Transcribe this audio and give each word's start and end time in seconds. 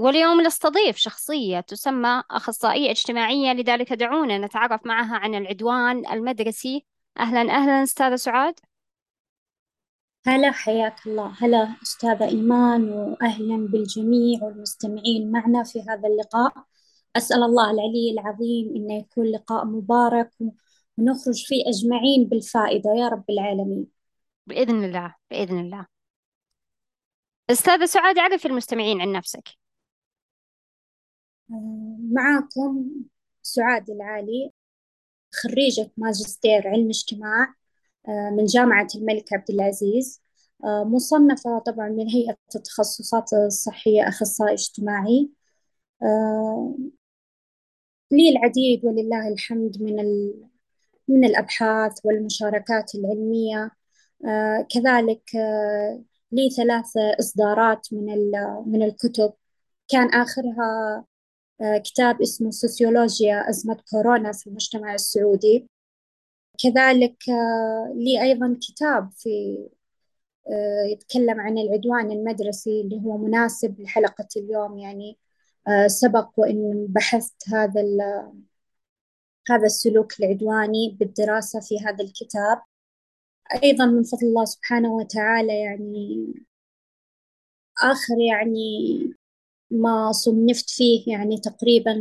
واليوم 0.00 0.40
نستضيف 0.40 0.96
شخصية 0.96 1.60
تسمى 1.60 2.22
أخصائية 2.30 2.90
اجتماعية 2.90 3.52
لذلك 3.52 3.92
دعونا 3.92 4.38
نتعرف 4.38 4.86
معها 4.86 5.16
عن 5.16 5.34
العدوان 5.34 6.06
المدرسي. 6.12 6.86
أهلا 7.18 7.40
أهلا 7.40 7.82
أستاذة 7.82 8.16
سعاد. 8.16 8.54
هلا 10.26 10.50
حياك 10.50 11.06
الله. 11.06 11.34
هلا 11.40 11.76
أستاذة 11.82 12.28
إيمان 12.28 12.88
وأهلا 12.92 13.68
بالجميع 13.72 14.42
والمستمعين 14.42 15.30
معنا 15.32 15.64
في 15.64 15.80
هذا 15.80 16.08
اللقاء. 16.08 16.52
أسأل 17.16 17.42
الله 17.42 17.70
العلي 17.70 18.10
العظيم 18.10 18.76
إنه 18.76 18.98
يكون 18.98 19.26
لقاء 19.26 19.64
مبارك 19.64 20.30
ونخرج 20.98 21.44
فيه 21.46 21.62
أجمعين 21.66 22.28
بالفائدة 22.28 22.90
يا 22.90 23.08
رب 23.08 23.30
العالمين. 23.30 23.86
بإذن 24.46 24.84
الله 24.84 25.14
بإذن 25.30 25.58
الله. 25.58 25.86
أستاذة 27.50 27.84
سعاد 27.84 28.18
عرف 28.18 28.46
المستمعين 28.46 29.00
عن 29.00 29.12
نفسك. 29.12 29.59
معاكم 32.12 32.90
سعاد 33.42 33.90
العالي 33.90 34.52
خريجة 35.34 35.90
ماجستير 35.96 36.68
علم 36.68 36.88
اجتماع 36.88 37.54
آه، 38.08 38.30
من 38.30 38.46
جامعة 38.46 38.88
الملك 38.94 39.32
عبد 39.32 39.50
العزيز 39.50 40.22
آه، 40.64 40.84
مصنفة 40.84 41.58
طبعا 41.58 41.88
من 41.88 42.08
هيئة 42.08 42.36
التخصصات 42.56 43.32
الصحية 43.32 44.08
أخصائي 44.08 44.54
اجتماعي. 44.54 45.30
آه، 46.02 46.74
لي 48.12 48.28
العديد 48.28 48.84
ولله 48.84 49.28
الحمد 49.28 49.82
من 49.82 49.96
من 51.08 51.24
الأبحاث 51.24 51.92
والمشاركات 52.04 52.94
العلمية. 52.94 53.70
كذلك 54.74 55.22
لي 56.32 56.50
ثلاث 56.50 56.96
إصدارات 57.20 57.88
من 57.92 58.06
من 58.66 58.82
الكتب. 58.82 59.32
كان 59.88 60.08
آخرها 60.14 61.04
كتاب 61.84 62.22
اسمه 62.22 62.50
سوسيولوجيا 62.50 63.50
أزمة 63.50 63.76
كورونا 63.90 64.32
في 64.32 64.46
المجتمع 64.46 64.94
السعودي. 64.94 65.68
كذلك 66.62 67.16
آه، 67.30 67.92
لي 67.96 68.22
أيضا 68.22 68.58
كتاب 68.62 69.10
في 69.16 69.58
آه، 70.48 70.84
يتكلم 70.92 71.40
عن 71.40 71.58
العدوان 71.58 72.10
المدرسي 72.12 72.80
اللي 72.80 73.02
هو 73.06 73.18
مناسب 73.18 73.80
لحلقة 73.80 74.28
اليوم. 74.36 74.78
يعني 74.78 75.18
آه، 75.68 75.86
سبق 75.86 76.30
وإن 76.36 76.86
بحثت 76.88 77.48
هذا 77.48 77.82
هذا 79.50 79.66
السلوك 79.66 80.20
العدواني 80.20 80.96
بالدراسة 81.00 81.60
في 81.60 81.78
هذا 81.80 82.04
الكتاب. 82.04 82.62
أيضا 83.64 83.86
من 83.86 84.02
فضل 84.02 84.26
الله 84.26 84.44
سبحانه 84.44 84.92
وتعالى 84.94 85.60
يعني 85.60 86.34
آخر 87.82 88.18
يعني 88.18 89.19
ما 89.70 90.12
صنفت 90.12 90.70
فيه 90.70 91.04
يعني 91.12 91.38
تقريبا 91.38 91.92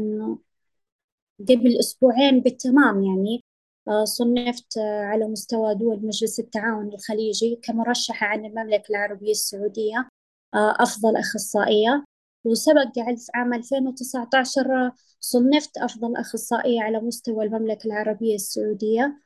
قبل 1.50 1.80
أسبوعين 1.80 2.40
بالتمام 2.42 3.04
يعني 3.04 3.44
آه، 3.88 4.06
صنفت 4.06 4.78
آه، 4.78 5.02
على 5.04 5.28
مستوى 5.28 5.76
دول 5.76 6.06
مجلس 6.06 6.40
التعاون 6.40 6.94
الخليجي 6.94 7.60
كمرشحة 7.64 8.28
عن 8.28 8.46
المملكة 8.46 8.90
العربية 8.90 9.32
السعودية 9.32 10.10
آه، 10.54 10.76
أفضل 10.80 11.18
أخصائية. 11.18 12.06
وسبق 12.46 12.92
يعني 12.98 13.18
في 13.18 13.32
عام 13.36 13.54
2019 13.54 14.92
صنفت 15.20 15.78
أفضل 15.78 16.16
أخصائية 16.18 16.82
على 16.82 17.00
مستوى 17.02 17.46
المملكة 17.46 17.88
العربية 17.88 18.36
السعودية. 18.36 19.20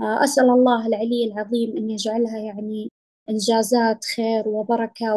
أسأل 0.00 0.44
الله 0.50 0.86
العلي 0.86 1.24
العظيم 1.24 1.76
أن 1.76 1.90
يجعلها 1.90 2.38
يعني 2.38 2.92
إنجازات 3.30 4.04
خير 4.04 4.48
وبركة 4.48 5.14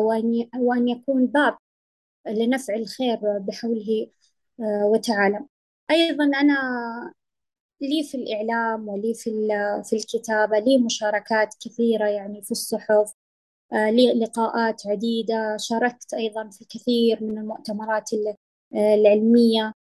وأن 0.60 0.88
يكون 0.88 1.26
باب 1.28 1.58
لنفع 2.28 2.76
الخير 2.76 3.20
بحوله 3.40 4.08
آه، 4.60 4.86
وتعالى. 4.86 5.46
أيضا 5.92 6.24
أنا 6.26 6.56
لي 7.82 8.04
في 8.04 8.18
الإعلام 8.18 8.88
ولي 8.90 9.14
في 9.14 9.30
في 9.84 9.96
الكتابة 9.96 10.60
لي 10.60 10.78
مشاركات 10.78 11.56
كثيرة 11.66 12.08
يعني 12.08 12.42
في 12.42 12.52
الصحف 12.52 13.14
آه، 13.74 13.90
لي 13.92 14.14
لقاءات 14.14 14.88
عديدة. 14.88 15.58
شاركت 15.60 16.14
أيضا 16.14 16.50
في 16.50 16.66
كثير 16.66 17.24
من 17.24 17.38
المؤتمرات 17.38 18.10
آه، 18.76 18.96
العلمية. 18.96 19.74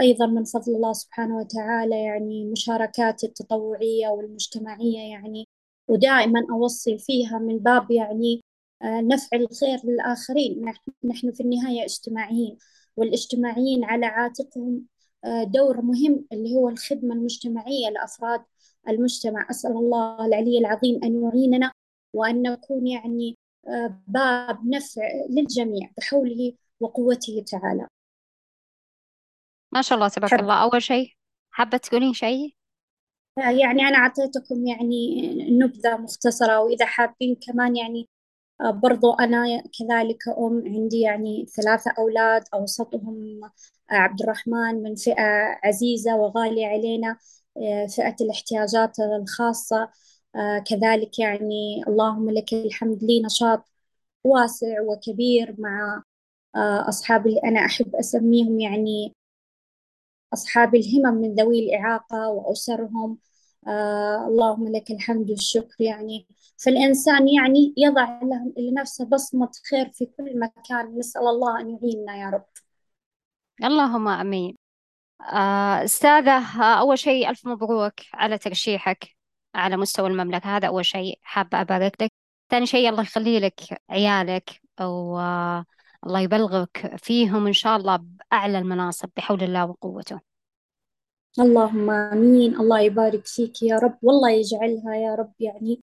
أيضا 0.00 0.26
من 0.26 0.44
فضل 0.44 0.74
الله 0.76 0.92
سبحانه 0.92 1.36
وتعالى 1.38 2.04
يعني 2.04 2.44
مشاركاتي 2.44 3.26
التطوعية 3.26 4.08
والمجتمعية 4.08 5.12
يعني 5.12 5.48
ودائما 5.88 6.46
أوصي 6.50 6.98
فيها 6.98 7.38
من 7.38 7.58
باب 7.58 7.90
يعني 7.90 8.40
آه، 8.82 9.00
نفع 9.00 9.36
الخير 9.36 9.78
للآخرين. 9.84 10.72
نحن 11.04 11.32
في 11.32 11.42
النهاية 11.42 11.84
اجتماعيين 11.84 12.58
والاجتماعيين 12.96 13.84
على 13.84 14.06
عاتقهم 14.06 14.84
آه، 15.24 15.44
دور 15.44 15.80
مهم 15.82 16.26
اللي 16.32 16.54
هو 16.54 16.68
الخدمة 16.68 17.14
المجتمعية 17.14 17.90
لأفراد 17.90 18.44
المجتمع. 18.88 19.46
أسأل 19.50 19.70
الله 19.70 20.26
العلي 20.26 20.58
العظيم 20.58 21.00
أن 21.04 21.22
يعيننا 21.22 21.72
وأن 22.14 22.42
نكون 22.42 22.86
يعني 22.86 23.36
آه، 23.68 24.02
باب 24.06 24.66
نفع 24.66 25.02
للجميع 25.30 25.90
بحوله 25.98 26.52
وقوته 26.80 27.44
تعالى. 27.46 27.86
ما 29.72 29.82
شاء 29.82 29.98
الله 29.98 30.08
تبارك 30.08 30.40
الله. 30.40 30.62
أول 30.62 30.82
شيء 30.82 31.12
حابة 31.50 31.76
تقولين 31.76 32.12
شيء؟ 32.12 32.54
يعني 33.38 33.82
أنا 33.82 33.96
أعطيتكم 33.96 34.66
يعني 34.66 35.20
نبذة 35.50 35.96
مختصرة 35.96 36.60
وإذا 36.60 36.86
حابين 36.86 37.36
كمان 37.46 37.76
يعني 37.76 38.08
برضو 38.60 39.12
أنا 39.12 39.62
كذلك 39.78 40.28
أم 40.38 40.62
عندي 40.66 41.00
يعني 41.00 41.46
ثلاثة 41.46 41.90
أولاد 41.98 42.44
أوسطهم 42.54 43.40
آه، 43.92 43.94
عبد 43.94 44.22
الرحمن 44.22 44.82
من 44.82 44.94
فئة 44.94 45.22
عزيزة 45.64 46.16
وغالية 46.16 46.66
علينا 46.66 47.16
آه، 47.56 47.86
فئة 47.86 48.16
الاحتياجات 48.20 48.96
الخاصة. 49.00 49.90
كذلك 50.66 51.18
يعني 51.18 51.84
اللهم 51.88 52.30
لك 52.30 52.52
الحمد 52.54 53.04
لي 53.04 53.22
نشاط 53.22 53.64
واسع 54.24 54.80
وكبير 54.82 55.56
مع 55.58 56.02
أصحاب 56.88 57.26
اللي 57.26 57.40
أنا 57.44 57.66
أحب 57.66 57.96
أسميهم 57.96 58.60
يعني 58.60 59.14
أصحاب 60.34 60.74
الهمم 60.74 61.14
من 61.20 61.34
ذوي 61.34 61.58
الإعاقة 61.60 62.28
وأسرهم. 62.30 63.18
آه 63.68 64.26
اللهم 64.28 64.76
لك 64.76 64.90
الحمد 64.90 65.30
والشكر 65.30 65.76
يعني. 65.80 66.26
فالإنسان 66.64 67.28
يعني 67.28 67.74
يضع 67.76 68.20
لنفسه 68.58 69.04
بصمة 69.04 69.50
خير 69.70 69.90
في 69.90 70.06
كل 70.06 70.38
مكان. 70.38 70.98
نسأل 70.98 71.22
الله 71.22 71.60
أن 71.60 71.70
يعيننا 71.70 72.16
يا 72.16 72.30
رب. 72.30 72.44
اللهم 73.64 74.08
آمين. 74.08 74.56
آه 75.22 75.84
أستاذة 75.84 76.62
أول 76.62 76.98
شيء 76.98 77.30
ألف 77.30 77.46
مبروك 77.46 77.94
على 78.14 78.38
ترشيحك 78.38 79.16
على 79.54 79.76
مستوى 79.76 80.08
المملكة. 80.08 80.56
هذا 80.56 80.68
أول 80.68 80.84
شيء 80.84 81.18
حابة 81.22 81.60
أبارك 81.60 82.02
لك. 82.02 82.12
ثاني 82.50 82.66
شيء 82.66 82.88
الله 82.88 83.02
يخلي 83.02 83.40
لك 83.40 83.60
عيالك 83.90 84.60
والله 84.80 86.20
يبلغك 86.20 86.96
فيهم 86.96 87.46
إن 87.46 87.52
شاء 87.52 87.76
الله 87.76 87.96
بأعلى 87.96 88.58
المناصب 88.58 89.08
بحول 89.16 89.42
الله 89.42 89.66
وقوته. 89.66 90.27
اللهم 91.40 91.90
آمين. 91.90 92.60
الله 92.60 92.80
يبارك 92.80 93.26
فيك 93.26 93.62
يا 93.62 93.78
رب. 93.78 93.98
والله 94.02 94.30
يجعلها 94.30 94.94
يا 94.96 95.14
رب. 95.14 95.32
يعني 95.40 95.80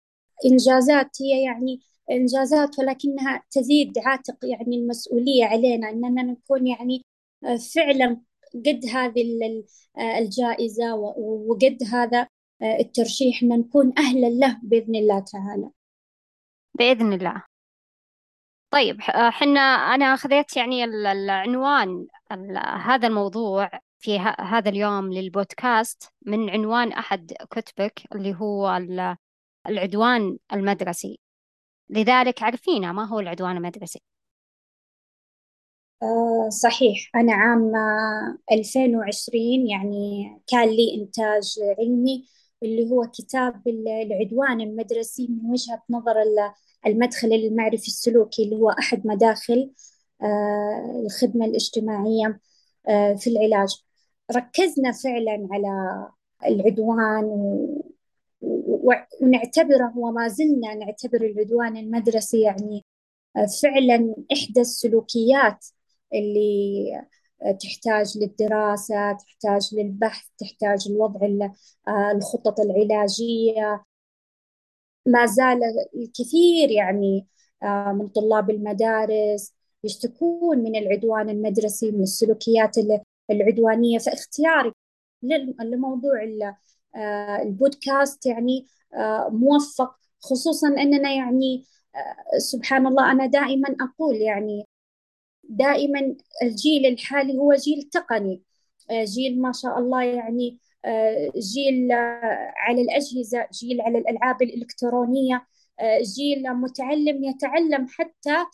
إنجازات 0.46 1.22
هي 1.22 1.44
يعني 1.44 1.80
إنجازات 2.10 2.78
ولكنها 2.78 3.42
تزيد 3.50 3.98
عاتق 3.98 4.36
يعني 4.44 4.76
المسؤولية 4.76 5.44
علينا. 5.44 5.90
أننا 5.90 6.22
نكون 6.22 6.66
يعني 6.66 7.02
آه، 7.44 7.56
فعلا 7.74 8.20
قد 8.54 8.80
هذه 8.92 9.22
آه، 9.98 10.18
الجائزة 10.18 10.94
وقد 11.48 11.78
هذا 11.92 12.28
آه، 12.62 12.78
الترشيح. 12.80 13.42
أن 13.42 13.48
نكون 13.48 13.92
أهلا 13.98 14.26
له 14.26 14.60
بإذن 14.62 14.94
الله 14.94 15.20
تعالى. 15.20 15.70
بإذن 16.74 17.12
الله. 17.12 17.42
طيب 18.70 19.00
حنا 19.10 19.60
أنا 19.94 20.14
أخذت 20.14 20.56
يعني 20.56 20.84
العنوان 20.84 22.06
هذا 22.84 23.08
الموضوع 23.08 23.70
في 24.00 24.18
هذا 24.40 24.68
اليوم 24.70 25.12
للبودكاست 25.12 26.12
من 26.26 26.50
عنوان 26.50 26.92
أحد 26.92 27.32
كتبك 27.50 28.02
اللي 28.14 28.34
هو 28.34 28.76
العدوان 29.68 30.38
المدرسي. 30.52 31.20
لذلك 31.90 32.42
عرفينا 32.42 32.92
ما 32.92 33.04
هو 33.08 33.20
العدوان 33.20 33.56
المدرسي. 33.56 34.00
آه 36.02 36.48
صحيح. 36.50 37.10
أنا 37.16 37.32
عام 37.34 37.72
2020 38.52 39.66
يعني 39.70 40.24
كان 40.46 40.68
لي 40.68 40.94
إنتاج 41.02 41.54
علمي 41.78 42.26
اللي 42.62 42.90
هو 42.90 43.06
كتاب 43.14 43.62
العدوان 43.68 44.60
المدرسي 44.60 45.26
من 45.28 45.50
وجهة 45.50 45.82
نظر 45.90 46.14
المدخل 46.86 47.32
المعرفي 47.32 47.88
السلوكي 47.88 48.44
اللي 48.44 48.56
هو 48.56 48.70
أحد 48.70 49.06
مداخل 49.06 49.72
آه 50.22 51.02
الخدمة 51.06 51.46
الاجتماعية 51.46 52.40
آه 52.88 53.14
في 53.14 53.30
العلاج. 53.30 53.84
ركزنا 54.36 54.92
فعلا 54.92 55.48
على 55.50 56.08
العدوان 56.46 57.24
و... 57.24 58.92
ونعتبره 59.22 59.98
وما 59.98 60.28
زلنا 60.28 60.74
نعتبر 60.74 61.20
العدوان 61.20 61.76
المدرسي 61.76 62.40
يعني 62.40 62.84
فعلا 63.62 64.14
إحدى 64.32 64.60
السلوكيات 64.60 65.66
اللي 66.14 66.86
تحتاج 67.60 68.18
للدراسة 68.18 69.12
تحتاج 69.12 69.74
للبحث 69.74 70.24
تحتاج 70.38 70.88
لوضع 70.92 71.26
آه، 71.88 72.10
الخطط 72.12 72.60
العلاجية. 72.60 73.84
ما 75.06 75.26
زال 75.26 75.60
الكثير 75.96 76.70
يعني 76.70 77.26
آه، 77.62 77.92
من 77.92 78.08
طلاب 78.08 78.50
المدارس 78.50 79.54
يشتكون 79.84 80.58
من 80.58 80.76
العدوان 80.76 81.30
المدرسي 81.30 81.90
من 81.90 82.02
السلوكيات 82.02 82.78
العدوانية 83.30 83.98
فاختياري 83.98 84.72
لموضوع 85.62 86.22
آه، 86.96 87.42
البودكاست 87.42 88.26
يعني 88.26 88.66
موفق 89.30 89.94
خصوصا 90.20 90.68
أننا 90.68 91.12
يعني 91.12 91.64
سبحان 92.38 92.86
الله 92.86 93.12
أنا 93.12 93.26
دائما 93.26 93.76
أقول 93.80 94.16
يعني 94.16 94.66
دائما 95.44 96.16
الجيل 96.42 96.86
الحالي 96.86 97.38
هو 97.38 97.54
جيل 97.54 97.82
تقني 97.82 98.42
آه، 98.90 99.04
جيل 99.04 99.42
ما 99.42 99.52
شاء 99.52 99.78
الله 99.78 100.02
يعني 100.04 100.58
آه، 100.84 101.32
جيل 101.36 101.92
آه، 101.92 102.52
على 102.56 102.82
الأجهزة 102.82 103.48
جيل 103.52 103.80
على 103.80 103.98
الألعاب 103.98 104.42
الإلكترونية 104.42 105.46
جيل 106.16 106.42
متعلم 106.54 107.24
يتعلم 107.24 107.86
حتى 107.88 108.46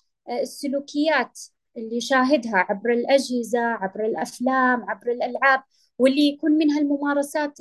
السلوكيات. 0.42 1.40
اللي 1.76 1.96
يشاهدها 1.96 2.56
عبر 2.56 2.92
الأجهزة 2.92 3.60
عبر 3.60 4.04
الأفلام 4.04 4.90
عبر 4.90 5.10
الألعاب 5.12 5.62
واللي 5.98 6.28
يكون 6.28 6.52
منها 6.52 6.78
الممارسات 6.80 7.58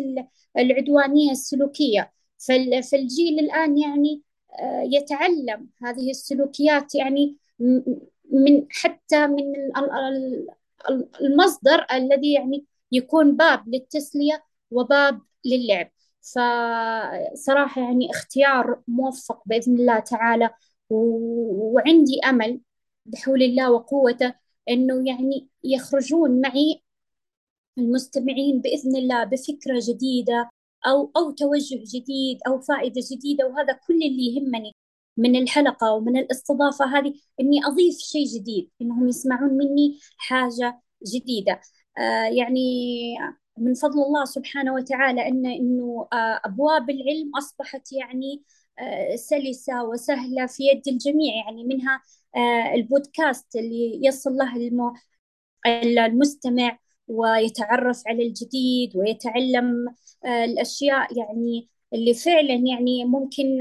العدوانية 0.57 1.31
السلوكية. 1.31 2.11
فالجيل 2.47 3.39
الآن 3.39 3.77
يعني 3.77 4.21
يتعلم 4.83 5.69
هذه 5.83 6.09
السلوكيات 6.09 6.95
يعني 6.95 7.37
من 8.31 8.65
حتى 8.69 9.27
من 9.27 9.53
المصدر 11.21 11.85
الذي 11.93 12.33
يعني 12.33 12.65
يكون 12.91 13.35
باب 13.35 13.67
للتسلية 13.67 14.43
وباب 14.71 15.21
للعب. 15.45 15.91
فصراحة 16.21 17.81
يعني 17.81 18.11
اختيار 18.11 18.81
موفق 18.87 19.43
بإذن 19.45 19.75
الله 19.75 19.99
تعالى 19.99 20.49
وعندي 20.89 22.19
أمل 22.29 22.59
بحول 23.05 23.43
الله 23.43 23.71
وقوته 23.71 24.33
أنه 24.69 25.07
يعني 25.09 25.49
يخرجون 25.63 26.41
معي 26.41 26.81
المستمعين 27.77 28.61
بإذن 28.61 28.95
الله 28.95 29.23
بفكرة 29.23 29.79
جديدة 29.89 30.49
أو 30.87 31.11
أو 31.17 31.31
توجه 31.31 31.83
جديد 31.95 32.39
أو 32.47 32.59
فائدة 32.61 33.01
جديدة 33.11 33.47
وهذا 33.47 33.73
كل 33.87 33.93
اللي 33.95 34.35
يهمني 34.35 34.71
من 35.17 35.35
الحلقة 35.35 35.93
ومن 35.93 36.17
الاستضافة 36.17 36.85
هذه 36.85 37.13
إني 37.39 37.65
أضيف 37.65 37.95
شيء 37.97 38.25
جديد 38.27 38.71
إنهم 38.81 39.07
يسمعون 39.07 39.53
مني 39.53 39.99
حاجة 40.17 40.81
جديدة. 41.15 41.61
آه 41.97 42.25
يعني 42.25 42.59
من 43.57 43.73
فضل 43.73 44.01
الله 44.03 44.25
سبحانه 44.25 44.73
وتعالى 44.73 45.27
إن 45.27 45.45
إنه 45.45 46.07
آه 46.13 46.41
أبواب 46.45 46.89
العلم 46.89 47.31
أصبحت 47.37 47.91
يعني 47.93 48.43
سلسة 49.15 49.83
وسهلة 49.83 50.45
في 50.45 50.63
يد 50.63 50.87
الجميع 50.87 51.35
يعني 51.45 51.63
منها 51.63 52.01
آه 52.35 52.75
البودكاست 52.75 53.55
اللي 53.55 53.99
يصل 54.03 54.31
له. 54.37 54.93
المستمع 56.05 56.79
ويتعرف 57.07 58.03
على 58.07 58.27
الجديد 58.27 58.97
ويتعلم 58.97 59.87
آه 60.25 60.45
الأشياء 60.45 61.17
يعني 61.19 61.69
اللي 61.93 62.13
فعلا 62.13 62.53
يعني 62.53 63.05
ممكن 63.05 63.59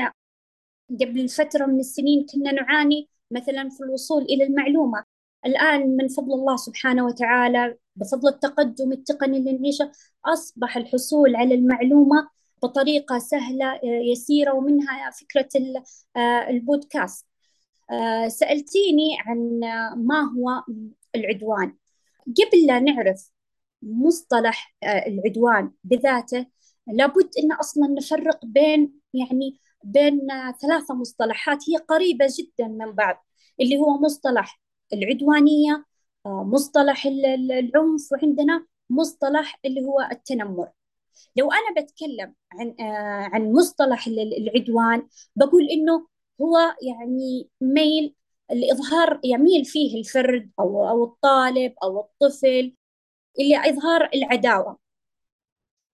قبل 1.01 1.29
فترة 1.29 1.67
من 1.67 1.81
السنين 1.81 2.27
كنا 2.35 2.53
نعاني 2.53 3.09
مثلا 3.31 3.69
في 3.69 3.81
الوصول 3.85 4.23
إلى 4.23 4.45
المعلومة 4.45 5.05
الآن 5.47 5.97
من 5.97 6.09
فضل 6.09 6.33
الله 6.35 6.57
سبحانه 6.57 7.07
وتعالى 7.07 7.77
بفضل 7.97 8.29
التقدم 8.29 8.93
التقني 8.93 9.39
اللي 9.39 9.53
نعيشه 9.53 9.93
أصبح 10.25 10.77
الحصول 10.77 11.37
على 11.37 11.55
المعلومة 11.55 12.29
بطريقة 12.65 13.19
سهلة 13.19 13.73
آه، 13.75 13.81
يسيرة 13.85 14.55
ومنها 14.55 15.11
فكرة 15.11 15.49
آه، 16.17 16.51
البودكاست. 16.51 17.27
آه، 17.91 18.29
سألتيني 18.29 19.19
عن 19.27 19.61
ما 19.97 20.21
هو 20.21 20.63
العدوان. 21.17 21.77
قبل 22.27 22.67
لا 22.67 22.81
نعرف 22.81 23.31
مصطلح 23.83 24.75
العدوان 24.85 25.73
بذاته 25.85 26.47
لابد 26.87 27.31
أن 27.45 27.53
أصلا 27.53 27.89
نفرق 27.89 28.45
بين 28.45 29.01
يعني 29.15 29.61
بين 29.85 30.21
ثلاثة 30.63 30.95
مصطلحات. 30.95 31.59
هي 31.71 31.77
قريبة 31.77 32.27
جدا 32.39 32.69
من 32.69 32.93
بعض 32.93 33.27
اللي 33.61 33.77
هو 33.79 33.99
مصطلح 33.99 34.61
العدوانية 34.93 35.85
مصطلح 36.27 37.07
العنف 37.07 38.13
وعندنا 38.13 38.67
مصطلح 38.91 39.61
اللي 39.65 39.81
هو 39.85 40.09
التنمر. 40.13 40.69
لو 41.37 41.53
أنا 41.53 41.83
بتكلم 41.83 42.35
عن 42.53 42.75
آه، 42.81 43.31
عن 43.35 43.53
مصطلح 43.53 44.07
العدوان 44.07 45.09
بقول 45.37 45.65
إنه 45.71 46.07
هو 46.41 46.59
يعني 46.83 47.49
ميل 47.61 48.15
لإظهار 48.53 49.21
يميل 49.25 49.65
فيه 49.65 49.99
الفرد 50.01 50.51
أو 50.61 50.89
أو 50.89 51.05
الطالب 51.05 51.75
أو 51.83 52.01
الطفل 52.01 52.75
اللي 53.41 53.71
إظهار 53.71 54.11
العداوة. 54.15 54.79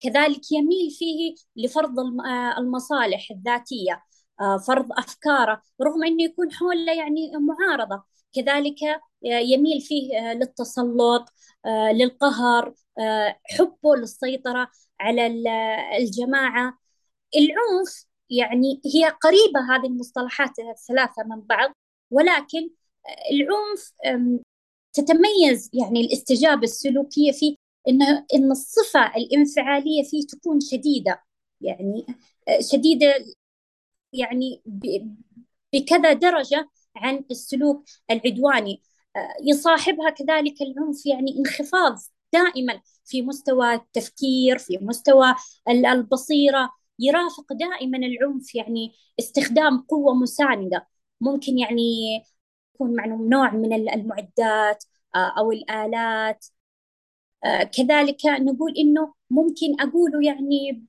كذلك 0.01 0.51
يميل 0.51 0.91
فيه 0.91 1.35
لفرض 1.55 1.99
آه، 1.99 2.57
المصالح 2.59 3.31
الذاتية 3.31 4.03
آه، 4.41 4.57
فرض 4.57 4.87
أفكاره 4.91 5.61
رغم 5.81 6.03
أنه 6.03 6.23
يكون 6.23 6.51
حوله 6.53 6.93
يعني 6.93 7.31
معارضة. 7.37 8.03
كذلك 8.33 8.83
آه، 8.83 8.99
يميل 9.25 9.81
فيه 9.81 10.33
للتسلط 10.33 11.25
للقهر 11.93 12.73
حبه 13.57 13.95
للسيطرة. 13.95 14.67
على 14.99 15.27
الجماعة. 15.97 16.77
العنف 17.35 18.05
يعني 18.29 18.81
هي 18.95 19.09
قريبة 19.09 19.75
هذه 19.75 19.85
المصطلحات 19.87 20.59
الثلاثة 20.59 21.23
من 21.23 21.41
بعض 21.41 21.73
ولكن 22.11 22.69
العنف 23.31 23.93
تتميز 24.93 25.69
يعني 25.73 26.01
الاستجابة 26.01 26.63
السلوكية 26.63 27.31
فيه 27.31 27.55
إن 28.35 28.51
الصفة 28.51 29.15
الانفعالية 29.15 30.03
فيه 30.03 30.27
تكون 30.27 30.59
شديدة. 30.59 31.23
يعني 31.61 32.05
آه، 32.47 32.59
شديدة 32.61 33.25
يعني 34.13 34.61
بكذا 35.73 36.13
درجة 36.13 36.69
عن 36.95 37.25
السلوك 37.31 37.85
العدواني. 38.11 38.81
آه، 39.15 39.33
يصاحبها 39.43 40.09
كذلك 40.09 40.61
العنف 40.61 41.05
يعني 41.05 41.37
انخفاض 41.39 41.97
دائما 42.33 42.81
في 43.05 43.21
مستوى 43.21 43.73
التفكير 43.73 44.57
في 44.57 44.77
مستوى 44.81 45.35
البصيرة. 45.69 46.69
يرافق 46.99 47.53
دائما 47.53 47.97
العنف 47.97 48.55
يعني 48.55 48.93
استخدام 49.19 49.81
قوة 49.81 50.13
مساندة. 50.13 50.87
ممكن 51.21 51.57
يعني 51.57 51.81
يكون 52.75 52.95
مع 52.95 53.05
نوع 53.05 53.51
من 53.53 53.73
المعدات 53.73 54.83
آه، 55.15 55.33
أو 55.39 55.51
الآلات. 55.51 56.45
آه، 57.45 57.63
كذلك 57.63 58.25
نقول 58.25 58.73
إنه 58.77 59.13
ممكن 59.29 59.81
أقوله 59.81 60.23
يعني 60.27 60.85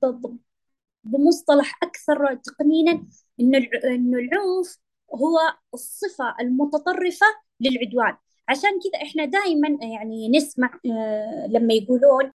بمصطلح 1.03 1.79
أكثر 1.83 2.35
تقنينا 2.35 3.07
إنه 3.39 3.57
إنه 3.85 4.17
العنف 4.19 4.77
هو 5.15 5.39
الصفة 5.73 6.35
المتطرفة 6.39 7.25
للعدوان. 7.59 8.17
عشان 8.51 8.71
كذا 8.83 9.03
إحنا 9.03 9.25
دائما 9.25 9.77
يعني 9.81 10.29
نسمع 10.29 10.79
آه، 10.85 11.47
لما 11.49 11.73
يقولون 11.73 12.31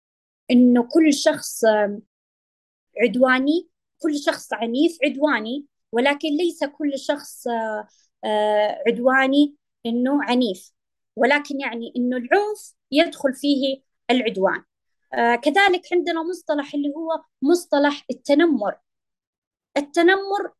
إنه 0.50 0.88
كل 0.94 1.14
شخص 1.14 1.64
عدواني 3.02 3.68
كل 4.02 4.18
شخص 4.18 4.52
عنيف 4.52 4.98
عدواني 5.04 5.66
ولكن 5.92 6.28
ليس 6.28 6.64
كل 6.64 6.98
شخص 6.98 7.48
آه، 8.24 8.82
عدواني 8.86 9.56
إنه 9.86 10.24
عنيف. 10.24 10.72
ولكن 11.16 11.60
يعني 11.60 11.92
إنه 11.96 12.16
العنف 12.16 12.74
يدخل 12.90 13.34
فيه 13.34 13.82
العدوان. 14.10 14.64
آه 15.14 15.34
كذلك 15.36 15.82
عندنا 15.92 16.22
مصطلح 16.22 16.74
اللي 16.74 16.88
هو 16.88 17.24
مصطلح 17.42 18.04
التنمر. 18.10 18.76
التنمر 19.76 20.52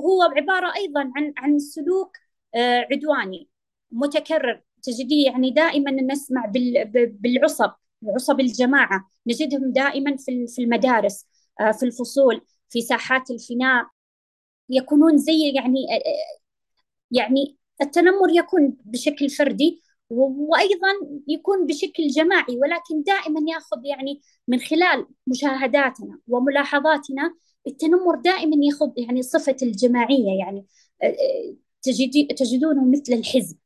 هو 0.00 0.22
عبارة 0.22 0.74
أيضا 0.76 1.12
عن 1.16 1.34
عن 1.38 1.58
سلوك 1.58 2.16
آه 2.54 2.86
عدواني. 2.92 3.48
متكرر. 3.92 4.62
تجديه 4.82 5.26
يعني 5.26 5.50
دائما 5.50 5.90
نسمع 5.90 6.52
بالعصب 6.94 7.70
عصب 8.14 8.40
الجماعة. 8.40 9.10
نجدهم 9.26 9.72
دائما 9.72 10.16
في 10.48 10.62
المدارس 10.62 11.26
آه، 11.60 11.72
في 11.72 11.82
الفصول 11.86 12.40
في 12.70 12.80
ساحات 12.80 13.30
الفناء. 13.30 13.86
يكونون 14.70 15.18
زي 15.18 15.52
يعني 15.54 15.86
يعني 17.10 17.56
التنمر 17.82 18.30
يكون 18.30 18.76
بشكل 18.84 19.30
فردي 19.30 19.82
وأيضا 20.10 20.88
يكون 21.28 21.66
بشكل 21.66 22.08
جماعي. 22.08 22.58
ولكن 22.58 23.02
دائما 23.02 23.40
ياخذ 23.50 23.84
يعني 23.84 24.20
من 24.48 24.58
خلال 24.60 25.06
مشاهداتنا 25.26 26.18
وملاحظاتنا 26.28 27.34
التنمر 27.66 28.20
دائما 28.24 28.56
ياخذ 28.66 28.90
يعني 28.96 29.22
صفة 29.22 29.56
الجماعية. 29.62 30.38
يعني 30.38 30.66
تجدونه 32.36 32.84
مثل 32.90 33.12
الحزب. 33.12 33.56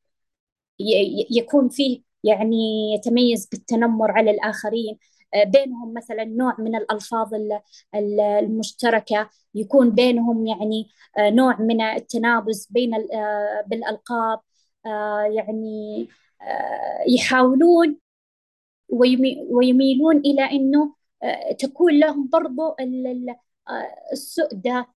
يكون 1.31 1.69
فيه 1.69 2.03
يعني 2.25 2.95
يتميز 2.95 3.47
بالتنمر 3.47 4.11
على 4.11 4.31
الآخرين. 4.31 4.99
بينهم 5.47 5.95
مثلا 5.95 6.25
نوع 6.25 6.57
من 6.59 6.77
الألفاظ 6.77 7.35
المشتركة 7.95 9.31
يكون 9.55 9.91
بينهم 9.91 10.47
يعني 10.47 10.89
نوع 11.19 11.61
من 11.61 11.81
التنابز 11.81 12.69
بين 12.71 12.91
بالألقاب. 13.67 14.41
يعني 15.37 16.09
يحاولون 17.09 17.99
ويميلون 19.51 20.17
إلى 20.17 20.43
أنه 20.51 20.95
تكون 21.59 21.99
لهم 21.99 22.29
برضو 22.33 22.77
السؤدة 24.13 24.94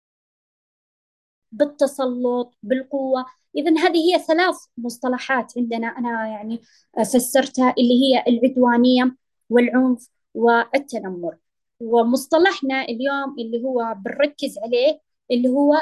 بالتسلط 1.51 2.57
بالقوة. 2.63 3.25
إذا 3.55 3.71
هذه 3.79 3.97
هي 3.97 4.19
ثلاث 4.19 4.55
مصطلحات 4.77 5.53
عندنا 5.57 5.87
أنا 5.87 6.27
يعني 6.27 6.61
فسرتها 6.97 7.73
اللي 7.77 7.93
هي 7.93 8.23
العدوانية 8.27 9.15
والعنف 9.49 10.09
والتنمر. 10.33 11.37
ومصطلحنا 11.79 12.81
اليوم 12.81 13.35
اللي 13.39 13.63
هو 13.63 13.95
بنركز 14.05 14.57
عليه 14.63 14.99
اللي 15.31 15.49
هو 15.49 15.73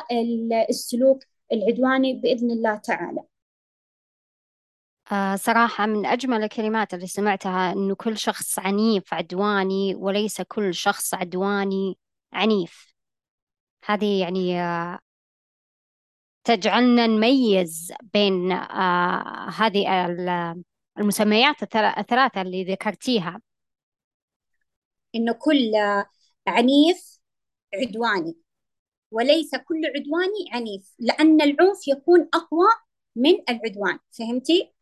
السلوك 0.70 1.24
العدواني 1.54 2.14
بإذن 2.14 2.52
الله 2.52 2.76
تعالى. 2.76 3.22
آه 5.12 5.36
صراحة 5.36 5.86
من 5.86 6.06
أجمل 6.06 6.44
الكلمات 6.44 6.94
اللي 6.94 7.08
سمعتها 7.08 7.72
إنه 7.74 7.96
كل 7.96 8.18
شخص 8.18 8.60
عنيف 8.60 9.14
عدواني 9.14 9.96
وليس 9.96 10.42
كل 10.42 10.74
شخص 10.74 11.14
عدواني 11.14 11.98
عنيف. 12.34 12.96
هذه 13.86 14.22
يعني 14.22 14.62
آه 14.62 15.00
تجعلنا 16.46 17.08
نميز 17.08 17.94
بين 18.14 18.52
آه 18.52 19.50
هذه 19.50 20.06
المسميات 20.98 21.64
الثلاثة 21.64 22.42
اللي 22.42 22.64
ذكرتيها. 22.64 23.42
إنه 25.16 25.34
كل 25.34 25.72
عنيف 26.48 27.20
عدواني 27.74 28.38
وليس 29.12 29.56
كل 29.56 29.82
عدواني 29.96 30.46
عنيف 30.52 30.96
لأن 31.00 31.42
العنف 31.42 31.88
يكون 31.88 32.30
أقوى 32.34 32.68
من 33.16 33.34
العدوان. 33.50 34.00
فهمتي؟ 34.12 34.74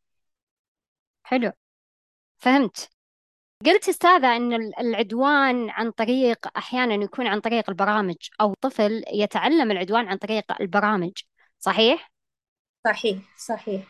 حلو. 1.23 1.51
فهمت. 2.37 2.89
قلت 3.65 3.89
أستاذة 3.89 4.35
أن 4.35 4.53
العدوان 4.53 5.69
عن 5.69 5.91
طريق 5.91 6.57
أحيانا 6.57 7.03
يكون 7.03 7.27
عن 7.27 7.39
طريق 7.39 7.69
البرامج 7.69 8.15
أو 8.41 8.53
طفل 8.61 9.03
يتعلم 9.13 9.71
العدوان 9.71 10.07
عن 10.07 10.17
طريق 10.17 10.61
البرامج. 10.61 11.11
صحيح؟ 11.63 12.11
صحيح 12.85 13.17
صحيح 13.37 13.87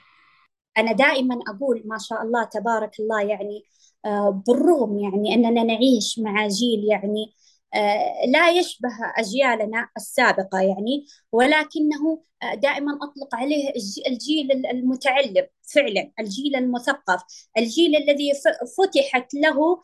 أنا 0.78 0.92
دائما 0.92 1.40
أقول 1.48 1.84
ما 1.86 1.98
شاء 1.98 2.22
الله 2.24 2.44
تبارك 2.44 3.00
الله 3.00 3.22
يعني 3.22 3.64
آه، 4.06 4.44
بالرغم 4.48 5.00
يعني 5.00 5.34
أننا 5.36 5.64
نعيش 5.64 6.20
مع 6.20 6.48
جيل 6.48 6.86
يعني 6.92 7.34
آه، 7.74 8.26
لا 8.28 8.50
يشبه 8.50 8.90
أجيالنا 9.18 9.90
السابقة 9.98 10.60
يعني 10.62 11.06
ولكنه 11.32 12.24
آه، 12.44 12.56
دائما 12.56 13.00
أطلق 13.04 13.36
عليه 13.36 13.74
الجيل 14.08 14.52
المتعلم 14.68 15.48
فعلا 15.76 16.12
الجيل 16.20 16.56
المثقف 16.56 17.24
الجيل 17.58 17.96
الذي 17.96 18.32
فتحت 18.78 19.34
له 19.34 19.84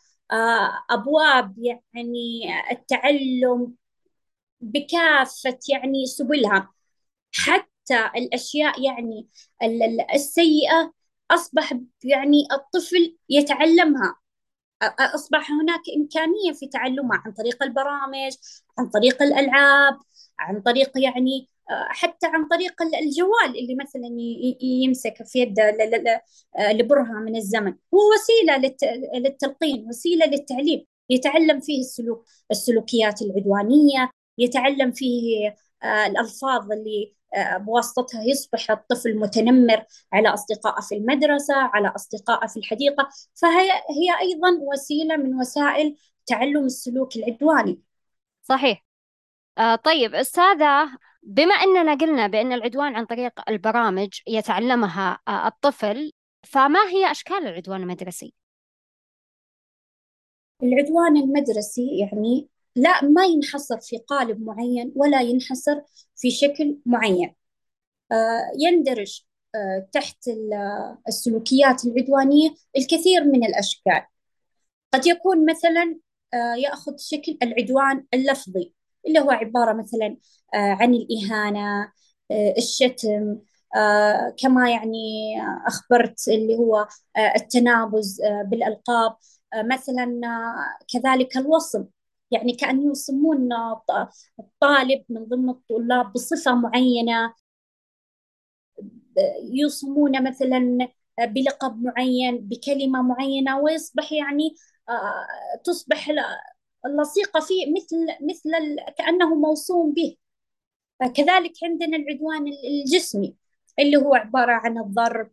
أبواب 0.91 1.58
يعني 1.93 2.43
التعلم 2.72 3.75
بكافة 4.62 5.60
يعني 5.69 6.05
سبلها 6.05 6.74
حتى 7.36 7.68
الأشياء 7.91 8.81
يعني 8.81 9.27
السيئة 10.15 10.93
أصبح 11.31 11.74
يعني 12.03 12.48
الطفل 12.51 13.17
يتعلمها. 13.29 14.15
أصبح 15.00 15.51
هناك 15.51 15.81
إمكانية 15.98 16.53
في 16.53 16.67
تعلمها 16.67 17.24
عن 17.25 17.31
طريق 17.34 17.63
البرامج 17.63 18.31
عن 18.79 18.89
طريق 18.89 19.24
الألعاب 19.24 19.98
عن 20.39 20.62
طريق 20.62 20.91
يعني 20.98 21.48
حتى 21.89 22.27
عن 22.27 22.48
طريق 22.48 22.81
الجوال 22.81 23.60
اللي 23.60 23.75
مثلا 23.75 24.08
يمسك 24.62 25.24
في 25.25 25.39
يده 25.39 25.77
لبرهة 26.72 27.13
من 27.13 27.36
الزمن. 27.36 27.74
هو 27.93 28.00
وسيلة 28.13 28.58
للتلقين 29.19 29.88
وسيلة 29.89 30.25
للتعليم. 30.25 30.86
يتعلم 31.10 31.60
فيه 31.60 31.79
السلوك 31.81 32.25
السلوكيات 32.51 33.22
العدوانية 33.22 34.12
يتعلم 34.38 34.91
فيه 34.91 35.55
الألفاظ 35.84 36.72
اللي 36.72 37.13
بواسطتها 37.38 38.24
يصبح 38.24 38.71
الطفل 38.71 39.19
متنمر 39.19 39.83
على 40.13 40.29
أصدقائه 40.29 40.81
في 40.81 40.95
المدرسة 40.95 41.55
على 41.55 41.88
أصدقائه 41.88 42.48
في 42.48 42.57
الحديقة. 42.57 43.09
فهي 43.33 43.71
هي 43.71 44.19
أيضا 44.21 44.50
وسيلة 44.62 45.17
من 45.17 45.36
وسائل 45.39 45.95
تعلم 46.25 46.65
السلوك 46.65 47.15
العدواني. 47.15 47.81
صحيح. 48.43 48.86
آه 49.57 49.75
طيب 49.75 50.15
أستاذة 50.15 50.98
بما 51.24 51.53
أننا 51.53 51.93
قلنا 51.95 52.27
بأن 52.27 52.53
العدوان 52.53 52.95
عن 52.95 53.05
طريق 53.05 53.50
البرامج 53.50 54.09
يتعلمها 54.27 55.19
آه 55.27 55.48
الطفل 55.48 56.12
فما 56.43 56.79
هي 56.79 57.12
أشكال 57.12 57.48
العدوان 57.48 57.81
المدرسي؟ 57.81 58.33
العدوان 60.63 61.17
المدرسي 61.17 62.00
يعني 62.00 62.50
لا 62.75 63.03
ما 63.03 63.25
ينحصر 63.25 63.79
في 63.79 63.97
قالب 63.97 64.41
معين 64.41 64.93
ولا 64.95 65.21
ينحصر 65.21 65.81
في 66.15 66.31
شكل 66.31 66.77
معين. 66.85 67.35
آه، 68.11 68.51
يندرج 68.59 69.21
آه، 69.55 69.89
تحت 69.91 70.17
السلوكيات 71.07 71.85
العدوانية 71.85 72.49
الكثير 72.77 73.23
من 73.23 73.45
الأشكال. 73.45 74.01
قد 74.93 75.07
يكون 75.07 75.51
مثلا 75.51 75.99
آه، 76.33 76.55
يأخذ 76.55 76.97
شكل 76.97 77.38
العدوان 77.43 78.05
اللفظي 78.13 78.73
اللي 79.07 79.19
هو 79.19 79.31
عبارة 79.31 79.73
مثلا 79.73 80.17
عن 80.53 80.93
الإهانة 80.93 81.91
الشتم 82.57 83.39
كما 84.38 84.71
يعني 84.71 85.35
أخبرت 85.67 86.27
اللي 86.27 86.57
هو 86.57 86.88
التنابز 87.35 88.21
بالألقاب. 88.45 89.15
مثلا 89.55 90.21
كذلك 90.93 91.38
الوصم. 91.38 91.85
يعني 92.31 92.53
كأن 92.53 92.91
يسمون 92.91 93.50
الطالب 94.39 95.03
من 95.09 95.25
ضمن 95.25 95.50
الطلاب 95.50 96.13
بصفة 96.13 96.55
معينة 96.55 97.33
يوصمون 99.53 100.24
مثلا 100.27 100.88
بلقب 101.19 101.81
معين 101.83 102.38
بكلمة 102.38 103.01
معينة 103.01 103.59
ويصبح 103.59 104.12
يعني 104.13 104.55
آه، 104.89 105.57
تصبح 105.63 106.09
اللصيقة 106.86 107.39
فيه 107.39 107.74
مثل 107.74 108.07
مثل 108.31 108.51
كأنه 108.98 109.36
موصوم 109.36 109.93
به. 109.93 110.15
كذلك 111.15 111.53
عندنا 111.63 111.98
العدوان 111.98 112.45
الجسمي 112.48 113.36
اللي 113.79 113.98
هو 113.98 114.15
عبارة 114.15 114.51
عن 114.53 114.77
الضرب 114.77 115.31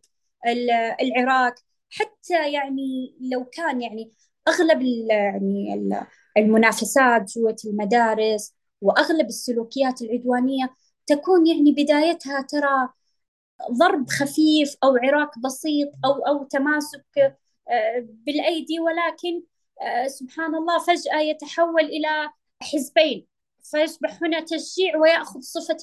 العراك 1.01 1.55
حتى 1.91 2.51
يعني 2.53 3.17
لو 3.33 3.45
كان 3.45 3.81
يعني 3.81 4.13
أغلب 4.47 4.81
يعني 5.11 5.73
المنافسات 6.37 7.37
جوة 7.37 7.55
المدارس 7.65 8.53
وأغلب 8.81 9.27
السلوكيات 9.27 10.01
العدوانية 10.01 10.75
تكون 11.07 11.47
يعني 11.47 11.71
بدايتها 11.71 12.41
ترى 12.41 12.89
ضرب 13.71 14.09
خفيف 14.09 14.75
أو 14.83 14.97
عراك 14.97 15.39
بسيط 15.39 15.89
أو 16.05 16.11
أو 16.11 16.43
تماسك 16.43 17.37
آه، 17.69 18.07
بالأيدي 18.09 18.79
ولكن 18.79 19.43
آه، 19.81 20.07
سبحان 20.07 20.55
الله 20.55 20.79
فجأة 20.79 21.19
يتحول 21.21 21.81
إلى 21.85 22.29
حزبين. 22.61 23.27
فيصبح 23.71 24.23
هنا 24.23 24.39
تشجيع 24.41 24.97
ويأخذ 24.97 25.39
صفة 25.41 25.77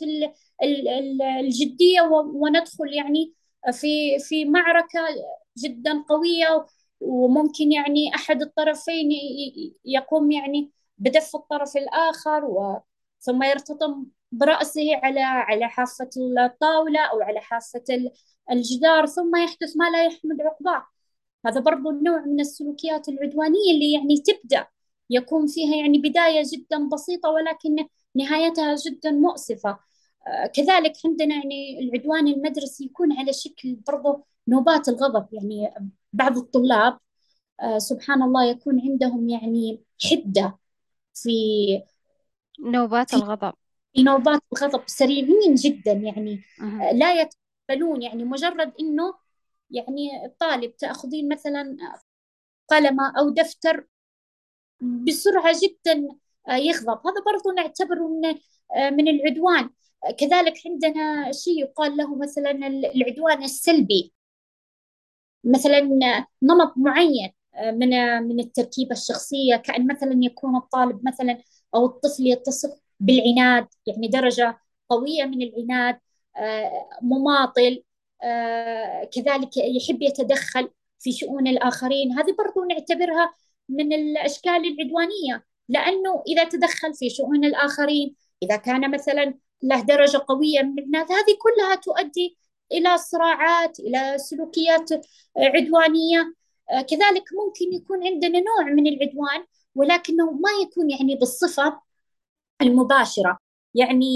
الجدية 1.40 2.02
وندخل 2.34 2.92
يعني 2.94 3.32
في 3.72 4.18
في 4.18 4.44
معركة 4.44 5.00
جدا 5.58 6.04
قوية 6.08 6.66
وممكن 7.00 7.72
يعني 7.72 8.14
أحد 8.14 8.42
الطرفين 8.42 9.10
يقوم 9.84 10.30
يعني 10.30 10.70
بدف 10.98 11.36
الطرف 11.36 11.76
الآخر 11.76 12.44
و 12.44 12.80
ثم 13.20 13.42
يرتطم 13.42 14.06
برأسه 14.32 14.96
على 15.02 15.20
على 15.20 15.68
حافة 15.68 16.10
الطاولة 16.46 17.00
أو 17.00 17.20
على 17.22 17.40
حافة 17.40 17.84
الجدار 18.50 19.06
ثم 19.06 19.36
يحدث 19.36 19.76
ما 19.76 19.90
لا 19.90 20.06
يحمد 20.06 20.40
عقباه. 20.40 20.86
هذا 21.46 21.60
برضو 21.60 21.90
نوع 21.90 22.20
من 22.26 22.40
السلوكيات 22.40 23.08
العدوانية 23.08 23.72
اللي 23.74 23.92
يعني 23.92 24.22
تبدأ 24.26 24.66
يكون 25.10 25.46
فيها 25.46 25.76
يعني 25.76 25.98
بداية 25.98 26.42
جدا 26.54 26.88
بسيطة 26.88 27.30
ولكن 27.30 27.76
نهايتها 28.16 28.74
جدا 28.74 29.10
مؤسفة. 29.10 29.78
آه، 30.26 30.46
كذلك 30.46 30.92
عندنا 31.04 31.34
يعني 31.34 31.78
العدوان 31.80 32.28
المدرسي 32.28 32.84
يكون 32.84 33.18
على 33.18 33.32
شكل 33.32 33.76
برضو 33.86 34.26
نوبات 34.48 34.88
الغضب. 34.88 35.26
يعني 35.32 35.74
بعض 36.12 36.36
الطلاب 36.36 36.98
آه، 37.60 37.78
سبحان 37.78 38.22
الله 38.22 38.44
يكون 38.44 38.80
عندهم 38.80 39.28
يعني 39.28 39.82
حدة 40.10 40.58
في 41.14 41.30
نوبات 42.60 43.10
في 43.10 43.16
الغضب. 43.16 43.52
في 43.94 44.02
نوبات 44.02 44.40
الغضب. 44.52 44.82
سريعين 44.86 45.54
جدا 45.54 45.92
يعني 45.92 46.42
آه، 46.60 46.92
لا 46.92 47.20
يتقبلون. 47.20 48.02
يعني 48.02 48.24
مجرد 48.24 48.72
إنه 48.80 49.14
يعني 49.70 50.26
الطالب 50.26 50.76
تأخذين 50.76 51.28
مثلا 51.28 51.76
قلمه 52.68 53.12
أو 53.18 53.30
دفتر 53.30 53.86
بسرعة 54.80 55.54
جدا 55.62 56.08
آه، 56.48 56.56
يغضب. 56.56 57.06
هذا 57.06 57.22
برضو 57.26 57.50
نعتبره 57.56 58.08
من 58.08 58.34
من 58.96 59.08
العدوان. 59.08 59.70
كذلك 60.18 60.54
عندنا 60.66 61.32
شيء 61.32 61.60
يقال 61.60 61.96
له 61.96 62.16
مثلا 62.16 62.50
العدوان 62.94 63.42
السلبي. 63.42 64.12
مثلا 65.44 65.80
نمط 66.42 66.74
معين 66.76 67.32
آه، 67.54 67.70
من 67.70 67.90
من 68.22 68.40
التركيبة 68.40 68.92
الشخصية 68.92 69.56
كأن 69.56 69.86
مثلا 69.86 70.14
يكون 70.22 70.56
الطالب 70.56 71.00
مثلا 71.08 71.38
أو 71.74 71.86
الطفل 71.86 72.26
يتصف 72.26 72.70
بالعناد 73.00 73.66
يعني 73.86 74.08
درجة 74.08 74.58
قوية 74.88 75.24
من 75.24 75.42
العناد 75.42 75.98
آه، 76.36 76.88
مماطل 77.02 77.82
آه، 78.22 79.04
كذلك 79.04 79.56
يحب 79.56 80.02
يتدخل 80.02 80.70
في 81.00 81.12
شؤون 81.12 81.46
الآخرين. 81.46 82.12
هذه 82.12 82.34
برضو 82.38 82.64
نعتبرها 82.64 83.34
من 83.68 83.92
الأشكال 83.92 84.52
العدوانية 84.52 85.44
لأنه 85.68 86.22
إذا 86.28 86.44
تدخل 86.44 86.94
في 86.94 87.10
شؤون 87.10 87.44
الآخرين 87.44 88.16
إذا 88.42 88.56
كان 88.56 88.90
مثلا 88.90 89.34
له 89.62 89.80
درجة 89.80 90.24
قوية 90.28 90.62
من 90.62 90.78
العناد 90.78 91.12
هذه 91.12 91.36
كلها 91.42 91.74
تؤدي 91.74 92.38
إلى 92.72 92.98
صراعات 92.98 93.80
إلى 93.80 94.18
سلوكيات 94.18 94.90
عدوانية. 95.36 96.34
آه، 96.70 96.80
كذلك 96.82 97.24
ممكن 97.44 97.72
يكون 97.76 98.06
عندنا 98.06 98.38
نوع 98.40 98.72
من 98.74 98.86
العدوان 98.86 99.46
ولكنه 99.74 100.30
ما 100.32 100.50
يكون 100.62 100.90
يعني 100.90 101.16
بالصفة 101.16 101.80
المباشرة. 102.62 103.38
يعني 103.74 104.06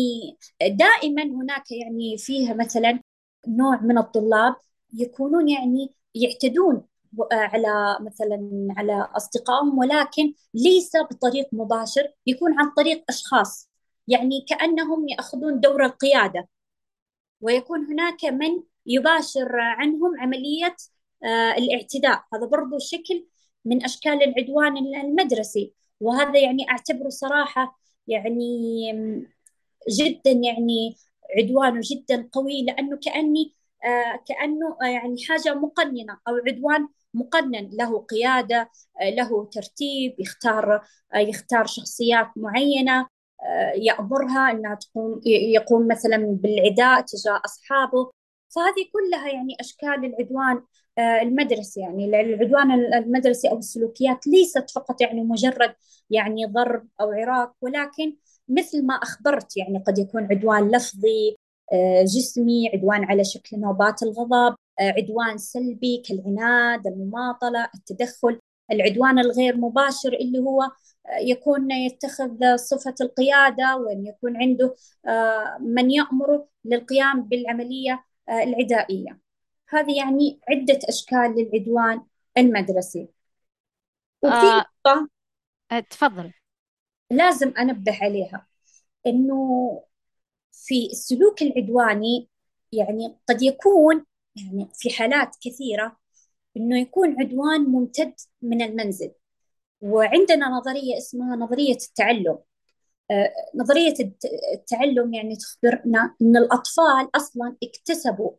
دائما 0.63 1.23
هناك 1.23 1.71
يعني 1.73 2.19
فيها 2.19 2.55
مثلا 2.55 3.01
نوع 3.49 3.81
من 3.81 3.99
الطلاب 3.99 4.57
يكونون 4.95 5.49
يعني 5.49 5.95
يعتدون 6.15 6.83
على 7.33 7.99
مثلا 8.01 8.69
على 8.77 9.09
أصدقائهم 9.17 9.79
ولكن 9.79 10.35
ليس 10.55 10.93
بطريق 11.11 11.49
مباشر 11.53 12.13
يكون 12.27 12.61
عن 12.61 12.71
طريق 12.77 13.05
أشخاص. 13.09 13.69
يعني 14.09 14.45
كأنهم 14.49 15.09
يأخذون 15.09 15.61
دور 15.61 15.85
القيادة. 15.85 16.49
ويكون 17.41 17.85
هناك 17.87 18.25
من 18.25 18.63
يباشر 18.87 19.61
عنهم 19.61 20.21
عملية 20.21 20.77
آه، 21.25 21.53
الاعتداء. 21.53 22.25
هذا 22.35 22.47
برضو 22.47 22.79
شكل 22.79 23.27
من 23.65 23.85
أشكال 23.85 24.23
العدوان 24.23 24.77
المدرسي. 24.77 25.75
وهذا 26.01 26.39
يعني 26.39 26.71
أعتبره 26.71 27.09
صراحة 27.09 27.79
يعني 28.07 28.93
جدا 29.91 30.31
يعني 30.31 30.97
عدوان 31.39 31.81
جدا 31.81 32.29
قوي 32.33 32.63
لأنه 32.63 32.97
كأني 32.97 33.55
آه، 33.85 34.25
كأنه 34.29 34.77
آه، 34.83 34.87
يعني 34.87 35.17
حاجة 35.29 35.55
مقننة 35.55 36.19
أو 36.29 36.35
عدوان 36.47 36.89
مقنن. 37.15 37.71
له 37.73 37.99
قيادة 37.99 38.71
له 39.03 39.45
ترتيب 39.53 40.21
يختار 40.21 40.83
يختار 41.15 41.67
شخصيات 41.67 42.29
معينة. 42.37 43.09
يأمرها 43.77 44.51
أنها 44.51 44.75
تقوم 44.75 45.21
يقوم 45.27 45.89
مثلا 45.89 46.17
بالعداء 46.17 47.01
تجاه 47.01 47.41
أصحابه. 47.45 48.11
فهذه 48.49 48.89
كلها 48.93 49.29
يعني 49.29 49.57
أشكال 49.61 50.05
العدوان 50.05 50.63
آه، 50.99 51.23
المدرسي 51.23 51.81
يعني 51.81 52.05
العدوان 52.05 52.71
المدرسي 52.73 53.51
أو 53.51 53.59
السلوكيات 53.59 54.27
ليست 54.27 54.71
فقط 54.71 55.01
يعني 55.01 55.23
مجرد 55.25 55.75
يعني 56.11 56.47
ضرب 56.47 56.89
أو 57.01 57.13
عراك 57.13 57.53
ولكن 57.63 58.17
مثل 58.49 58.87
ما 58.87 58.95
أخبرت 58.95 59.57
يعني 59.57 59.79
قد 59.87 59.99
يكون 59.99 60.25
عدوان 60.25 60.71
لفظي 60.71 61.37
آه، 61.73 62.03
جسمي 62.03 62.69
عدوان 62.75 63.05
على 63.05 63.25
شكل 63.25 63.61
نوبات 63.61 64.03
الغضب 64.03 64.57
آه، 64.81 64.93
عدوان 64.97 65.39
سلبي 65.39 66.03
كالعناد 66.09 66.87
المماطلة 66.87 67.69
التدخل. 67.75 68.41
العدوان 68.73 69.19
الغير 69.19 69.57
مباشر 69.57 70.13
اللي 70.13 70.39
هو 70.39 70.63
يكون 71.21 71.71
يتخذ 71.71 72.57
صفة 72.57 72.95
القيادة 73.01 73.77
وأن 73.77 74.07
يكون 74.07 74.37
عنده 74.37 74.75
من 75.61 75.91
يأمره 75.91 76.49
للقيام 76.65 77.23
بالعملية 77.23 78.05
العدائية. 78.31 79.21
هذه 79.69 79.97
يعني 79.99 80.41
عدة 80.49 80.79
أشكال 80.89 81.35
للعدوان 81.37 82.03
المدرسي. 82.39 83.09
وفي 84.23 84.35
آه 84.35 84.59
نقطة 84.59 85.09
آه، 85.73 85.81
تفضل. 85.81 86.33
لازم 87.11 87.53
أنبه 87.59 87.99
عليها 88.03 88.47
إنه 89.07 89.85
في 90.53 90.87
السلوك 90.93 91.43
العدواني 91.43 92.29
يعني 92.73 93.19
قد 93.29 93.43
يكون 93.43 94.05
يعني 94.37 94.69
في 94.75 94.91
حالات 94.91 95.37
كثيرة 95.41 95.97
إنه 96.57 96.81
يكون 96.81 97.21
عدوان 97.21 97.61
ممتد 97.61 98.15
من 98.43 98.63
المنزل. 98.63 99.13
وعندنا 99.81 100.49
نظرية 100.49 100.99
اسمها 100.99 101.37
نظرية 101.37 101.75
التعلم. 101.77 102.39
آه، 103.11 103.33
نظرية 103.55 103.95
التعلم 104.55 105.15
يعني 105.15 105.37
تخبرنا 105.37 106.15
أن 106.23 106.37
الأطفال 106.37 107.11
أصلا 107.17 107.57
اكتسبوا 107.63 108.31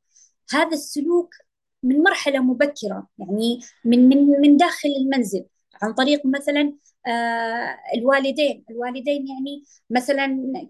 هذا 0.54 0.74
السلوك 0.74 1.36
من 1.84 2.04
مرحلة 2.04 2.40
مبكرة 2.40 3.08
يعني 3.18 3.60
من 3.86 4.10
من 4.10 4.42
من 4.42 4.58
داخل 4.58 4.90
المنزل. 5.02 5.46
عن 5.82 5.94
طريق 5.94 6.26
مثلا 6.26 6.74
آه 7.08 7.78
الوالدين. 7.96 8.66
الوالدين 8.70 9.28
يعني 9.28 9.64
مثلا 9.90 10.28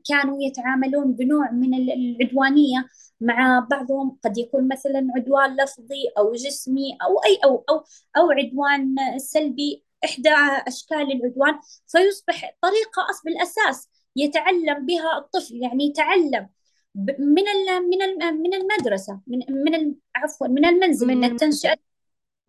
كانوا 0.10 0.38
يتعاملون 0.43 1.13
بنوع 1.13 1.51
من 1.51 1.73
العدوانية 1.73 2.88
مع 3.21 3.67
بعضهم. 3.71 4.17
قد 4.23 4.38
يكون 4.38 4.67
مثلا 4.67 5.08
عدوان 5.15 5.55
لفظي 5.55 6.10
أو 6.17 6.34
جسمي 6.34 6.97
أو 7.03 7.17
أي 7.25 7.39
أو 7.45 7.65
أو 7.69 7.84
أو 8.17 8.32
عدوان 8.32 8.95
سلبي 9.17 9.84
إحدى 10.05 10.29
أشكال 10.67 11.12
العدوان 11.12 11.59
فيصبح 11.88 12.57
طريقة 12.62 13.07
بالأساس 13.25 13.89
يتعلم 14.15 14.85
بها 14.85 15.17
الطفل 15.17 15.55
يعني 15.55 15.85
يتعلم 15.85 16.49
من 16.95 17.43
من 17.89 18.33
من 18.41 18.53
المدرسة 18.53 19.21
من 19.27 19.39
من 19.49 19.95
عفوا 20.15 20.47
من 20.47 20.65
المنزل 20.65 21.07
من, 21.07 21.17
من 21.17 21.31
التنشئة 21.31 21.75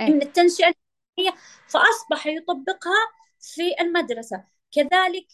من 0.01 0.23
التنشئة 0.23 0.75
فأصبح 1.69 2.27
يطبقها 2.27 3.09
في 3.41 3.81
المدرسة. 3.81 4.45
كذلك 4.73 5.27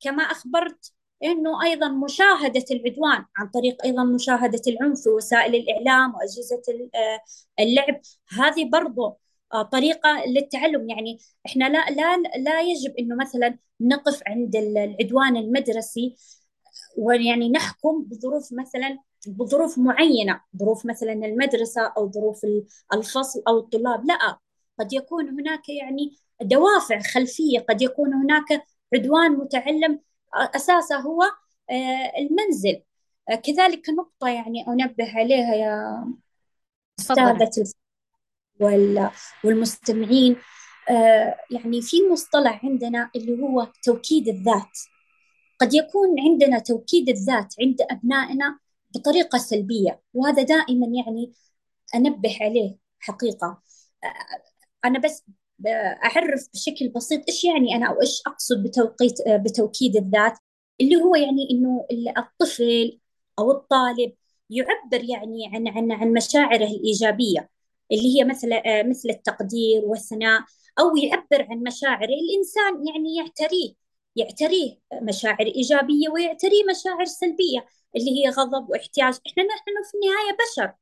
كما 0.00 0.22
أخبرت 0.22 0.92
إنه 1.24 1.62
أيضا 1.62 1.88
مشاهدة 1.88 2.64
العدوان 2.70 3.24
عن 3.36 3.48
طريق 3.48 3.84
أيضا 3.84 4.04
مشاهدة 4.04 4.62
العنف 4.66 5.00
في 5.02 5.08
وسائل 5.08 5.54
الإعلام 5.54 6.14
وأجهزة 6.14 6.62
آه، 6.94 7.20
اللعب 7.60 8.00
هذه 8.28 8.70
برضو 8.70 9.06
آه، 9.06 9.16
طريقة 9.72 10.24
للتعلم. 10.26 10.88
يعني 10.90 11.18
إحنا 11.46 11.64
لا 11.68 11.90
لا 11.90 12.16
لا 12.38 12.60
يجب 12.60 12.94
إنه 12.98 13.16
مثلا 13.16 13.58
نقف 13.80 14.22
عند 14.26 14.56
العدوان 14.56 15.36
المدرسي 15.36 16.16
ويعني 16.98 17.50
نحكم 17.50 18.04
بظروف 18.04 18.48
مثلا 18.52 18.98
بظروف 19.28 19.78
معينة 19.78 20.40
ظروف 20.56 20.86
مثلا 20.86 21.12
المدرسة 21.12 21.82
أو 21.96 22.10
ظروف 22.12 22.40
الفصل 22.94 23.42
أو 23.48 23.58
الطلاب. 23.58 24.04
لا 24.06 24.38
قد 24.78 24.92
يكون 24.92 25.28
هناك 25.28 25.68
يعني 25.68 26.16
دوافع 26.42 27.00
خلفية 27.00 27.58
قد 27.58 27.82
يكون 27.82 28.14
هناك 28.14 28.64
عدوان 28.94 29.32
متعلم 29.32 30.00
أساسه 30.34 30.96
هو 30.96 31.22
آه، 31.70 32.12
المنزل. 32.18 32.82
آه، 33.30 33.34
كذلك 33.34 33.88
نقطة 33.90 34.28
يعني 34.28 34.66
أنبه 34.68 35.18
عليها 35.18 35.54
يا 35.54 36.04
أستاذة 37.00 37.81
والمستمعين 39.44 40.36
آه، 40.90 41.36
يعني 41.50 41.82
في 41.82 41.96
مصطلح 42.12 42.64
عندنا 42.64 43.10
اللي 43.16 43.42
هو 43.42 43.68
توكيد 43.82 44.28
الذات. 44.28 44.78
قد 45.60 45.74
يكون 45.74 46.20
عندنا 46.20 46.58
توكيد 46.58 47.08
الذات 47.08 47.54
عند 47.60 47.76
أبنائنا 47.90 48.58
بطريقة 48.94 49.38
سلبية 49.38 50.00
وهذا 50.14 50.42
دائما 50.42 50.86
يعني 50.86 51.32
أنبه 51.94 52.38
عليه 52.40 52.78
حقيقة. 53.00 53.62
أنا 54.84 54.98
بس 54.98 55.24
أعرف 56.04 56.48
بشكل 56.54 56.88
بسيط 56.88 57.22
إيش 57.28 57.44
يعني 57.44 57.76
أنا 57.76 57.86
أو 57.88 58.00
إيش 58.00 58.22
أقصد 58.26 58.62
بتوقيت 58.62 59.14
بتوكيد 59.28 59.96
الذات 59.96 60.38
اللي 60.80 60.96
هو 60.96 61.16
يعني 61.16 61.48
إنه 61.50 61.86
الطفل 62.18 62.98
أو 63.38 63.50
الطالب 63.52 64.12
يعبر 64.50 65.04
يعني 65.04 65.46
عن 65.54 65.68
عن 65.68 65.92
عن 65.92 66.12
مشاعره 66.12 66.64
الإيجابية. 66.66 67.48
اللي 67.92 68.18
هي 68.18 68.24
مثل 68.24 68.52
آه، 68.52 68.82
مثل 68.82 69.10
التقدير 69.10 69.82
والثناء 69.84 70.40
أو 70.80 70.96
يعبر 70.96 71.46
عن 71.50 71.58
مشاعره 71.66 72.04
الإنسان 72.04 72.86
يعني 72.88 73.16
يعتريه 73.16 73.74
يعتريه 74.16 74.78
مشاعر 75.02 75.46
إيجابية 75.46 76.08
ويعتريه 76.08 76.64
مشاعر 76.70 77.04
سلبية 77.04 77.66
اللي 77.96 78.10
هي 78.24 78.30
غضب 78.30 78.70
واحتياج. 78.70 79.14
إحنا 79.26 79.42
نحن 79.44 79.64
في 79.90 79.94
النهاية 79.94 80.36
بشر 80.42 80.74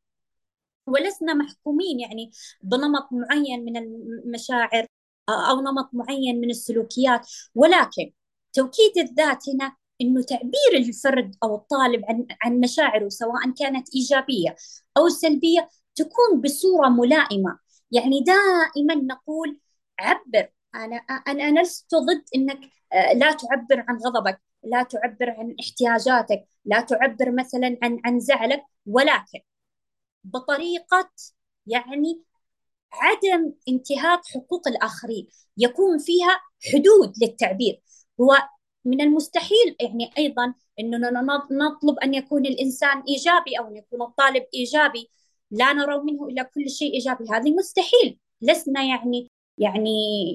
ولسنا 0.86 1.34
محكومين 1.34 2.00
يعني 2.00 2.30
بنمط 2.62 3.08
معين 3.12 3.64
من 3.64 3.76
المشاعر 3.76 4.86
أو 5.28 5.60
نمط 5.60 5.90
معين 5.92 6.40
من 6.40 6.50
السلوكيات. 6.50 7.28
ولكن 7.54 8.12
توكيد 8.52 8.98
الذات 8.98 9.48
هنا 9.48 9.76
إنه 10.00 10.22
تعبير 10.22 10.72
الفرد 10.74 11.36
أو 11.42 11.54
الطالب 11.54 12.04
عن 12.08 12.26
عن 12.42 12.60
مشاعره 12.60 13.08
سواء 13.08 13.50
كانت 13.58 13.88
إيجابية 13.94 14.56
أو 14.96 15.08
سلبية 15.08 15.68
تكون 15.94 16.40
بصورة 16.40 16.88
ملائمة. 16.88 17.58
يعني 17.92 18.20
دائما 18.20 18.94
نقول 18.94 19.60
عبر. 20.00 20.48
أنا 20.74 20.96
أنا 21.28 21.60
لست 21.62 21.94
ضد 21.94 22.24
إنك 22.36 22.60
آه، 22.92 23.12
لا 23.12 23.32
تعبر 23.32 23.84
عن 23.88 23.96
غضبك 23.96 24.40
لا 24.64 24.82
تعبر 24.82 25.30
عن 25.30 25.56
احتياجاتك 25.60 26.44
لا 26.64 26.80
تعبر 26.80 27.32
مثلا 27.32 27.78
عن 27.82 28.00
عن 28.04 28.20
زعلك 28.20 28.62
ولكن 28.86 29.40
بطريقة 30.24 31.10
يعني 31.66 32.22
عدم 32.92 33.52
انتهاك 33.68 34.20
حقوق 34.34 34.68
الآخرين. 34.68 35.28
يكون 35.56 35.98
فيها 35.98 36.40
حدود 36.72 37.12
للتعبير. 37.22 37.82
هو 38.20 38.36
من 38.84 39.00
المستحيل 39.00 39.76
يعني 39.80 40.10
أيضا 40.18 40.54
إننا 40.80 41.10
نطلب 41.52 41.98
أن 41.98 42.14
يكون 42.14 42.46
الإنسان 42.46 43.02
إيجابي 43.08 43.58
أو 43.58 43.68
أن 43.68 43.76
يكون 43.76 44.02
الطالب 44.02 44.46
إيجابي. 44.54 45.10
لا 45.50 45.72
نرى 45.72 45.98
منه 45.98 46.28
إلا 46.28 46.42
كل 46.42 46.70
شيء 46.70 46.94
إيجابي. 46.94 47.24
هذه 47.30 47.54
مستحيل. 47.54 48.18
لسنا 48.42 48.82
يعني 48.84 49.30
يعني 49.58 49.90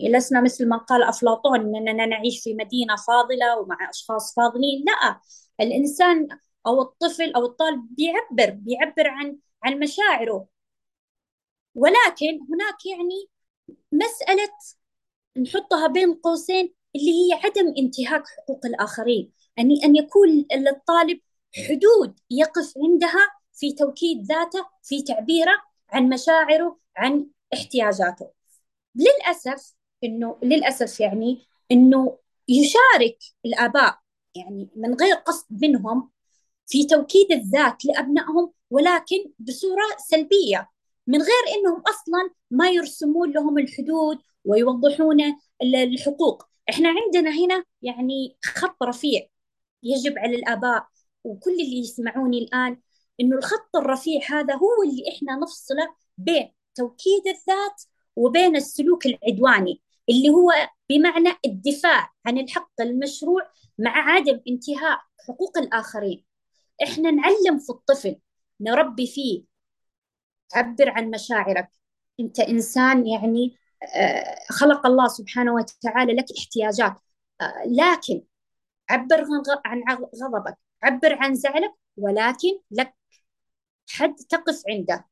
لسنا 0.10 0.42
مثل 0.42 0.68
ما 0.70 0.78
قال 0.78 1.04
أفلاطون 1.04 1.60
إننا 1.76 2.06
نعيش 2.06 2.44
في 2.44 2.54
مدينة 2.54 2.96
فاضلة 3.08 3.60
ومع 3.60 3.90
أشخاص 3.90 4.36
فاضلين. 4.36 4.86
لا 4.88 5.20
الإنسان 5.62 6.28
أو 6.68 6.82
الطفل 6.82 7.34
أو 7.36 7.46
الطالب 7.46 7.88
بيعبر 7.96 8.50
بيعبر 8.50 9.08
عن 9.08 9.38
عن 9.64 9.80
مشاعره. 9.80 10.48
ولكن 11.76 12.40
هناك 12.50 12.86
يعني 12.86 13.30
مسألة 13.92 14.50
نحطها 15.38 15.88
بين 15.88 16.14
قوسين 16.14 16.74
اللي 16.96 17.12
هي 17.12 17.34
عدم 17.44 17.74
انتهاك 17.78 18.24
حقوق 18.28 18.66
الآخرين. 18.66 19.32
أن 19.60 19.72
أن 19.86 19.96
يكون 19.96 20.46
للطالب 20.56 21.20
حدود 21.70 22.20
يقف 22.32 22.74
عندها 22.84 23.28
في 23.56 23.74
توكيد 23.74 24.26
ذاته 24.26 24.66
في 24.84 25.02
تعبيره 25.02 25.62
عن 25.90 26.10
مشاعره 26.10 26.80
عن 26.98 27.28
احتياجاته. 27.54 28.32
للأسف 28.96 29.74
إنه 30.04 30.40
للأسف 30.44 31.00
يعني 31.00 31.48
إنه 31.72 32.18
يشارك 32.48 33.18
الآباء 33.46 34.00
يعني 34.36 34.70
من 34.76 34.94
غير 34.94 35.16
قصد 35.16 35.46
منهم 35.52 36.12
في 36.68 36.86
توكيد 36.86 37.32
الذات 37.32 37.86
لأبنائهم 37.86 38.52
ولكن 38.70 39.32
بصورة 39.40 39.86
سلبية 40.08 40.70
من 41.08 41.22
غير 41.22 41.56
إنهم 41.58 41.82
أصلا 41.82 42.30
ما 42.52 42.70
يرسمون 42.70 43.32
لهم 43.32 43.58
الحدود 43.58 44.18
ويوضحون 44.46 45.18
الحقوق. 45.62 46.44
إحنا 46.70 46.90
عندنا 46.90 47.30
هنا 47.30 47.64
يعني 47.82 48.38
خط 48.46 48.84
رفيع 48.84 49.28
يجب 49.84 50.20
على 50.20 50.36
الآباء 50.36 50.88
وكل 51.24 51.52
اللي 51.52 51.80
يسمعوني 51.80 52.38
الآن 52.38 52.78
إنه 53.20 53.38
الخط 53.38 53.76
الرفيع 53.76 54.22
هذا 54.30 54.56
هو 54.56 54.84
اللي 54.84 55.04
إحنا 55.16 55.36
نفصله 55.36 55.96
بين 56.18 56.52
توكيد 56.76 57.28
الذات 57.28 57.84
وبين 58.16 58.56
السلوك 58.56 59.06
العدواني 59.06 59.82
اللي 60.10 60.30
هو 60.30 60.52
بمعنى 60.90 61.30
الدفاع 61.46 62.14
عن 62.26 62.38
الحق 62.38 62.82
المشروع 62.82 63.42
مع 63.80 63.92
عدم 63.92 64.42
انتهاء 64.48 65.00
حقوق 65.28 65.58
الآخرين. 65.58 66.26
إحنا 66.84 67.12
نعلم 67.12 67.60
في 67.60 67.70
الطفل 67.70 68.16
نربي 68.62 69.08
فيه. 69.08 69.44
عبر 70.56 70.90
عن 70.90 71.10
مشاعرك. 71.12 71.70
أنت 72.20 72.40
إنسان 72.40 73.08
يعني 73.08 73.58
آه، 73.96 74.36
خلق 74.50 74.86
الله 74.88 75.08
سبحانه 75.08 75.54
وتعالى 75.54 76.14
لك 76.14 76.26
احتياجات. 76.40 77.00
آه، 77.42 77.64
لكن 77.66 78.24
عبر 78.90 79.26
عن 79.66 79.84
غضبك. 80.24 80.58
عبر 80.84 81.14
عن 81.14 81.36
زعلك 81.36 81.74
ولكن 81.98 82.60
لك 82.72 82.94
حد 83.90 84.16
تقف 84.16 84.64
عنده. 84.70 85.06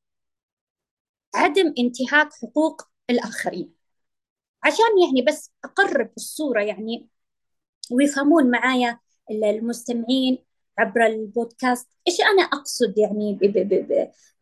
عدم 1.35 1.73
انتهاك 1.79 2.29
حقوق 2.41 2.81
الآخرين. 3.09 3.73
عشان 4.63 4.85
يعني 5.05 5.21
بس 5.21 5.51
أقرب 5.65 6.11
الصورة 6.17 6.61
يعني 6.61 7.09
ويفهمون 7.91 8.51
معايا 8.51 8.99
المستمعين 9.31 10.37
عبر 10.79 11.05
البودكاست 11.05 11.87
إيش 12.07 12.21
أنا 12.21 12.43
أقصد 12.43 12.97
يعني 12.97 13.39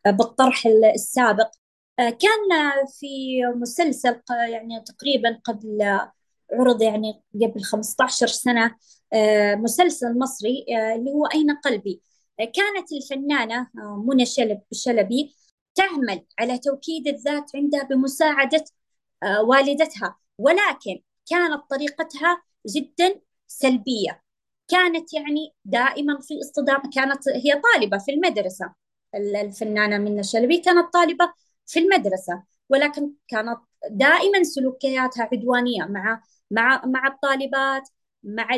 بالطرح 0.06 0.66
السابق. 0.94 1.50
آه، 1.98 2.10
كان 2.10 2.40
في 3.00 3.06
مسلسل 3.56 4.20
يعني 4.30 4.80
تقريبا 4.80 5.40
قبل 5.44 5.82
عرض 6.52 6.82
يعني 6.82 7.22
قبل 7.34 7.62
15 7.62 8.26
سنة 8.26 8.76
آه، 9.14 9.54
مسلسل 9.54 10.18
مصري 10.18 10.66
آه، 10.70 10.94
اللي 10.94 11.10
هو 11.10 11.26
أين 11.26 11.50
قلبي؟ 11.64 12.02
كانت 12.44 12.92
الفنانة 12.92 13.66
منى 14.06 14.26
شلب 14.26 14.62
شلبي 14.72 15.34
تعمل 15.74 16.26
على 16.40 16.58
توكيد 16.58 17.08
الذات 17.08 17.50
عندها 17.56 17.82
بمساعدة 17.82 18.64
والدتها. 19.40 20.18
ولكن 20.38 21.00
كانت 21.30 21.62
طريقتها 21.70 22.42
جدا 22.76 23.20
سلبية. 23.46 24.22
كانت 24.68 25.14
يعني 25.14 25.54
دائما 25.64 26.20
في 26.20 26.38
اصطدام 26.40 26.82
كانت 26.94 27.28
هي 27.28 27.60
طالبة 27.74 27.98
في 27.98 28.12
المدرسة. 28.12 28.74
الفنانة 29.14 29.98
منى 29.98 30.22
شلبي 30.22 30.58
كانت 30.58 30.92
طالبة 30.92 31.32
في 31.66 31.80
المدرسة. 31.80 32.42
ولكن 32.68 33.12
كانت 33.28 33.58
دائما 33.90 34.42
سلوكياتها 34.42 35.28
عدوانية 35.32 35.84
مع 35.84 36.22
مع 36.50 36.86
مع 36.86 37.06
الطالبات 37.06 37.88
مع 38.22 38.48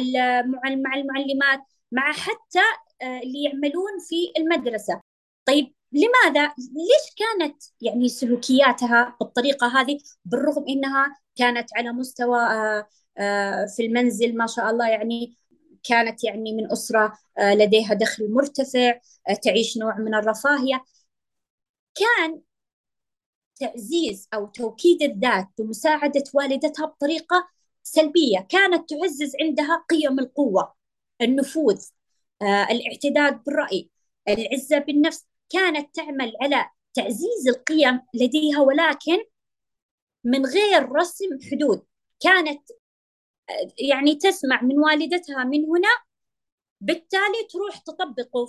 مع 0.45 0.95
المعلمات 0.97 1.61
مع 1.93 2.13
حتى 2.13 2.59
آه، 2.59 2.84
اللي 3.03 3.43
يعملون 3.45 3.93
في 4.09 4.41
المدرسة. 4.41 5.01
طيب 5.47 5.75
لماذا؟ 5.93 6.55
ليش 6.59 7.15
كانت 7.17 7.63
يعني 7.81 8.09
سلوكياتها 8.09 9.17
بالطريقة 9.21 9.67
هذه 9.81 9.99
بالرغم 10.25 10.65
إنها 10.69 11.19
كانت 11.37 11.69
على 11.77 11.93
مستوى 11.93 12.39
آه، 12.41 12.89
آه، 13.19 13.67
في 13.77 13.87
المنزل 13.87 14.37
ما 14.37 14.47
شاء 14.47 14.71
الله 14.71 14.89
يعني 14.89 15.37
كانت 15.85 16.25
يعني 16.25 16.53
من 16.53 16.73
أسرة 16.73 17.13
لديها 17.39 17.95
دخل 17.95 18.33
مرتفع 18.33 19.01
تعيش 19.43 19.79
نوع 19.79 19.99
من 19.99 20.15
الرفاهية. 20.15 20.85
كان 21.95 22.43
تعزيز 23.61 24.29
أو 24.35 24.47
توكيد 24.47 25.03
الذات 25.03 25.49
بمساعدة 25.59 26.25
والدتها 26.35 26.87
بطريقة 26.87 27.49
سلبية 27.83 28.39
كانت 28.49 28.91
تعزز 28.91 29.33
عندها 29.43 29.85
قيم 29.91 30.19
القوة 30.19 30.75
النفوذ. 31.23 31.77
آه، 31.77 32.04
الاعتداد 32.43 33.45
بالرأي 33.45 33.91
العزة 34.29 34.79
بالنفس 34.79 35.27
كانت 35.51 35.95
تعمل 35.95 36.33
على 36.43 36.71
تعزيز 36.95 37.49
القيم 37.49 38.01
لديها 38.15 38.61
ولكن 38.61 39.19
من 40.25 40.47
غير 40.47 40.93
رسم 40.93 41.27
حدود. 41.51 41.83
كانت 42.21 42.71
آه، 43.51 43.73
يعني 43.79 44.15
تسمع 44.15 44.63
من 44.63 44.79
والدتها 44.79 45.45
من 45.45 45.65
هنا 45.65 45.89
بالتالي 46.81 47.45
تروح 47.51 47.79
تطبقه 47.79 48.47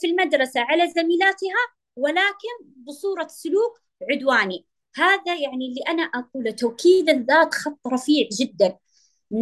في 0.00 0.06
المدرسة 0.06 0.60
على 0.60 0.90
زميلاتها 0.90 1.56
ولكن 1.96 2.64
بصورة 2.86 3.26
سلوك 3.26 3.80
عدواني. 4.10 4.66
هذا 4.96 5.34
يعني 5.36 5.66
اللي 5.68 5.80
أنا 5.88 6.02
أقوله 6.02 6.50
توكيد 6.50 7.08
الذات 7.10 7.54
خط 7.54 7.78
رفيع 7.86 8.28
جدا. 8.40 8.78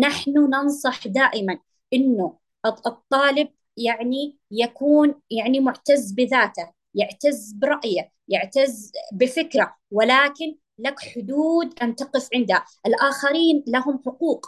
نحن 0.00 0.30
ننصح 0.30 1.08
دائما 1.08 1.58
إنه 1.94 2.38
الطالب 2.66 3.48
يعني 3.76 4.38
يكون 4.50 5.14
يعني 5.30 5.60
معتز 5.60 6.12
بذاته 6.12 6.72
يعتز 6.94 7.52
برأيه 7.52 8.12
يعتز 8.28 8.92
بفكرة 9.12 9.76
ولكن 9.90 10.56
لك 10.78 11.00
حدود 11.00 11.74
أن 11.82 11.96
تقف 11.96 12.28
عندها 12.34 12.64
الآخرين 12.86 13.64
لهم 13.68 14.02
حقوق. 14.06 14.46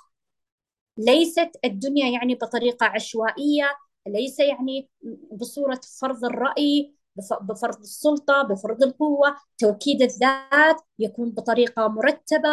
ليست 0.98 1.50
الدنيا 1.64 2.10
يعني 2.10 2.34
بطريقة 2.34 2.86
عشوائية 2.86 3.64
ليس 4.08 4.40
يعني 4.40 4.90
بصورة 5.32 5.80
فرض 6.00 6.24
الرأي 6.24 6.94
بفرض 7.40 7.78
السلطة 7.80 8.42
بفرض 8.42 8.82
القوة. 8.82 9.36
توكيد 9.58 10.02
الذات 10.02 10.80
يكون 10.98 11.30
بطريقة 11.30 11.88
مرتبة 11.88 12.48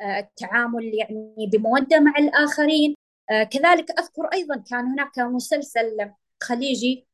آه، 0.00 0.18
التعامل 0.18 0.94
يعني 0.94 1.50
بمودة 1.52 2.00
مع 2.00 2.12
الآخرين. 2.18 2.94
كذلك 3.28 3.90
أذكر 3.98 4.26
أيضا 4.32 4.56
كان 4.56 4.86
هناك 4.86 5.18
مسلسل 5.18 6.10
خليجي 6.42 7.06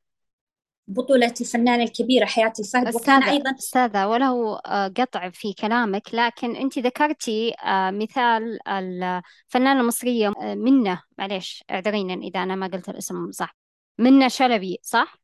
بطولة 0.89 1.35
الفنانة 1.41 1.83
الكبيرة 1.83 2.25
حياة 2.25 2.53
الفهد 2.59 2.95
وكان 2.95 3.23
أيضا 3.23 3.55
أستاذة 3.55 4.07
وله 4.07 4.59
آه، 4.67 4.89
قطع 4.89 5.31
في 5.31 5.53
كلامك 5.53 6.03
لكن 6.13 6.57
أنت 6.57 6.79
ذكرتي 6.79 7.55
آه، 7.65 7.91
مثال 7.91 8.69
الفنانة 8.69 9.81
المصرية 9.81 10.29
آه، 10.29 10.55
منة 10.55 11.03
معليش 11.19 11.65
اعذرينا 11.71 12.15
إذا 12.15 12.43
أنا 12.43 12.55
ما 12.55 12.67
قلت 12.67 12.89
الاسم 12.89 13.31
صح 13.31 13.57
منة 13.99 14.29
شلبي 14.29 14.79
صح؟ 14.83 15.17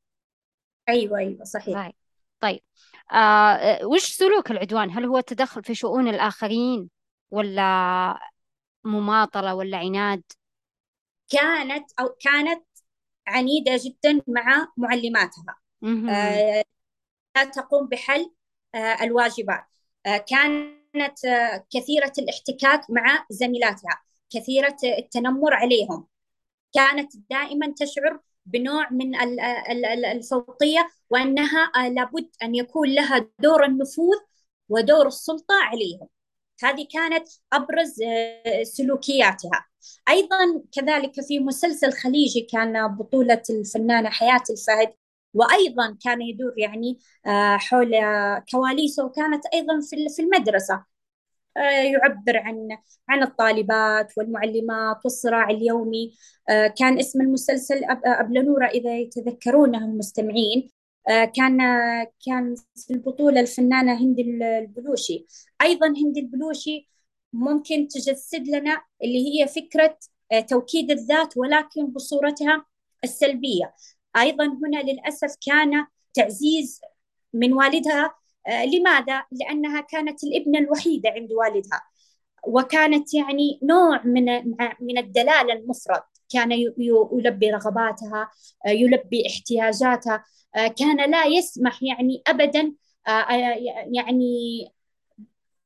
أيوة 0.89 1.19
أيوة 1.19 1.45
صحيح 1.45 1.75
طيب 1.75 1.95
طيب 2.41 2.61
آه 3.13 3.87
وش 3.87 4.05
سلوك 4.05 4.51
العدوان؟ 4.51 4.91
هل 4.91 5.05
هو 5.05 5.19
التدخل 5.19 5.65
في 5.65 5.75
شؤون 5.75 6.09
الآخرين 6.09 6.91
ولا 7.31 8.19
مماطلة 8.85 9.55
ولا 9.55 9.79
عناد؟ 9.79 10.23
كانت 11.29 11.93
أو 12.01 12.09
كانت 12.09 12.65
عنيدة 13.27 13.73
جدا 13.85 14.23
مع 14.27 14.73
معلماتها. 14.77 15.57
آه، 16.09 16.65
لا 17.37 17.45
تقوم 17.45 17.87
بحل 17.89 18.33
آه، 18.75 19.03
الواجبات. 19.03 19.65
آه، 20.07 20.17
كانت 20.17 21.25
آه، 21.25 21.67
كثيرة 21.71 22.13
الاحتكاك 22.19 22.91
مع 22.91 23.27
زميلاتها 23.31 24.03
كثيرة 24.31 24.77
التنمر 24.85 25.55
عليهم. 25.55 26.07
كانت 26.75 27.13
دائما 27.31 27.75
تشعر 27.79 28.21
بنوع 28.47 28.91
من 28.91 29.15
ال- 29.15 29.41
ال- 29.41 29.87
ال- 29.87 30.05
الفوقية 30.05 30.91
وأنها 31.11 31.73
آه، 31.77 31.89
لابد 31.89 32.31
أن 32.43 32.55
يكون 32.55 32.89
لها 32.89 33.31
دور 33.39 33.65
النفوذ 33.65 34.17
ودور 34.69 35.07
السلطة 35.07 35.55
عليهم. 35.55 36.09
هذه 36.65 36.87
كانت 36.93 37.29
أبرز 37.53 38.03
آه، 38.03 38.63
سلوكياتها. 38.63 39.67
أيضا 40.09 40.63
كذلك 40.73 41.21
في 41.21 41.39
مسلسل 41.41 41.93
خليجي 41.93 42.41
كان 42.53 42.89
بطولة 42.97 43.43
الفنانة 43.51 44.11
حياة 44.11 44.43
الفهد 44.51 44.93
وأيضا 45.35 45.97
كان 46.05 46.23
يدور 46.23 46.55
يعني 46.59 46.99
آه، 47.27 47.57
حول 47.57 47.93
كواليسه 48.53 49.05
وكانت 49.05 49.47
أيضا 49.55 49.81
في 50.17 50.23
المدرسة 50.23 50.85
آه، 51.57 51.61
يعبر 51.61 52.37
عن 52.39 52.69
عن 53.09 53.23
الطالبات 53.23 54.13
والمعلمات 54.19 54.97
والصراع 55.05 55.51
اليومي. 55.51 56.15
كان 56.79 56.99
اسم 56.99 57.21
المسلسل 57.21 57.81
أب- 57.85 58.01
أبلة 58.07 58.67
إذا 58.67 58.99
يتذكرونه 58.99 59.79
المستمعين. 59.79 60.71
كان 61.09 61.59
كان 62.27 62.55
في 62.77 62.91
البطولة 62.91 63.41
الفنانة 63.41 63.93
هند 64.03 64.19
البلوشي. 64.19 65.27
أيضا 65.63 65.87
هند 65.87 66.17
البلوشي 66.19 66.89
ممكن 67.33 67.89
تجسد 67.89 68.49
لنا 68.49 68.83
اللي 69.05 69.41
هي 69.43 69.49
فكرة 69.49 69.99
آه، 70.33 70.41
توكيد 70.41 70.91
الذات 70.91 71.37
ولكن 71.37 71.87
بصورتها 71.87 72.67
السلبية. 73.05 73.75
أيضا 74.17 74.45
هنا 74.45 74.83
للأسف 74.83 75.35
كان 75.47 75.87
تعزيز 76.15 76.81
من 77.35 77.53
والدها 77.53 78.15
آه، 78.47 78.65
لماذا؟ 78.65 79.25
لأنها 79.33 79.81
كانت 79.81 80.25
الابنة 80.25 80.59
الوحيدة 80.59 81.11
عند 81.11 81.33
والدها. 81.33 81.83
وكانت 82.47 83.15
يعني 83.15 83.61
نوع 83.63 84.03
من 84.05 84.25
من 84.81 84.99
الدلال 84.99 85.51
المفرط. 85.51 86.05
كان 86.33 86.53
يلبي 86.53 87.51
رغباتها 87.51 88.31
آه، 88.67 88.71
يلبي 88.71 89.27
احتياجاتها. 89.27 90.15
آه، 90.15 90.25
كان 90.55 91.11
لا 91.11 91.25
يسمح 91.25 91.83
يعني 91.83 92.23
أبدا 92.27 92.75
آه، 93.09 93.11
آه، 93.11 93.57
يعني 93.93 94.25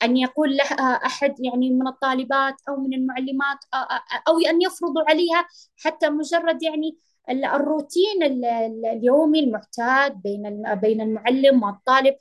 أن 0.03 0.17
يقول 0.17 0.57
لها 0.57 0.77
أحد 1.07 1.35
يعني 1.41 1.71
من 1.71 1.87
الطالبات 1.89 2.55
أو 2.69 2.77
من 2.77 2.95
المعلمات 2.95 3.59
آه، 3.75 3.77
آه، 3.77 4.03
أو 4.29 4.39
أن 4.39 4.63
يفرضوا 4.63 5.03
عليها 5.09 5.47
حتى 5.77 6.11
مجرد 6.11 6.63
يعني 6.63 6.99
ال- 7.31 7.45
الروتين 7.45 8.23
ال- 8.23 8.45
ال- 8.45 8.87
اليومي 8.87 9.41
المعتاد 9.41 10.23
بين 10.23 10.75
بين 10.75 11.01
المعلم 11.01 11.63
والطالب 11.63 12.17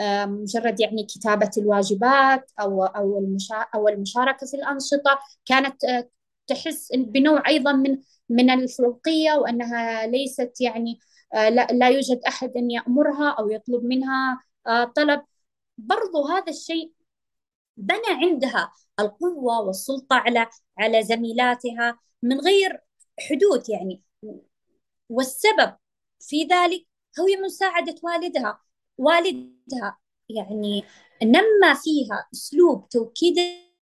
آه، 0.00 0.24
مجرد 0.26 0.80
يعني 0.80 1.04
كتابة 1.06 1.50
الواجبات 1.58 2.50
أو 2.60 2.84
أو 2.84 3.18
أو 3.74 3.88
المشاركة 3.88 4.46
في 4.46 4.54
الأنشطة. 4.56 5.18
كانت 5.46 5.84
آه، 5.84 6.08
تحس 6.46 6.88
بنوع 6.96 7.42
أيضا 7.48 7.72
من 7.72 7.98
من 8.28 8.50
الفوقية 8.50 9.32
وأنها 9.32 10.06
ليست 10.06 10.52
يعني 10.60 10.98
آه، 11.00 11.00
لا 11.34 11.66
لا 11.66 11.88
يوجد 11.88 12.20
أحد 12.28 12.56
أن 12.56 12.70
يأمرها 12.70 13.30
أو 13.38 13.50
يطلب 13.50 13.84
منها 13.84 14.44
آه، 14.66 14.84
طلب. 14.84 15.24
برضو 15.78 16.26
هذا 16.28 16.50
الشيء 16.52 16.92
بنى 17.76 18.08
عندها 18.08 18.72
القوة 19.00 19.60
والسلطة 19.60 20.16
على 20.16 20.46
على 20.78 21.02
زميلاتها 21.02 21.98
من 22.22 22.40
غير 22.40 22.80
حدود 23.20 23.68
يعني. 23.68 24.02
والسبب 25.08 25.76
في 26.20 26.44
ذلك 26.44 26.86
هو 27.20 27.26
مساعدة 27.44 27.94
والدها. 28.02 28.60
والدها 28.98 29.98
يعني 30.28 30.84
نمى 31.22 31.74
فيها 31.84 32.28
أسلوب 32.34 32.88
توكيد 32.88 33.38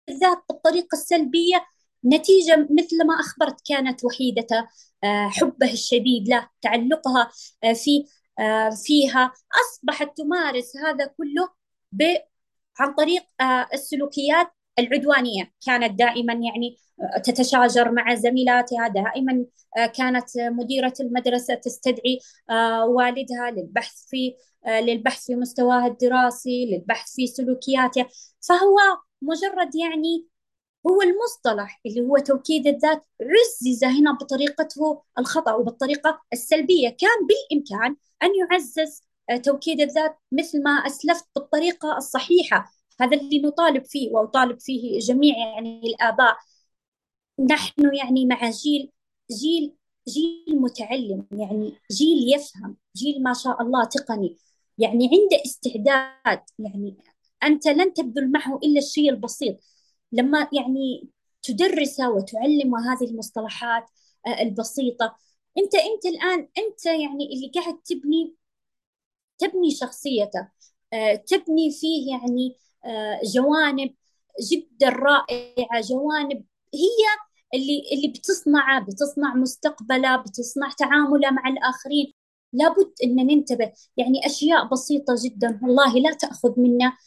الذات 0.09 0.43
بالطريقة 0.49 0.95
السلبية 0.95 1.65
نتيجة 2.05 2.67
مثل 2.71 3.07
ما 3.07 3.13
أخبرت 3.19 3.61
كانت 3.69 4.05
وحيدة 4.05 4.67
آه، 5.03 5.29
حبه 5.29 5.71
الشديد 5.73 6.29
له 6.29 6.49
تعلقها 6.61 7.31
آه، 7.63 7.73
في 7.73 8.05
آه، 8.39 8.69
فيها 8.69 9.33
أصبحت 9.61 10.17
تمارس 10.17 10.77
هذا 10.77 11.05
كله 11.17 11.49
ب 11.91 12.03
عن 12.79 12.93
طريق 12.93 13.23
السلوكيات 13.73 14.47
العدوانية. 14.79 15.53
كانت 15.65 15.99
دائما 15.99 16.33
يعني 16.33 16.77
تتشاجر 17.23 17.91
مع 17.91 18.15
زميلاتها 18.15 18.87
دائما 18.87 19.45
كانت 19.95 20.29
مديرة 20.37 20.93
المدرسة 20.99 21.55
تستدعي 21.55 22.19
والدها 22.87 23.51
للبحث 23.51 23.95
في 24.09 24.35
للبحث 24.67 25.25
في 25.25 25.35
مستواها 25.35 25.87
الدراسي 25.87 26.65
للبحث 26.65 27.13
في 27.15 27.27
سلوكياته. 27.27 28.05
فهو 28.49 28.77
مجرد 29.21 29.75
يعني 29.75 30.27
هو 30.87 31.01
المصطلح 31.01 31.81
اللي 31.85 32.01
هو 32.01 32.17
توكيد 32.17 32.67
الذات 32.67 33.05
عزز 33.21 33.83
هنا 33.83 34.11
بطريقته 34.11 35.03
الخطأ 35.19 35.53
وبالطريقة 35.53 36.21
السلبية. 36.33 36.89
كان 36.89 37.27
بالإمكان 37.27 37.95
أن 38.23 38.29
يعزز 38.35 39.01
آه، 39.29 39.37
توكيد 39.37 39.81
الذات 39.81 40.17
مثل 40.31 40.63
ما 40.63 40.71
أسلفت 40.71 41.25
بالطريقة 41.35 41.97
الصحيحة. 41.97 42.71
هذا 43.01 43.17
اللي 43.17 43.39
نطالب 43.41 43.85
فيه 43.85 44.11
وأطالب 44.11 44.59
فيه 44.59 44.99
جميع 44.99 45.37
يعني 45.37 45.81
الآباء. 45.83 46.37
نحن 47.39 47.95
يعني 47.95 48.25
مع 48.25 48.49
جيل 48.49 48.91
جيل 49.31 49.75
جيل 50.07 50.61
متعلم 50.61 51.27
يعني 51.31 51.73
جيل 51.91 52.33
يفهم 52.35 52.77
جيل 52.95 53.23
ما 53.23 53.33
شاء 53.33 53.61
الله 53.61 53.85
تقني. 53.85 54.37
يعني 54.77 55.05
عنده 55.05 55.43
استعداد 55.45 56.43
يعني 56.59 56.97
أنت 57.43 57.67
لن 57.67 57.93
تبذل 57.93 58.31
معه 58.31 58.59
إلا 58.63 58.79
الشيء 58.79 59.09
البسيط. 59.09 59.57
لما 60.11 60.47
يعني 60.53 61.09
تدرسه 61.43 62.09
وتعلمه 62.09 62.93
هذه 62.93 63.09
المصطلحات 63.11 63.83
آه، 64.27 64.41
البسيطة. 64.41 65.17
أنت 65.57 65.75
أنت 65.75 66.05
الآن 66.05 66.39
أنت 66.57 66.85
يعني 66.85 67.33
اللي 67.33 67.51
قاعد 67.55 67.81
تبني 67.85 68.35
تبني 69.39 69.71
شخصيته 69.71 70.49
آه، 70.93 71.15
تبني 71.15 71.71
فيه 71.71 72.11
يعني 72.11 72.57
آه، 72.85 73.19
جوانب 73.23 73.95
جدا 74.51 74.89
رائعة 74.89 75.81
جوانب 75.81 76.45
هي 76.73 77.27
اللي 77.53 77.83
اللي 77.93 78.07
بتصنعه 78.07 78.85
بتصنع 78.85 79.35
مستقبله 79.35 80.15
بتصنع 80.17 80.71
تعامله 80.77 81.31
مع 81.31 81.49
الآخرين. 81.49 82.13
لابد 82.53 82.93
أن 83.03 83.15
ننتبه 83.15 83.73
يعني 83.97 84.25
أشياء 84.25 84.67
بسيطة 84.69 85.15
جدا 85.25 85.59
والله 85.63 85.93
لا 85.99 86.13
تأخذ 86.13 86.59
منا 86.59 86.97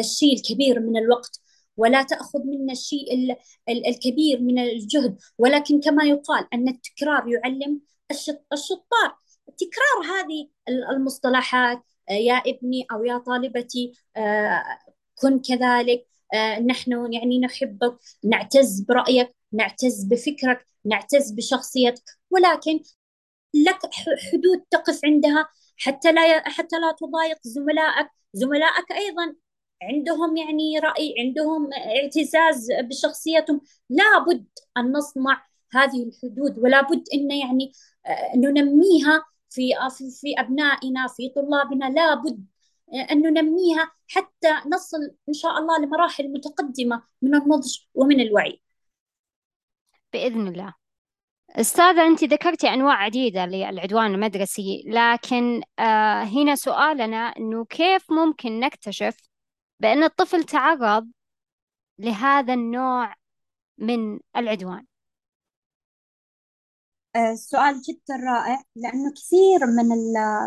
الشيء 0.00 0.34
الكبير 0.36 0.80
من 0.80 0.96
الوقت. 0.96 1.40
ولا 1.78 2.02
تأخذ 2.02 2.38
منا 2.44 2.72
الشيء 2.72 3.14
ال- 3.14 3.36
ال- 3.68 3.86
الكبير 3.88 4.40
من 4.40 4.58
الجهد. 4.58 5.18
ولكن 5.38 5.80
كما 5.80 6.04
يقال 6.04 6.46
أن 6.54 6.68
التكرار 6.68 7.28
يعلم 7.28 7.80
الشط- 8.10 8.46
الشطار. 8.52 9.18
تكرار 9.58 10.14
هذه 10.16 10.48
ال- 10.68 10.84
المصطلحات 10.96 11.82
آه، 12.10 12.12
يا 12.12 12.34
ابني 12.34 12.86
أو 12.92 13.04
يا 13.04 13.18
طالبتي 13.18 13.92
آه، 14.16 14.62
كن 15.22 15.38
كذلك 15.38 16.06
آه، 16.34 16.60
نحن 16.60 17.12
يعني 17.12 17.38
نحبك 17.40 17.98
نعتز 18.24 18.80
برأيك 18.80 19.34
نعتز 19.52 20.04
بفكرك 20.04 20.66
نعتز 20.84 21.30
بشخصيتك. 21.32 22.02
ولكن 22.30 22.80
لك 23.54 23.78
حدود 24.32 24.60
تقف 24.70 25.00
عندها 25.04 25.48
حتى 25.76 26.12
لا 26.12 26.48
حتى 26.48 26.76
لا 26.78 26.92
تضايق 27.00 27.38
زملائك. 27.42 28.08
زملائك 28.34 28.92
أيضا 28.92 29.34
عندهم 29.82 30.36
يعني 30.36 30.78
رأي 30.78 31.14
عندهم 31.18 31.70
اعتزاز 31.72 32.68
بشخصيتهم. 32.82 33.60
لابد 33.90 34.46
أن 34.76 34.92
نصنع 34.92 35.46
هذه 35.72 36.02
الحدود 36.08 36.58
ولا 36.58 36.82
بد 36.82 37.04
أن 37.14 37.30
يعني 37.30 37.72
آه، 38.06 38.36
ننميها 38.36 39.24
في 39.50 39.70
في 39.98 40.10
في 40.20 40.40
أبنائنا 40.40 41.06
في 41.16 41.28
طلابنا. 41.28 41.90
لابد 41.90 42.46
أن 43.12 43.22
ننميها 43.22 43.90
حتى 44.08 44.48
نصل 44.66 44.98
إن 45.28 45.34
شاء 45.34 45.58
الله 45.58 45.78
لمراحل 45.78 46.32
متقدمة 46.32 47.02
من 47.22 47.34
النضج 47.34 47.78
ومن 47.94 48.20
الوعي. 48.20 48.62
بإذن 50.12 50.48
الله. 50.48 50.74
أستاذة 51.56 52.06
أنت 52.06 52.24
ذكرتي 52.24 52.68
أنواع 52.68 52.94
عديدة 52.94 53.46
للعدوان 53.46 54.14
المدرسي 54.14 54.84
لكن 54.86 55.62
آه 55.78 56.22
هنا 56.22 56.54
سؤالنا 56.54 57.16
أنه 57.16 57.64
كيف 57.64 58.12
ممكن 58.12 58.60
نكتشف 58.60 59.27
بأن 59.80 60.02
الطفل 60.02 60.44
تعرض 60.44 61.08
لهذا 62.00 62.54
النوع 62.54 63.14
من 63.78 64.20
العدوان. 64.36 64.86
آه، 67.16 67.34
سؤال 67.34 67.74
جدا 67.82 68.16
رائع 68.26 68.62
لأنه 68.76 69.12
كثير 69.12 69.66
من 69.66 69.86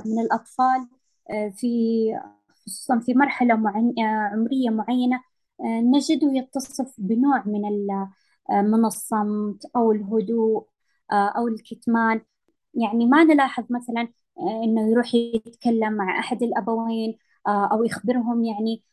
من 0.05 0.19
الأطفال 0.21 0.87
آه، 1.31 1.49
في 1.57 1.67
خصوصا 2.65 2.99
في 2.99 3.13
مرحلة 3.13 3.53
آه، 3.53 4.29
عمرية 4.33 4.69
معينة 4.69 5.21
نجده 5.63 6.31
يتصف 6.33 6.95
بنوع 6.97 7.43
من 7.45 7.61
من 8.51 8.85
الصمت 8.85 9.65
أو 9.75 9.91
الهدوء 9.91 10.67
أو 11.13 11.47
الكتمان. 11.47 12.21
يعني 12.73 13.05
ما 13.05 13.23
نلاحظ 13.23 13.63
مثلا 13.69 14.07
إنه 14.63 14.91
يروح 14.91 15.15
يتكلم 15.15 15.93
مع 15.93 16.19
أحد 16.19 16.43
الأبوين 16.43 17.17
أو 17.47 17.83
يخبرهم 17.83 18.43
يعني 18.43 18.83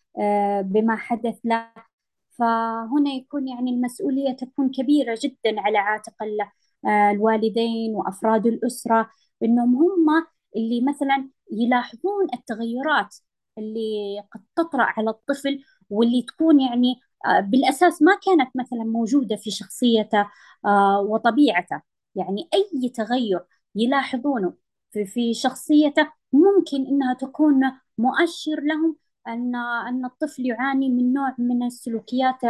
بما 0.63 0.97
حدث 0.97 1.39
له. 1.45 1.73
فهنا 2.39 3.11
يكون 3.11 3.49
يعني 3.49 3.71
المسؤولية 3.71 4.33
تكون 4.33 4.71
كبيرة 4.71 5.19
جدا 5.23 5.61
على 5.61 5.79
عاتق 5.79 6.15
آه، 6.87 7.11
الوالدين 7.11 7.95
وأفراد 7.95 8.47
الأسرة 8.47 9.11
إنهم 9.43 9.77
هم 9.77 10.27
اللي 10.57 10.81
مثلا 10.81 11.31
يلاحظون 11.53 12.27
التغيرات 12.35 13.17
اللي 13.59 14.21
قد 14.33 14.41
تطرأ 14.57 14.83
على 14.83 15.11
الطفل 15.11 15.65
واللي 15.91 16.23
تكون 16.23 16.61
يعني 16.61 17.01
آه، 17.27 17.41
بالأساس 17.41 18.03
ما 18.03 18.13
كانت 18.27 18.51
مثلا 18.57 18.85
موجودة 18.85 19.37
في 19.37 19.51
شخصيته 19.51 20.31
آه، 20.67 21.01
وطبيعته. 21.01 21.83
يعني 22.15 22.49
أي 22.55 22.89
تغير 22.89 23.41
يلاحظونه 23.75 24.55
في 25.07 25.35
شخصيته 25.35 26.13
ممكن 26.33 26.87
إنها 26.87 27.15
تكون 27.15 27.61
مؤشر 27.99 28.61
لهم 28.63 28.97
أن 29.29 29.55
أن 29.57 30.05
الطفل 30.05 30.47
يعاني 30.47 30.89
من 30.91 31.13
نوع 31.13 31.35
من 31.39 31.63
السلوكيات 31.63 32.41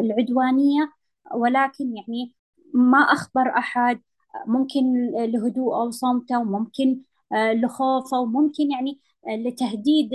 العدوانية. 0.00 0.92
ولكن 1.34 1.96
يعني 1.96 2.34
ما 2.74 2.98
أخبر 2.98 3.58
أحد 3.58 4.00
ممكن 4.46 5.10
لهدوء 5.14 5.74
أو 5.74 5.90
صمتة 5.90 6.38
وممكن 6.40 7.00
آه، 7.32 7.52
لخوفه 7.52 8.20
وممكن 8.20 8.70
يعني 8.70 9.00
آه، 9.28 9.36
لتهديد 9.36 10.10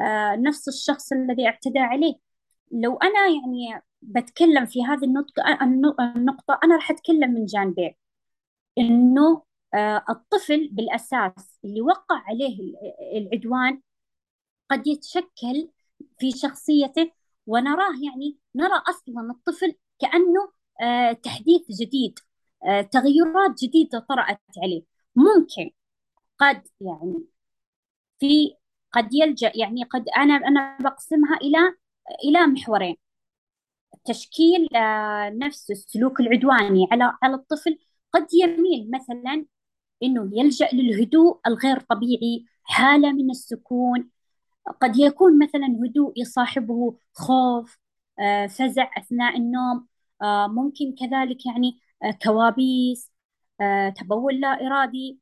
آه، 0.00 0.36
نفس 0.36 0.68
الشخص 0.68 1.12
الذي 1.12 1.46
اعتدى 1.46 1.78
عليه. 1.78 2.14
لو 2.72 2.96
أنا 2.96 3.26
يعني 3.28 3.82
بتكلم 4.02 4.66
في 4.66 4.84
هذه 4.84 5.04
النقطة 5.04 5.42
النقطة 6.16 6.60
أنا 6.64 6.76
راح 6.76 6.90
أتكلم 6.90 7.30
من 7.34 7.46
جانبين. 7.46 7.94
إنه 8.78 9.42
الطفل 10.10 10.68
بالأساس 10.72 11.60
اللي 11.64 11.80
وقع 11.82 12.16
عليه 12.26 12.74
العدوان 13.16 13.80
قد 14.70 14.86
يتشكل 14.86 15.70
في 16.18 16.30
شخصيته 16.32 17.12
ونراه 17.46 17.92
يعني 18.04 18.38
نرى 18.54 18.82
أصلا 18.90 19.30
الطفل 19.30 19.74
كأنه 20.00 20.52
آه، 20.82 21.12
تحديث 21.12 21.62
جديد 21.80 22.18
آه، 22.66 22.82
تغيرات 22.82 23.62
جديدة 23.64 23.98
طرأت 24.08 24.40
عليه. 24.62 24.82
ممكن 25.16 25.70
قد 26.38 26.68
يعني 26.80 27.24
في 28.20 28.54
قد 28.92 29.14
يلجأ 29.14 29.52
يعني 29.54 29.84
قد 29.84 30.04
أنا 30.16 30.34
أنا 30.36 30.78
بقسمها 30.80 31.36
إلى 31.36 31.58
إلى 32.24 32.46
محورين. 32.46 32.96
تشكيل 34.04 34.76
آه، 34.76 35.30
نفس 35.30 35.70
السلوك 35.70 36.20
العدواني 36.20 36.88
على 36.92 37.12
على 37.22 37.34
الطفل 37.34 37.78
قد 38.12 38.26
يميل 38.34 38.90
مثلا 38.90 39.46
إنه 40.02 40.30
يلجأ 40.32 40.68
للهدوء 40.72 41.40
الغير 41.46 41.80
طبيعي 41.80 42.44
حالة 42.64 43.12
من 43.12 43.30
السكون 43.30 44.10
قد 44.80 44.96
يكون 44.98 45.38
مثلا 45.44 45.66
هدوء 45.84 46.12
يصاحبه 46.20 46.98
خوف 47.14 47.78
فزع 48.50 48.90
أثناء 48.98 49.36
النوم 49.36 49.86
آه، 50.22 50.46
ممكن 50.46 50.94
كذلك 51.00 51.46
يعني 51.46 51.80
آه، 52.02 52.10
كوابيس 52.24 53.12
آه، 53.60 53.88
تبول 53.88 54.40
لا 54.40 54.48
إرادي 54.66 55.20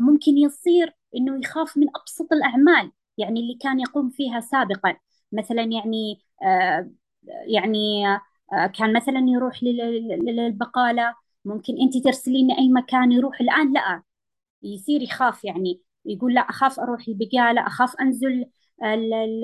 ممكن 0.00 0.38
يصير 0.38 0.96
إنه 1.16 1.38
يخاف 1.40 1.76
من 1.78 1.86
أبسط 1.96 2.32
الأعمال 2.32 2.92
يعني 3.18 3.40
اللي 3.40 3.54
كان 3.62 3.80
يقوم 3.80 4.10
فيها 4.10 4.40
سابقا. 4.40 4.96
مثلا 5.32 5.62
يعني 5.62 6.20
يعني 7.46 8.04
كان 8.78 8.92
مثلا 8.96 9.20
يروح 9.28 9.62
للبقالة 9.62 11.14
ممكن 11.44 11.74
أنت 11.82 12.04
ترسلين 12.04 12.50
أي 12.52 12.68
مكان 12.68 13.12
يروح 13.12 13.40
الآن 13.40 13.72
لا 13.72 14.02
يصير 14.62 15.02
يخاف 15.02 15.44
يعني. 15.44 15.82
يقول 16.04 16.34
لا 16.34 16.40
أخاف 16.40 16.80
أروح 16.80 17.08
البقالة 17.08 17.66
أخاف 17.66 17.96
أنزل 18.00 18.46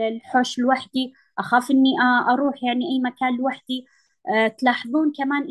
الحوش 0.09 0.59
لوحدي 0.59 1.13
أخاف 1.39 1.71
إني 1.71 1.91
أروح 2.31 2.65
يعني 2.65 2.85
أي 2.85 3.01
مكان 3.01 3.37
لوحدي. 3.37 3.87
آه، 4.29 4.49
تلاحظون 4.49 5.13
كمان 5.13 5.43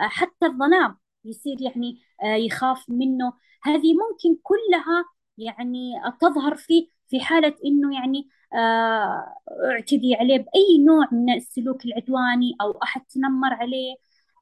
آه، 0.00 0.08
حتى 0.08 0.46
الظلام 0.46 0.98
يصير 1.24 1.56
يعني 1.62 2.00
آه، 2.24 2.34
يخاف 2.36 2.90
منه. 2.90 3.32
هذه 3.62 3.94
ممكن 3.94 4.40
كلها 4.42 5.04
يعني 5.38 5.92
تظهر 6.20 6.56
في 6.56 6.88
في 7.08 7.20
حالة 7.20 7.54
إنه 7.64 7.94
يعني 7.94 8.28
اعتدي 9.74 10.14
عليه 10.14 10.38
بأي 10.38 10.78
نوع 10.86 11.08
من 11.12 11.34
السلوك 11.34 11.84
العدواني 11.84 12.56
أو 12.60 12.78
أحد 12.82 13.00
تنمر 13.06 13.54
عليه. 13.54 13.94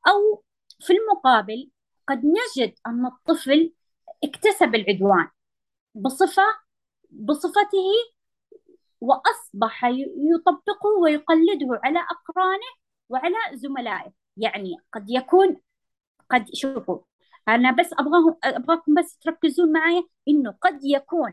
أو 0.09 0.44
في 0.81 0.92
المقابل 0.92 1.70
قد 2.09 2.23
نجد 2.25 2.75
أن 2.87 3.07
الطفل 3.07 3.73
اكتسب 4.25 4.75
العدوان. 4.75 5.29
بصفة 5.94 6.42
بصفته 7.11 7.88
وأصبح 9.00 9.85
يطبقه 10.35 10.88
ويقلده 11.03 11.81
على 11.85 11.98
أقرانه 11.98 12.70
وعلى 13.09 13.37
زملائه. 13.55 14.12
يعني 14.37 14.76
قد 14.92 15.11
يكون 15.11 15.57
قد 16.31 16.46
شوفوا 16.55 16.98
أنا 17.48 17.72
بس 17.72 17.87
أبغاهم 17.92 18.37
أبغاكم 18.44 18.94
بس 18.94 19.18
تركزون 19.18 19.72
معي 19.72 20.05
إنه 20.29 20.55
قد 20.62 20.81
يكون 20.85 21.33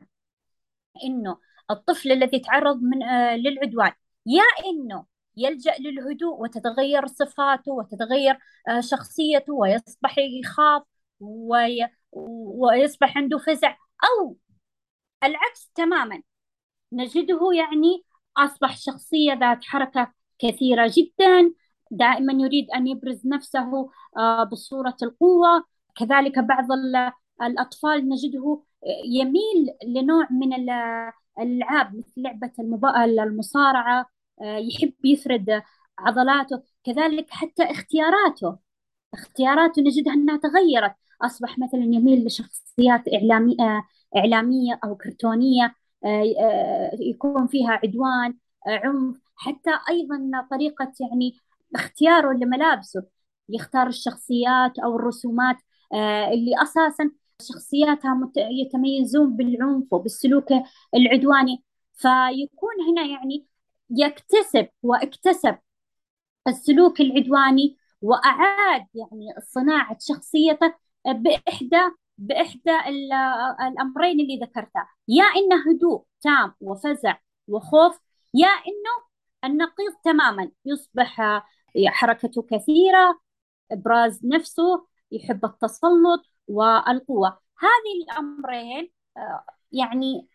إنه 1.04 1.38
الطفل 1.72 2.12
الذي 2.12 2.40
تعرض 2.40 2.82
من 2.82 3.04
آه 3.04 3.36
للعدوان 3.38 3.92
يا 4.26 4.44
إنه 4.66 5.06
يلجأ 5.38 5.76
للهدوء 5.80 6.42
وتتغير 6.42 7.08
صفاته 7.08 7.72
وتتغير 7.72 8.38
آه 8.70 8.80
شخصيته 8.82 9.54
ويصبح 9.54 10.16
يخاف 10.18 10.84
وي 11.20 11.88
ويصبح 12.12 13.18
عنده 13.18 13.38
فزع 13.38 13.78
أو 14.04 14.38
العكس 15.24 15.72
تماما. 15.76 16.22
نجده 16.94 17.40
يعني 17.58 18.04
أصبح 18.38 18.78
شخصية 18.78 19.34
ذات 19.34 19.66
حركة 19.66 20.14
كثيرة 20.40 20.92
جدا 20.98 21.54
دائما 21.92 22.34
يريد 22.34 22.72
أن 22.72 22.88
يبرز 22.88 23.28
نفسه 23.28 23.90
آه، 24.18 24.44
بصورة 24.44 24.98
القوة. 25.04 25.66
كذلك 25.96 26.40
بعض 26.40 26.68
الأطفال 27.42 28.10
نجده 28.10 28.64
يميل 29.06 29.68
لنوع 29.88 30.28
من 30.32 30.54
الألعاب 30.54 31.96
مثل 31.98 32.14
لعبة 32.18 32.52
المصارعة 33.24 34.06
آه، 34.42 34.58
يحب 34.58 34.94
يفرد 35.06 35.64
عضلاته. 36.00 36.64
كذلك 36.84 37.28
حتى 37.32 37.64
اختياراته 37.64 38.58
اختياراته 39.14 39.82
نجدها 39.82 40.14
أنها 40.14 40.38
تغيرت. 40.38 40.96
أصبح 41.22 41.60
مثلا 41.60 41.82
يميل 41.84 42.26
لشخصيات 42.26 43.04
إعلامية 43.14 43.84
إعلامية 44.16 44.80
أو 44.84 44.96
كرتونية 44.96 45.76
آه، 46.06 46.92
يكون 47.00 47.48
فيها 47.48 47.72
عدوان 47.72 48.38
عنف 48.68 49.18
حتى 49.36 49.72
أيضا 49.90 50.48
طريقة 50.52 50.94
يعني 51.00 51.38
اختياره 51.76 52.34
لملابسه 52.34 53.04
يختار 53.50 53.88
الشخصيات 53.88 54.80
أو 54.80 54.96
الرسومات 54.96 55.58
آه، 55.94 56.28
اللي 56.34 56.62
أساسا 56.64 57.12
شخصياتها 57.42 58.32
يتميزون 58.38 59.36
بالعنف 59.36 59.94
وبالسلوك 59.94 60.48
العدواني. 60.96 61.64
فيكون 61.94 62.74
هنا 62.90 63.06
يعني 63.06 63.46
يكتسب 63.90 64.68
واكتسب 64.84 65.58
السلوك 66.48 67.02
العدواني 67.02 67.78
وأعاد 68.02 68.88
يعني 68.96 69.26
صناعة 69.48 69.98
شخصيته 70.02 70.74
بإحدى 71.06 71.82
بإحدى 72.18 72.72
الأمرين 73.68 74.20
اللي 74.20 74.40
ذكرتها. 74.44 74.90
يا 75.08 75.24
إنه 75.24 75.72
هدوء 75.72 76.04
تام 76.22 76.54
وفزع 76.62 77.18
وخوف 77.48 78.00
يا 78.34 78.48
إنه 78.48 79.08
النقيض 79.44 79.94
تماما. 80.04 80.52
يصبح 80.66 81.42
حركته 81.88 82.42
كثيرة 82.42 83.20
إبراز 83.72 84.26
نفسه 84.26 84.88
يحب 85.12 85.46
التسلط 85.46 86.26
والقوة. 86.48 87.40
هذه 87.60 88.04
الأمرين 88.04 88.92
آه، 89.18 89.44
يعني 89.72 90.28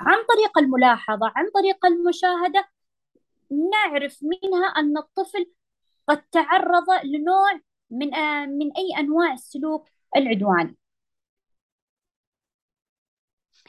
عن 0.00 0.16
طريق 0.28 0.58
الملاحظة 0.58 1.32
عن 1.36 1.50
طريق 1.54 1.86
المشاهدة 1.86 2.68
نعرف 3.50 4.18
منها 4.22 4.66
أن 4.66 4.98
الطفل 4.98 5.46
قد 6.08 6.22
تعرض 6.22 6.84
لنوع 7.04 7.60
من 7.90 8.08
من 8.58 8.72
أي 8.76 9.00
أنواع 9.00 9.32
السلوك 9.32 9.88
العدواني. 10.16 10.76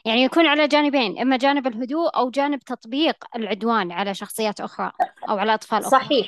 يعني 0.06 0.24
يكون 0.24 0.46
على 0.46 0.68
جانبين 0.68 1.20
إما 1.20 1.38
جانب 1.38 1.68
الهدوء 1.68 2.18
أو 2.18 2.30
جانب 2.30 2.60
تطبيق 2.60 3.16
العدوان 3.36 3.92
على 3.92 4.14
شخصيات 4.14 4.62
أخرى 4.62 4.92
أو 5.30 5.38
على 5.38 5.54
أطفال 5.54 5.80
أخرى. 5.80 6.00
صحيح 6.00 6.28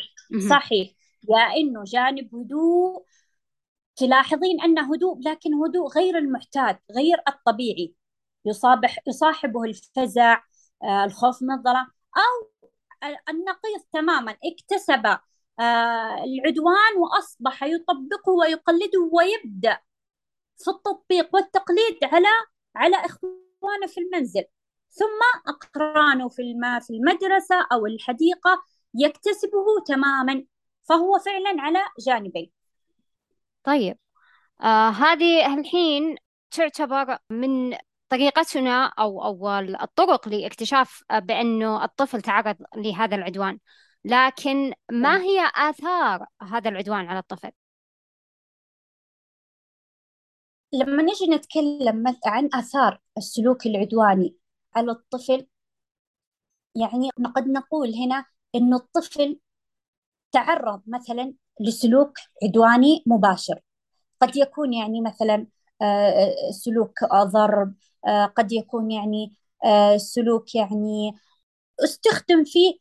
صحيح. 0.49 0.89
يا 1.29 1.55
إنه 1.57 1.83
جانب 1.83 2.35
هدوء 2.35 3.05
تلاحظين 3.95 4.61
أنه 4.61 4.93
هدوء 4.93 5.19
لكن 5.19 5.53
هدوء 5.53 5.87
غير 5.87 6.17
المعتاد 6.17 6.79
غير 6.91 7.17
الطبيعي. 7.27 7.93
يصابح 8.45 8.99
يصاحبه 9.07 9.63
الفزع 9.63 10.41
آه، 10.83 11.03
الخوف 11.05 11.41
من 11.41 11.51
الظلام 11.51 11.87
أو 12.17 12.51
النقيض 13.29 13.81
تماما. 13.93 14.31
اكتسب 14.31 15.05
آه، 15.59 16.23
العدوان 16.23 16.97
وأصبح 16.97 17.63
يطبقه 17.63 18.31
ويقلده 18.39 19.09
ويبدأ 19.11 19.79
في 20.57 20.69
التطبيق 20.71 21.35
والتقليد 21.35 21.97
على 22.03 22.27
على 22.75 22.95
إخوانه. 22.95 23.46
في 23.87 24.01
المنزل 24.01 24.43
ثم 24.89 25.49
أقرانه 25.53 26.29
في 26.29 26.41
الم... 26.41 26.79
في 26.79 26.89
المدرسة 26.93 27.55
أو 27.71 27.85
الحديقة 27.85 28.63
يكتسبه 28.93 29.65
تماما 29.87 30.45
فهو 30.89 31.19
فعلا 31.19 31.61
على 31.61 31.79
جانبين 32.07 32.51
طيب 33.63 33.97
آه 34.61 34.89
هذه 34.89 35.53
الحين 35.59 36.15
تعتبر 36.51 37.17
من 37.29 37.77
طريقتنا 38.09 38.85
أو 38.85 39.23
أو 39.23 39.49
الطرق 39.59 40.29
لاكتشاف 40.29 41.03
بأنه 41.11 41.83
الطفل 41.83 42.21
تعرض 42.21 42.55
لهذا 42.75 43.15
العدوان 43.15 43.59
لكن 44.05 44.73
ما 44.91 45.17
نعم. 45.17 45.21
هي 45.21 45.51
آثار 45.55 46.25
هذا 46.41 46.69
العدوان 46.69 47.07
على 47.07 47.19
الطفل؟ 47.19 47.51
لما 50.73 51.03
نجي 51.03 51.27
نتكلم 51.35 52.17
عن 52.25 52.49
آثار 52.53 53.01
السلوك 53.17 53.65
العدواني 53.65 54.35
على 54.75 54.91
الطفل 54.91 55.47
يعني 56.75 57.09
قد 57.35 57.47
نقول 57.47 57.95
هنا 57.95 58.25
إنه 58.55 58.75
الطفل 58.77 59.39
تعرض 60.31 60.81
مثلا 60.87 61.33
لسلوك 61.61 62.13
عدواني 62.43 63.03
مباشر. 63.07 63.61
قد 64.21 64.37
يكون 64.37 64.73
يعني 64.73 65.01
مثلا 65.01 65.47
آه، 65.81 66.35
سلوك 66.51 67.03
ضرب 67.13 67.75
آه، 68.07 68.25
قد 68.25 68.51
يكون 68.51 68.91
يعني 68.91 69.33
آه، 69.65 69.97
سلوك 69.97 70.55
يعني 70.55 71.13
استخدم 71.83 72.43
فيه 72.45 72.73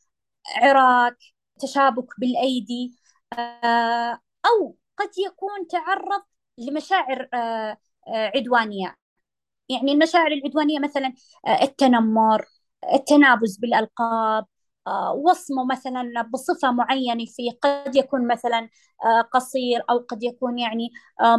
عراك 0.57 1.17
تشابك 1.61 2.21
بالأيدي 2.21 2.97
أو 4.47 4.77
قد 4.97 5.11
يكون 5.27 5.67
تعرض 5.69 6.23
لمشاعر 6.59 7.29
عدوانية. 8.09 8.97
يعني 9.69 9.93
المشاعر 9.93 10.33
العدوانية 10.33 10.79
مثلا 10.79 11.13
التنمر 11.63 12.45
التنابز 12.95 13.57
بالألقاب 13.59 14.47
آه، 14.87 15.13
وصمه 15.13 15.65
مثلا 15.65 16.23
بصفة 16.23 16.71
معينة 16.73 17.25
فيه 17.27 17.51
قد 17.63 17.97
يكون 17.97 18.27
مثلا 18.27 18.69
آه، 19.05 19.21
قصير 19.23 19.83
أو 19.91 19.99
قد 19.99 20.23
يكون 20.23 20.59
يعني 20.59 20.91
آه، 21.21 21.37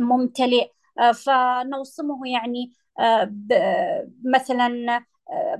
ممتلئ. 0.00 0.70
فنوصمه 1.14 2.20
يعني 2.32 2.72
مثلا 4.24 5.04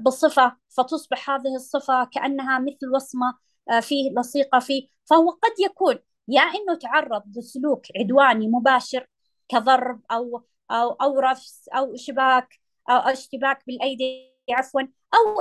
بصفة 0.01 0.57
فتصبح 0.77 1.31
هذه 1.31 1.55
الصفة 1.57 2.05
كأنها 2.05 2.59
مثل 2.59 2.89
وصمة 2.95 3.35
فيه 3.81 4.11
لصيقة 4.19 4.59
فيه. 4.59 4.89
فهو 5.11 5.31
قد 5.31 5.53
يكون 5.65 5.99
يا 6.31 6.43
إنه 6.43 6.74
تعرض 6.74 7.22
لسلوك 7.37 7.83
عدواني 7.97 8.49
مباشر 8.49 9.07
كضرب 9.49 10.01
أو 10.11 10.43
أو 10.70 10.91
أو 10.91 11.18
رفس 11.18 11.68
أو 11.68 11.97
شباك 11.97 12.61
أو 12.91 12.97
إشتباك 12.97 13.66
بالأيدي 13.66 14.31
عفوا 14.51 14.81
أو 15.14 15.41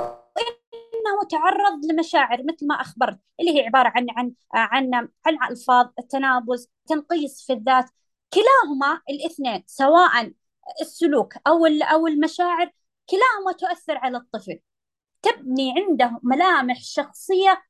إنه 1.00 1.28
تعرض 1.30 1.84
لمشاعر 1.84 2.42
مثل 2.42 2.66
ما 2.66 2.74
أخبرت 2.74 3.18
اللي 3.40 3.56
هي 3.56 3.66
عبارة 3.66 3.92
عن 3.96 4.06
عن 4.10 4.32
عن 4.54 5.08
عن 5.26 5.50
ألفاظ 5.50 5.86
التنابز 5.98 6.68
تنقيص 6.86 7.46
في 7.46 7.52
الذات 7.52 7.90
كلاهما 8.34 9.00
الاثنين 9.10 9.64
سواء 9.66 10.32
السلوك 10.80 11.34
أو 11.46 11.66
أو 11.66 12.06
المشاعر 12.06 12.70
كلاهما 13.10 13.52
تؤثر 13.58 13.98
على 13.98 14.16
الطفل 14.16 14.60
تبني 15.22 15.74
عنده 15.76 16.20
ملامح 16.22 16.80
شخصية 16.80 17.62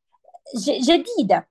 جديدة. 0.66 1.49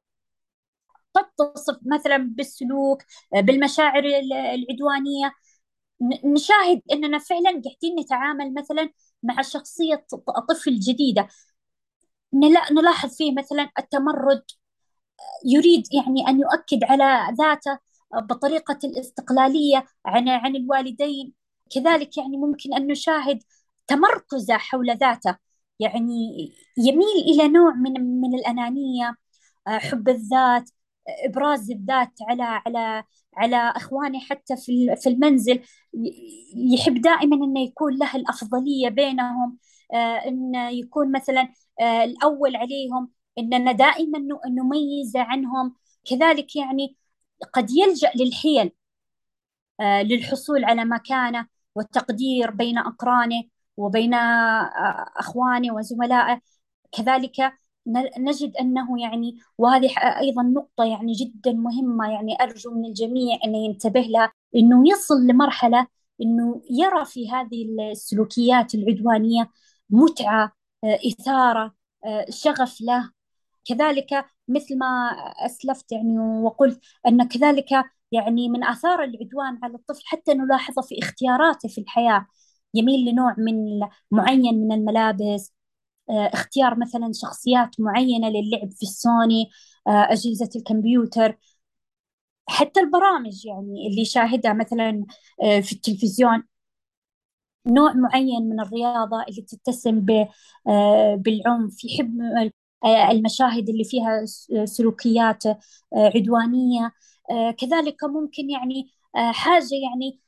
تتصف 1.14 1.78
مثلا 1.86 2.18
بالسلوك 2.18 3.04
بالمشاعر 3.34 4.04
العدوانية. 4.56 5.32
نشاهد 6.26 6.82
إننا 6.92 7.18
فعلا 7.20 7.50
قاعدين 7.50 8.00
نتعامل 8.00 8.54
مثلا 8.54 8.90
مع 9.24 9.42
شخصية 9.42 10.06
طفل 10.50 10.80
جديدة. 10.80 11.28
نلاحظ 12.72 13.16
فيه 13.16 13.34
مثلا 13.34 13.70
التمرد 13.80 14.44
يريد 15.46 15.84
يعني 15.94 16.28
أن 16.28 16.40
يؤكد 16.40 16.84
على 16.84 17.36
ذاته 17.38 17.80
بطريقة 18.14 18.80
الاستقلالية 18.84 19.86
عن 20.06 20.30
عن 20.30 20.56
الوالدين. 20.56 21.34
كذلك 21.76 22.18
يعني 22.18 22.38
ممكن 22.38 22.74
أن 22.74 22.88
نشاهد 22.88 23.44
تمركزه 23.88 24.58
حول 24.58 24.98
ذاته. 24.98 25.36
يعني 25.80 26.54
يميل 26.78 27.18
إلى 27.28 27.48
نوع 27.48 27.74
من 27.74 28.22
من 28.22 28.36
الأنانية 28.36 29.16
حب 29.68 30.10
الذات 30.10 30.70
إبراز 31.26 31.72
الذات 31.72 32.14
على 32.30 32.44
على 32.44 33.04
على 33.38 33.56
إخوانه 33.76 34.20
حتى 34.20 34.58
في 34.58 34.96
في 34.96 35.10
المنزل. 35.10 35.62
يحب 36.56 37.02
دائما 37.02 37.36
أنه 37.36 37.62
يكون 37.62 37.98
له 37.98 38.16
الأفضلية 38.16 38.90
بينهم. 38.90 39.58
أن 40.28 40.56
يكون 40.56 41.12
مثلا 41.12 41.54
آه، 41.82 42.04
الأول 42.04 42.56
عليهم 42.56 43.12
إننا 43.38 43.72
دائما 43.72 44.20
نميز 44.50 45.18
عنهم. 45.18 45.76
كذلك 46.10 46.56
يعني 46.56 46.98
قد 47.54 47.72
يلجأ 47.72 48.12
للحيل 48.16 48.72
آه، 49.80 50.02
للحصول 50.04 50.66
على 50.66 50.86
مكانة 50.86 51.48
والتقدير 51.76 52.52
بين 52.52 52.78
أقرانه 52.78 53.44
وبين 53.78 54.14
آه، 54.14 55.06
أخوانه 55.18 55.74
وزملائه. 55.76 56.42
كذلك 56.92 57.54
نجد 58.20 58.56
أنه 58.58 59.02
يعني 59.02 59.38
وهذه 59.58 59.90
أيضا 60.20 60.44
نقطة 60.44 60.84
يعني 60.84 61.14
جدا 61.14 61.52
مهمة 61.54 62.12
يعني 62.12 62.44
أرجو 62.44 62.72
من 62.72 62.86
الجميع 62.86 63.40
أن 63.46 63.56
ينتبه 63.56 64.02
لها 64.02 64.32
أنه 64.56 64.84
يصل 64.90 65.28
لمرحلة 65.28 65.88
أنه 66.22 66.62
يرى 66.72 67.06
في 67.06 67.32
هذه 67.32 67.66
السلوكيات 67.92 68.76
العدوانية 68.76 69.50
متعة 69.90 70.52
آه، 70.84 71.00
إثارة 71.08 71.74
آه، 72.06 72.26
شغف 72.30 72.82
له. 72.82 73.12
كذلك 73.66 74.26
مثل 74.48 74.78
ما 74.78 74.86
أسلفت 75.46 75.92
يعني 75.92 76.20
وقلت 76.20 76.80
أن 77.08 77.28
كذلك 77.28 77.66
يعني 78.12 78.50
من 78.50 78.64
آثار 78.64 79.04
العدوان 79.04 79.60
على 79.64 79.76
الطفل 79.76 80.02
حتى 80.06 80.34
نلاحظه 80.34 80.82
في 80.82 81.00
اختياراته 81.00 81.70
في 81.70 81.82
الحياة. 81.82 82.28
يميل 82.74 83.12
لنوع 83.12 83.36
من 83.38 83.80
معين 84.12 84.56
من 84.62 84.72
الملابس 84.72 85.54
اختيار 86.10 86.80
مثلا 86.80 87.12
شخصيات 87.14 87.80
معينة 87.80 88.30
للعب 88.30 88.72
في 88.72 88.84
السوني 88.84 89.50
أجهزة 89.88 90.50
الكمبيوتر. 90.56 91.38
حتى 92.50 92.80
البرامج 92.80 93.46
يعني 93.46 93.88
اللي 93.88 94.02
يشاهدها 94.02 94.54
مثلا 94.54 95.06
في 95.62 95.72
التلفزيون. 95.72 96.44
نوع 97.68 97.94
معين 97.94 98.50
من 98.50 98.60
الرياضة 98.60 99.24
اللي 99.30 99.42
تتسم 99.42 100.06
آه، 100.68 101.16
بالعنف 101.16 101.86
يحب 101.86 102.22
آه، 102.86 103.12
المشاهد 103.12 103.70
اللي 103.70 103.84
فيها 103.84 104.26
سلوكيات 104.66 105.46
آه، 105.46 105.58
عدوانية. 106.16 106.92
كذلك 107.58 108.04
ممكن 108.04 108.50
يعني 108.50 108.92
حاجة 109.16 109.68
يعني 109.84 110.20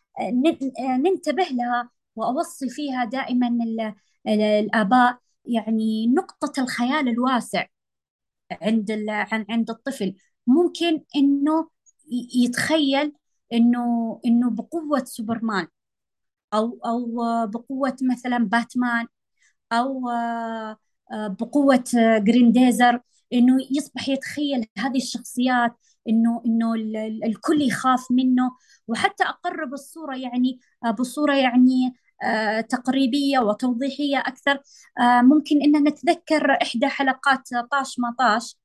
ننتبه 0.97 1.43
لها 1.43 1.89
وأوصي 2.15 2.69
فيها 2.69 3.05
دائما 3.05 3.49
الآباء. 4.27 5.17
يعني 5.45 6.07
نقطة 6.07 6.61
الخيال 6.63 7.09
الواسع 7.09 7.65
عند 8.61 8.91
عند 9.49 9.69
الطفل. 9.69 10.15
ممكن 10.47 11.01
إنه 11.15 11.69
يتخيل 12.35 13.13
إنه 13.53 14.19
إنه 14.25 14.49
بقوة 14.51 15.03
سوبرمان 15.05 15.67
أو 16.53 16.79
أو 16.85 17.07
بقوة 17.47 17.97
مثلا 18.03 18.37
باتمان 18.37 19.07
أو 19.71 20.09
آه، 20.09 21.27
بقوة 21.27 21.83
جرينديزر 22.19 23.01
إنه 23.33 23.57
يصبح 23.71 24.09
يتخيل 24.09 24.67
هذه 24.77 24.97
الشخصيات 24.97 25.75
إنه 26.09 26.41
إنه 26.45 26.73
الكل 27.25 27.61
يخاف 27.61 28.07
منه 28.11 28.51
وحتى 28.87 29.23
أقرب 29.23 29.73
الصورة 29.73 30.15
يعني 30.17 30.59
آه، 30.85 30.91
بصورة 30.91 31.33
يعني 31.35 31.93
تقريبية 32.69 33.39
وتوضيحية 33.39 34.19
أكثر. 34.19 34.59
ممكن 35.23 35.61
إن 35.61 35.83
نتذكر 35.83 36.57
إحدى 36.61 36.87
حلقات 36.87 37.49
طاش 37.71 37.99
ما 37.99 38.15
طاش 38.19 38.57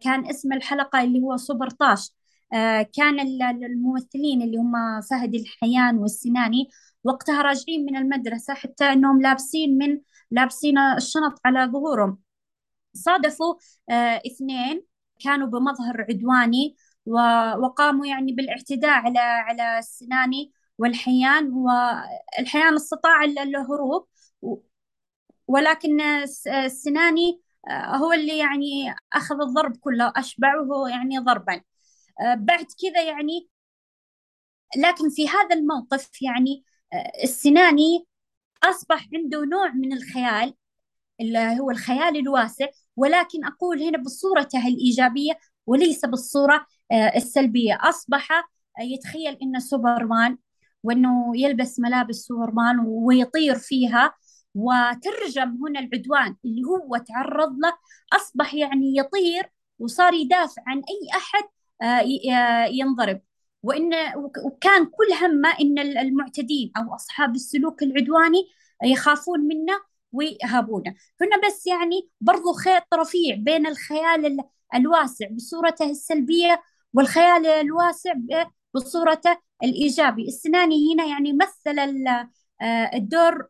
كان 0.00 0.26
اسم 0.26 0.52
الحلقة 0.52 1.02
اللي 1.02 1.20
هو 1.20 1.36
سوبر 1.36 1.70
طاش. 1.70 2.12
آه، 2.52 2.82
كان 2.82 3.20
الممثلين 3.64 4.42
اللي 4.42 4.56
هم 4.58 5.00
فهد 5.10 5.34
الحيان 5.34 5.98
والسناني 5.98 6.68
وقتها 7.04 7.42
راجعين 7.42 7.84
من 7.86 7.96
المدرسة 7.96 8.54
حتى 8.54 8.84
أنهم 8.84 9.22
لابسين 9.22 9.78
من 9.78 10.00
لابسين 10.30 10.78
الشنط 10.78 11.40
على 11.44 11.64
ظهورهم. 11.72 12.18
صادفوا 12.94 13.54
آه، 13.90 14.22
اثنين 14.26 14.82
كانوا 15.24 15.46
بمظهر 15.48 16.06
عدواني 16.10 16.76
وقاموا 17.62 18.06
يعني 18.06 18.32
بالاعتداء 18.32 18.90
على 18.90 19.18
على 19.18 19.78
السناني. 19.78 20.52
والحيان 20.78 21.52
والحيان 21.52 22.74
استطاع 22.74 23.24
الهروب 23.24 24.08
ولكن 25.48 26.00
السناني 26.48 27.40
آه، 27.68 27.96
هو 27.96 28.12
اللي 28.12 28.38
يعني 28.38 28.94
أخذ 29.12 29.40
الضرب 29.40 29.76
كله 29.76 30.12
أشبعه 30.16 30.88
يعني 30.90 31.18
ضربا. 31.18 31.62
آه، 32.20 32.34
بعد 32.34 32.66
كذا 32.82 33.02
يعني 33.02 33.48
لكن 34.76 35.10
في 35.10 35.28
هذا 35.28 35.54
الموقف 35.56 36.22
يعني 36.22 36.64
السناني 37.24 38.06
أصبح 38.64 39.08
عنده 39.14 39.44
نوع 39.44 39.72
من 39.72 39.92
الخيال 39.92 40.54
اللي 41.20 41.60
هو 41.60 41.70
الخيال 41.70 42.16
الواسع 42.16 42.66
ولكن 42.96 43.44
أقول 43.44 43.82
هنا 43.82 43.98
بصورته 43.98 44.68
الإيجابية 44.68 45.32
وليس 45.66 46.04
بالصورة 46.04 46.66
آه، 46.92 47.16
السلبية. 47.16 47.78
أصبح 47.82 48.28
يتخيل 48.80 49.38
إنه 49.42 49.58
سوبرمان 49.58 50.38
وإنه 50.82 51.32
يلبس 51.36 51.80
ملابس 51.80 52.16
سوبرمان 52.16 52.78
ويطير 52.86 53.58
فيها 53.58 54.14
وترجم 54.54 55.58
هنا 55.66 55.80
العدوان 55.80 56.36
اللي 56.44 56.62
هو 56.64 56.96
تعرض 56.96 57.58
له 57.58 57.72
أصبح 58.12 58.54
يعني 58.54 58.96
يطير 58.96 59.50
وصار 59.78 60.14
يدافع 60.14 60.62
عن 60.66 60.76
أي 60.78 61.16
أحد 61.16 61.44
آه، 61.82 62.04
آه، 62.34 62.66
ينضرب. 62.66 63.20
وإن 63.62 63.90
وكان 64.46 64.84
كل 64.86 65.12
همه 65.22 65.50
إن 65.60 65.78
المعتدين 65.78 66.72
أو 66.76 66.94
أصحاب 66.94 67.34
السلوك 67.34 67.82
العدواني 67.82 68.48
يخافون 68.84 69.40
منه 69.40 69.80
ويهابونه. 70.12 70.94
هنا 71.20 71.48
بس 71.48 71.66
يعني 71.66 72.10
برضو 72.20 72.52
خيط 72.52 72.94
رفيع 72.94 73.36
بين 73.36 73.66
الخيال 73.66 74.38
الواسع 74.74 75.26
بصورته 75.30 75.90
السلبية 75.90 76.62
والخيال 76.94 77.46
الواسع 77.46 78.14
بصورته 78.74 79.36
الإيجابي. 79.62 80.28
السناني 80.28 80.94
هنا 80.94 81.04
يعني 81.04 81.32
مثل 81.32 81.78
آه، 82.62 82.90
الدور 82.94 83.48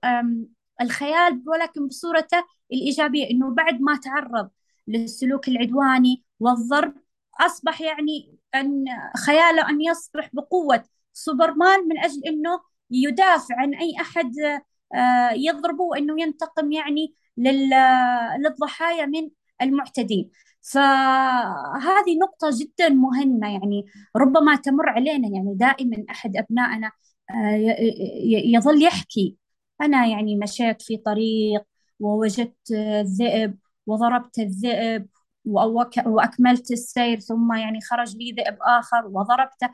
الخيال 0.80 1.42
ولكن 1.46 1.86
بصورته 1.88 2.44
الإيجابية 2.72 3.30
إنه 3.30 3.54
بعد 3.54 3.80
ما 3.80 3.96
تعرض 3.96 4.50
للسلوك 4.88 5.48
العدواني 5.48 6.24
والضرب 6.40 6.94
أصبح 7.40 7.80
يعني 7.80 8.38
أن 8.54 8.84
خياله 9.26 9.70
أن 9.70 9.80
يصبح 9.80 10.30
بقوة. 10.32 10.84
سوبرمان 11.12 11.88
من 11.88 11.98
أجل 11.98 12.24
أنه 12.26 12.60
يدافع 12.90 13.54
عن 13.60 13.74
أي 13.74 13.94
أحد 14.00 14.32
آه، 14.94 15.30
يضربه 15.32 15.84
وأنه 15.84 16.22
ينتقم 16.22 16.72
يعني 16.72 17.14
للضحايا 17.36 19.06
من 19.06 19.30
المعتدين. 19.62 20.30
فهذه 20.72 22.18
نقطة 22.22 22.50
جدا 22.60 22.88
مهمة 22.88 23.52
يعني 23.52 23.86
ربما 24.16 24.56
تمر 24.56 24.88
علينا 24.88 25.28
يعني 25.28 25.54
دائما 25.54 26.04
أحد 26.10 26.36
أبنائنا 26.36 26.90
آه، 27.30 27.76
يظل 28.54 28.82
يحكي 28.82 29.36
أنا 29.80 30.06
يعني 30.06 30.36
مشيت 30.36 30.82
في 30.82 30.96
طريق 30.96 31.62
ووجدت 32.00 32.70
الذئب 32.72 33.58
وضربت 33.86 34.38
الذئب 34.38 35.08
وأكملت 36.06 36.70
السير 36.70 37.20
ثم 37.20 37.52
يعني 37.52 37.80
خرج 37.80 38.16
لي 38.16 38.32
ذئب 38.32 38.58
آخر 38.62 39.06
وضربته. 39.06 39.68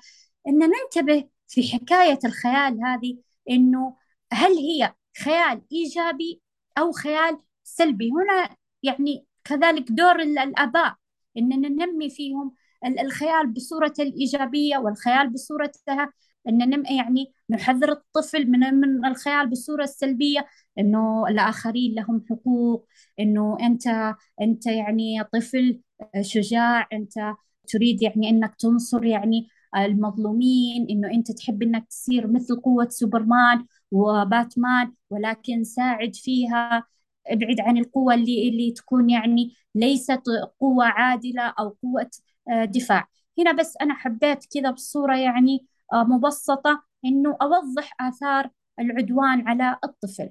إن 0.48 0.58
ننتبه 0.58 1.28
في 1.48 1.62
حكاية 1.72 2.18
الخيال 2.24 2.84
هذه 2.84 3.18
إنه 3.50 3.96
هل 4.32 4.52
هي 4.52 4.94
خيال 5.24 5.62
إيجابي 5.72 6.42
أو 6.78 6.92
خيال 6.92 7.38
سلبي؟ 7.64 8.10
هنا 8.10 8.56
يعني 8.82 9.26
كذلك 9.44 9.92
دور 9.92 10.20
الآباء. 10.22 10.94
إننا 11.38 11.68
ننمي 11.68 12.10
فيهم 12.10 12.52
الخيال 13.00 13.52
بصورة 13.52 13.94
الإيجابية 13.98 14.78
والخيال 14.78 15.30
بصورتها. 15.30 16.12
إن 16.48 16.58
نم 16.70 16.84
يعني 16.86 17.32
نحذر 17.50 17.92
الطفل 17.92 18.50
من 18.50 18.60
من 18.74 19.04
الخيال 19.06 19.46
بالصورة 19.48 19.82
السلبيه 19.84 20.46
إنه 20.78 21.28
الآخرين 21.28 21.94
لهم 21.94 22.24
حقوق. 22.30 22.86
إنه 23.20 23.56
انت 23.60 24.14
أنت 24.40 24.66
يعني 24.66 25.24
طفل 25.32 25.80
شجاع. 26.20 26.88
أنت 26.92 27.34
تريد 27.68 28.02
يعني 28.02 28.28
إنك 28.30 28.54
تنصر 28.54 29.04
يعني 29.04 29.48
المظلومين. 29.76 30.86
إنه 30.90 31.10
أنت 31.10 31.32
تحب 31.32 31.62
إنك 31.62 31.86
تصير 31.88 32.26
مثل 32.26 32.56
قوة 32.60 32.88
سوبرمان 32.88 33.66
وباتمان. 33.90 34.92
ولكن 35.10 35.64
ساعد 35.64 36.16
فيها. 36.16 36.84
ابعد 37.26 37.60
عن 37.60 37.78
القوة 37.78 38.14
اللي 38.14 38.48
اللي 38.48 38.72
تكون 38.72 39.10
يعني 39.10 39.54
ليست 39.74 40.22
قوة 40.60 40.84
عادلة 40.84 41.42
أو 41.42 41.76
قوة 41.82 42.10
آه، 42.50 42.64
دفاع. 42.64 43.08
هنا 43.38 43.52
بس 43.52 43.76
أنا 43.80 43.94
حبيت 43.94 44.44
كذا 44.54 44.70
بصورة 44.70 45.16
يعني 45.16 45.66
آه، 45.92 46.04
مبسطة 46.04 46.82
إنه 47.04 47.36
أوضح 47.42 47.96
آثار 48.00 48.50
العدوان 48.80 49.48
على 49.48 49.78
الطفل. 49.84 50.30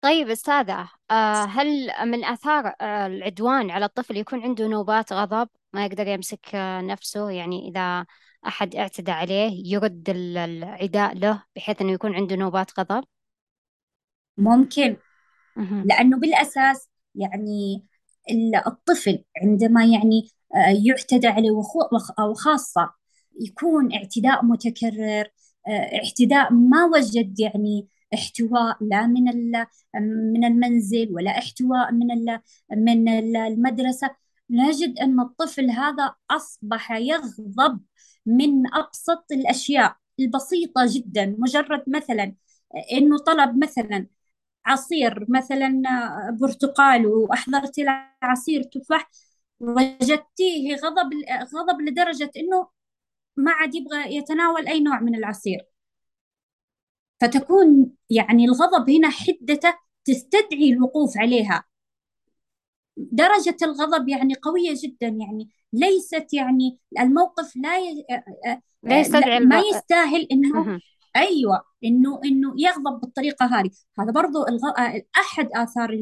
طيب 0.00 0.28
أستاذة 0.30 0.88
آه، 1.10 1.44
هل 1.44 1.90
من 2.06 2.24
آثار 2.24 2.74
العدوان 2.82 3.70
على 3.70 3.84
الطفل 3.84 4.16
يكون 4.16 4.42
عنده 4.42 4.66
نوبات 4.68 5.12
غضب؟ 5.12 5.48
ما 5.72 5.86
يقدر 5.86 6.06
يمسك 6.06 6.50
نفسه 6.82 7.30
يعني 7.30 7.68
إذا 7.68 8.06
أحد 8.46 8.74
اعتدى 8.76 9.10
عليه 9.12 9.72
يرد 9.74 10.10
العداء 10.10 11.14
له 11.18 11.42
بحيث 11.56 11.80
أنه 11.82 11.92
يكون 11.92 12.14
عنده 12.14 12.36
نوبات 12.36 12.80
غضب؟ 12.80 13.04
ممكن. 14.38 14.96
لأنه 15.84 16.18
بالأساس 16.18 16.88
يعني 17.14 17.84
الطفل 18.66 19.24
عندما 19.42 19.84
يعني 19.84 20.28
يعتدى 20.86 21.26
عليه 21.26 21.50
وخاصة 22.30 22.90
يكون 23.40 23.92
اعتداء 23.94 24.44
متكرر 24.44 25.26
آه، 25.68 25.96
اعتداء 25.96 26.52
ما 26.52 26.84
وجد 26.84 27.40
يعني 27.40 27.88
احتواء 28.14 28.76
لا 28.80 29.06
من 29.06 29.24
من 30.32 30.44
المنزل 30.44 31.08
ولا 31.12 31.38
احتواء 31.38 31.92
من 31.92 32.08
من 32.76 33.08
المدرسة. 33.36 34.10
نجد 34.50 34.98
أن 34.98 35.20
الطفل 35.20 35.70
هذا 35.70 36.14
أصبح 36.30 36.92
يغضب 36.92 37.80
من 38.26 38.74
أبسط 38.74 39.24
الأشياء 39.32 39.96
البسيطة 40.20 40.82
جدا 40.86 41.36
مجرد 41.38 41.84
مثلا 41.88 42.34
أنه 42.92 43.18
طلب 43.18 43.64
مثلا 43.64 44.06
عصير 44.66 45.26
مثلا 45.28 45.82
برتقال 46.40 47.06
وأحضرت 47.06 47.78
له 47.78 47.92
عصير 48.22 48.62
تفاح 48.62 49.10
وجدتيه 49.60 50.76
غضب 50.76 51.10
غضب 51.54 51.80
لدرجة 51.80 52.30
أنه 52.36 52.68
ما 53.36 53.50
عاد 53.52 53.74
يبغى 53.74 54.16
يتناول 54.16 54.68
أي 54.68 54.80
نوع 54.80 55.00
من 55.00 55.14
العصير. 55.14 55.60
فتكون 57.20 57.90
يعني 58.10 58.44
الغضب 58.44 58.90
هنا 58.90 59.10
حدته 59.10 59.74
تستدعي 60.04 60.72
الوقوف 60.72 61.18
عليها. 61.18 61.64
درجة 62.96 63.56
الغضب 63.62 64.08
يعني 64.08 64.34
قوية 64.34 64.74
جدا 64.84 65.06
يعني 65.06 65.50
ليست 65.72 66.34
يعني 66.34 66.78
الموقف 67.00 67.56
لا 67.56 67.78
ي... 67.78 68.06
لا 68.82 69.00
يستدعي 69.00 69.40
ما 69.40 69.60
يستاهل 69.60 70.28
إنه 70.32 70.80
أيوه 71.16 71.64
إنه 71.84 72.20
إنه 72.24 72.54
يغضب 72.58 73.00
بالطريقة 73.00 73.46
هذه. 73.46 73.70
هذا 73.98 74.12
برضو 74.12 74.46
الغ... 74.48 74.72
أحد 75.18 75.48
آثار 75.54 75.98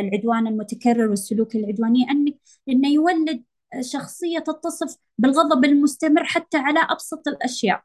العدوان 0.00 0.46
المتكرر 0.46 1.10
والسلوك 1.10 1.56
العدواني 1.56 2.10
أنك 2.10 2.34
إنه 2.68 2.88
يولد 2.88 3.44
شخصية 3.80 4.38
تتصف 4.38 4.96
بالغضب 5.18 5.64
المستمر 5.64 6.24
حتى 6.24 6.58
على 6.58 6.80
أبسط 6.90 7.28
الأشياء. 7.28 7.82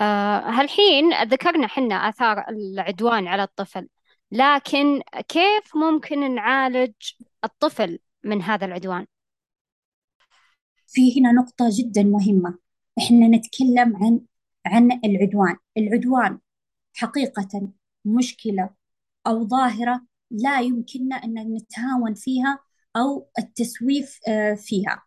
آه 0.00 0.40
هالحين 0.40 1.22
ذكرنا 1.22 1.66
حنا 1.66 1.94
آثار 1.94 2.44
العدوان 2.48 3.28
على 3.28 3.42
الطفل 3.42 3.88
لكن 4.32 5.02
كيف 5.28 5.76
ممكن 5.76 6.34
نعالج 6.34 6.92
الطفل 7.44 7.98
من 8.24 8.42
هذا 8.42 8.66
العدوان؟ 8.66 9.06
في 10.86 11.20
هنا 11.20 11.32
نقطة 11.32 11.68
جدا 11.72 12.02
مهمة. 12.02 12.58
إحنا 12.98 13.28
نتكلم 13.28 13.96
عن 13.96 14.20
عن 14.66 14.92
العدوان. 15.04 15.56
العدوان 15.76 16.38
حقيقة 16.94 17.68
مشكلة 18.04 18.70
أو 19.26 19.48
ظاهرة 19.48 20.06
لا 20.30 20.60
يمكننا 20.60 21.16
أن 21.16 21.54
نتهاون 21.54 22.14
فيها 22.14 22.58
أو 22.96 23.28
التسويف 23.38 24.20
آه، 24.28 24.54
فيها. 24.54 25.02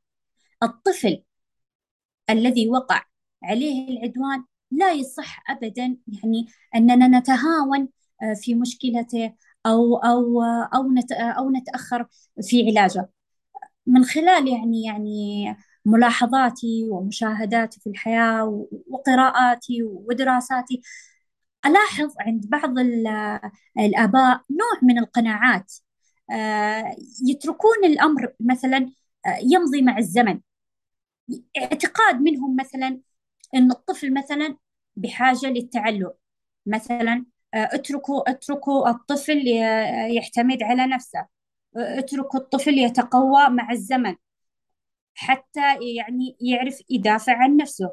الطفل 0.64 1.24
الذي 2.30 2.70
وقع 2.70 3.04
عليه 3.44 3.90
العدوان 3.90 4.46
لا 4.72 4.92
يصح 4.94 5.52
أبدا 5.52 5.98
يعني 6.08 6.48
أننا 6.76 7.20
نتهاون 7.20 7.90
آه، 8.24 8.34
في 8.34 8.56
مشكلته 8.56 9.34
أو 9.66 9.98
أو 9.98 10.42
أو 10.44 10.92
أو 11.22 11.52
نتأخر 11.52 12.08
في 12.42 12.68
علاجه. 12.68 13.10
من 13.88 14.06
خلال 14.06 14.48
يعني 14.48 14.84
يعني 14.84 15.46
ملاحظاتي 15.86 16.90
ومشاهداتي 16.90 17.80
في 17.80 17.90
الحياة 17.90 18.68
وقراءاتي 18.88 19.84
ودراساتي. 19.84 20.82
ألاحظ 21.66 22.14
عند 22.20 22.50
بعض 22.50 22.80
الآباء 23.80 24.42
نوع 24.52 24.80
من 24.84 25.00
القناعات 25.00 25.74
آه، 26.32 26.96
يتركون 27.26 27.86
الأمر 27.86 28.34
مثلا 28.40 28.78
آه، 29.26 29.38
يمضي 29.44 29.82
مع 29.82 29.98
الزمن. 29.98 30.40
اعتقاد 31.58 32.22
منهم 32.22 32.56
مثلا 32.56 33.00
أن 33.56 33.72
الطفل 33.72 34.14
مثلا 34.14 34.58
بحاجة 34.96 35.46
للتعلم. 35.46 36.12
مثلا 36.66 37.26
آه، 37.54 37.70
اتركوا 37.74 38.30
اتركوا 38.32 38.90
الطفل 38.90 39.48
يعتمد 40.12 40.64
على 40.64 40.88
نفسه. 40.88 41.28
اتركوا 41.78 42.40
الطفل 42.40 42.78
يتقوى 42.78 43.50
مع 43.50 43.72
الزمن. 43.72 44.16
حتى 45.16 45.62
يعني 45.98 46.38
يعرف 46.42 46.82
يدافع 46.90 47.34
عن 47.44 47.58
نفسه. 47.58 47.92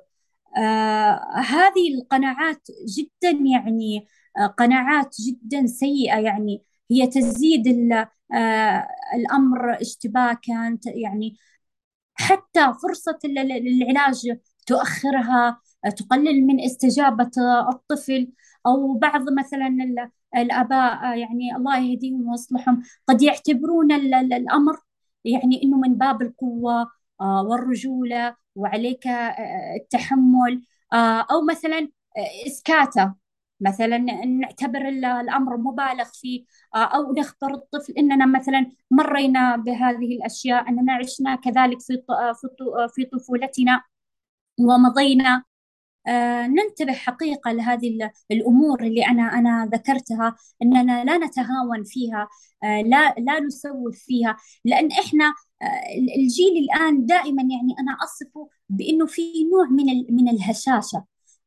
آه 0.56 1.20
هذه 1.36 1.94
القناعات 1.98 2.68
جدا 2.98 3.30
يعني 3.52 4.06
آه 4.38 4.46
قناعات 4.46 5.16
جدا 5.20 5.66
سيئة 5.66 6.18
يعني. 6.18 6.64
هي 6.90 7.06
تزيد 7.06 7.68
آه 8.34 8.88
الأمر 9.16 9.80
اشتباكا 9.80 10.78
يعني 10.86 11.36
حتى 12.14 12.74
فرصة 12.82 13.18
العلاج 13.24 14.38
تؤخرها 14.66 15.60
تقلل 15.96 16.46
من 16.46 16.60
استجابة 16.60 17.30
الطفل. 17.70 18.32
أو 18.66 18.94
بعض 18.98 19.22
مثلا 19.38 19.68
الآباء 20.36 21.18
يعني 21.18 21.56
الله 21.56 21.78
يهديهم 21.78 22.28
ويصلحهم 22.28 22.82
قد 23.08 23.22
يعتبرون 23.22 23.92
الأمر 23.92 24.76
يعني 25.24 25.62
إنه 25.62 25.78
من 25.78 25.94
باب 25.98 26.22
القوة 26.22 26.82
آه، 26.82 26.90
والرجولة 27.20 28.36
وعليك 28.54 29.06
آه، 29.06 29.76
التحمل. 29.82 30.62
آه، 30.92 31.26
أو 31.30 31.42
مثلا 31.50 31.88
إسكاته 32.46 33.14
مثلا 33.60 33.98
نعتبر 34.26 34.88
الأمر 34.88 35.56
مبالغ 35.56 36.04
فيه. 36.12 36.44
أو 36.74 37.12
نخبر 37.12 37.54
الطفل 37.54 37.92
إننا 37.92 38.26
مثلا 38.26 38.70
مرينا 38.90 39.56
بهذه 39.56 40.16
الأشياء 40.16 40.68
أننا 40.68 40.92
عشنا 40.92 41.36
كذلك 41.36 41.80
في 41.80 42.02
في 42.94 43.04
طفولتنا 43.04 43.82
ومضينا. 44.60 45.36
آه 45.36 45.51
ننتبه 46.46 46.92
حقيقة 46.92 47.52
لهذه 47.52 48.10
الأمور 48.30 48.82
اللي 48.82 49.06
أنا 49.06 49.22
أنا 49.22 49.70
ذكرتها 49.74 50.36
أننا 50.62 51.04
لا 51.04 51.18
نتهاون 51.18 51.84
فيها 51.84 52.28
آه 52.64 52.80
لا 52.82 53.14
لا 53.18 53.40
نسوف 53.40 53.98
فيها. 53.98 54.36
لأن 54.64 54.88
إحنا 54.92 55.24
آه 55.62 55.82
الجيل 56.18 56.56
الآن 56.58 57.06
دائما 57.06 57.42
يعني 57.42 57.74
أنا 57.80 57.96
أصفه 58.04 58.48
بأنه 58.68 59.06
في 59.06 59.22
نوع 59.52 59.66
من 59.68 60.16
من 60.16 60.28
الهشاشة. 60.28 61.04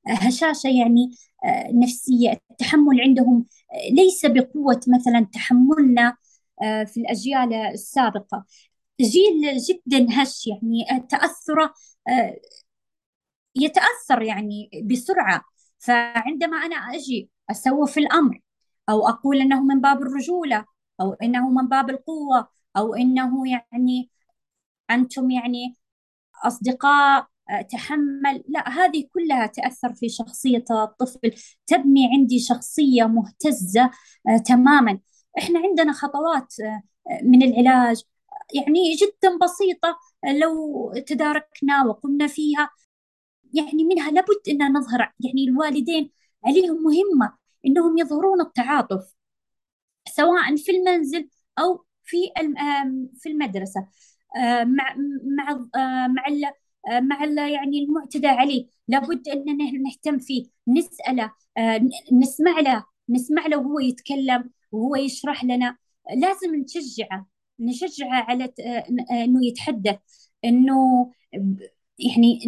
هشاشة 0.07 0.67
يعني 0.67 1.11
آه، 1.45 1.71
نفسية. 1.71 2.39
التحمل 2.51 3.01
عندهم 3.01 3.45
آه، 3.73 3.89
ليس 3.93 4.25
بقوة 4.25 4.81
مثلا 4.87 5.27
تحملنا 5.33 6.17
آه، 6.63 6.83
في 6.83 6.99
الأجيال 6.99 7.53
السابقة. 7.53 8.45
جيل 9.01 9.57
جدا 9.57 10.07
هش 10.11 10.47
يعني 10.47 11.05
تأثره 11.09 11.73
يتأثر 13.55 14.21
يعني 14.21 14.69
بسرعة. 14.85 15.41
فعندما 15.79 16.57
أنا 16.57 16.75
أجي 16.75 17.29
أسوف 17.51 17.97
الأمر 17.97 18.41
أو 18.89 19.07
أقول 19.07 19.41
أنه 19.41 19.63
من 19.63 19.81
باب 19.81 20.01
الرجولة 20.01 20.65
أو 21.01 21.13
أنه 21.13 21.49
من 21.49 21.67
باب 21.67 21.89
القوة 21.89 22.47
أو 22.77 22.95
أنه 22.95 23.49
يعني 23.49 24.09
أنتم 24.91 25.31
يعني 25.31 25.75
أصدقاء 26.45 27.27
آه، 27.49 27.61
تحمل 27.61 28.43
لا 28.47 28.69
هذه 28.69 29.07
كلها 29.13 29.45
تأثر 29.47 29.93
في 29.93 30.09
شخصية 30.09 30.65
الطفل 30.71 31.31
تبني 31.67 32.09
عندي 32.13 32.39
شخصية 32.39 33.03
مهتزة 33.05 33.91
آه، 34.29 34.37
تماما. 34.37 34.99
إحنا 35.37 35.59
عندنا 35.59 35.93
خطوات 35.93 36.53
آه، 36.61 36.81
من 37.23 37.43
العلاج 37.43 38.03
يعني 38.53 38.95
جدا 38.95 39.37
بسيطة 39.37 39.99
لو 40.41 40.93
تداركنا 41.07 41.85
وقمنا 41.85 42.27
فيها 42.27 42.69
يعني 43.55 43.83
منها 43.83 44.11
لابد 44.11 44.49
أن 44.49 44.73
نظهر 44.73 44.99
يعني 45.19 45.43
الوالدين 45.43 46.11
عليهم 46.45 46.83
مهمة 46.83 47.33
أنهم 47.65 47.97
يظهرون 47.97 48.41
التعاطف 48.41 49.15
سواء 50.09 50.55
في 50.55 50.71
المنزل 50.71 51.29
أو 51.59 51.85
في 52.03 52.17
في 53.19 53.29
المدرسة 53.29 53.87
مع 54.63 54.95
مع 55.37 55.67
مع 56.07 56.23
مع 56.99 57.25
يعني 57.47 57.83
المعتدى 57.83 58.27
عليه. 58.27 58.67
لابد 58.87 59.27
أننا 59.29 59.71
نهتم 59.71 60.19
فيه 60.19 60.45
نسأله 60.67 61.31
نسمع 62.11 62.59
له 62.59 62.85
نسمع 63.09 63.47
له 63.47 63.57
وهو 63.57 63.79
يتكلم 63.79 64.49
وهو 64.71 64.95
يشرح 64.95 65.43
لنا. 65.43 65.77
لازم 66.15 66.55
نشجعه 66.55 67.27
نشجعه 67.59 68.23
على 68.23 68.53
إنه 69.11 69.45
يتحدث 69.45 69.99
إنه 70.45 71.11
يعني 71.99 72.39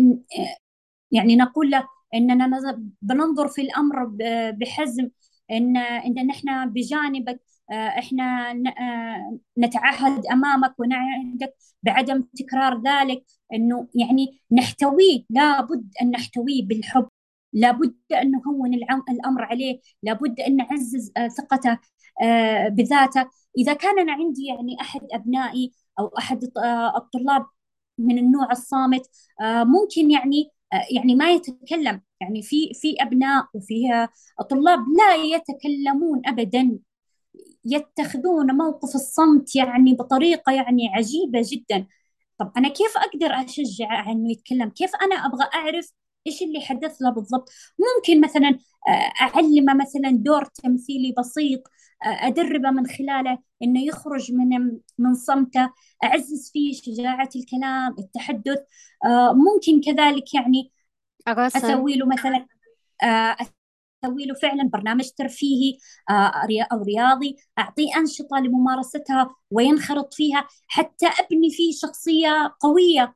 يعني 1.12 1.36
نقول 1.36 1.72
له 1.72 1.88
إننا 2.16 2.78
بننظر 3.02 3.48
في 3.48 3.62
الأمر 3.62 4.06
بحزم 4.52 5.10
إن 5.52 5.78
إن 5.78 6.28
نحن 6.28 6.70
بجانبك 6.70 7.42
آه، 7.72 8.00
إحنا 8.00 8.52
آه، 8.52 9.40
نتعهد 9.58 10.26
أمامك 10.26 10.80
ونعهدك 10.80 11.56
بعدم 11.84 12.22
تكرار 12.22 12.82
ذلك. 12.82 13.26
إنه 13.54 13.88
يعني 13.96 14.42
نحتويه 14.52 15.24
لابد 15.30 15.92
أن 16.02 16.12
نحتويه 16.12 16.68
بالحب. 16.68 17.08
لابد 17.54 17.96
أن 18.14 18.32
نهون 18.32 18.74
الأمر 19.10 19.44
عليه. 19.44 19.80
لابد 20.04 20.40
أن 20.40 20.56
نعزز 20.56 21.12
آه، 21.18 21.28
ثقته 21.28 21.80
بذاته. 22.70 23.26
إذا 23.58 23.74
كان 23.74 24.00
أنا 24.00 24.14
عندي 24.14 24.46
يعني 24.46 24.78
أحد 24.82 25.02
أبنائي 25.12 25.74
أو 26.00 26.08
أحد 26.18 26.44
الطلاب 26.96 27.46
من 27.98 28.18
النوع 28.18 28.52
الصامت 28.52 29.02
ممكن 29.42 30.12
يعني 30.12 30.52
يعني 30.92 31.16
ما 31.16 31.32
يتكلم 31.32 32.02
يعني 32.22 32.42
في 32.44 32.74
في 32.74 32.96
أبناء 33.02 33.46
وفي 33.54 34.08
طلاب 34.50 34.80
لا 34.98 35.16
يتكلمون 35.16 36.22
ابدا. 36.26 36.80
يتخذون 37.66 38.56
موقف 38.58 38.96
الصمت 38.96 39.56
يعني 39.56 39.94
بطريقة 39.94 40.52
يعني 40.52 40.90
عجيبة 40.96 41.42
جدا. 41.52 41.88
طب 42.40 42.52
أنا 42.58 42.70
كيف 42.70 42.98
أقدر 42.98 43.28
أشجع 43.46 44.12
إنه 44.12 44.32
يتكلم؟ 44.32 44.70
كيف 44.70 44.92
أنا 44.96 45.16
أبغى 45.16 45.50
أعرف 45.56 45.92
إيش 46.28 46.42
اللي 46.44 46.62
حدث 46.62 47.02
له 47.02 47.10
بالضبط؟ 47.10 47.50
ممكن 47.80 48.22
مثلا 48.22 48.60
آه، 48.88 49.12
أعلمه 49.22 49.74
مثلا 49.74 50.12
دور 50.12 50.46
تمثيلي 50.46 51.14
بسيط 51.20 51.62
آه، 52.06 52.28
ادربه 52.28 52.72
من 52.72 52.88
خلاله 52.88 53.40
إنه 53.64 53.86
يخرج 53.86 54.32
من 54.32 54.80
من 54.98 55.14
صمته 55.16 55.74
أعزز 56.04 56.52
فيه 56.54 56.74
شجاعة 56.74 57.30
الكلام 57.36 57.96
التحدث. 58.00 58.60
آه، 59.06 59.34
ممكن 59.34 59.82
كذلك 59.82 60.34
يعني 60.34 60.72
أسوي 61.28 61.96
له 61.96 62.06
مثلا 62.06 62.46
أسوي 63.04 64.26
له 64.26 64.34
فعلا 64.42 64.70
برنامج 64.74 65.10
ترفيهي 65.18 65.78
أو 66.72 66.84
رياضي 66.84 67.36
أعطيه 67.60 67.98
أنشطة 67.98 68.38
لممارستها 68.40 69.36
وينخرط 69.52 70.14
فيها 70.14 70.48
حتى 70.68 71.06
أبني 71.08 71.50
فيه 71.52 71.72
شخصية 71.82 72.56
قوية. 72.60 73.16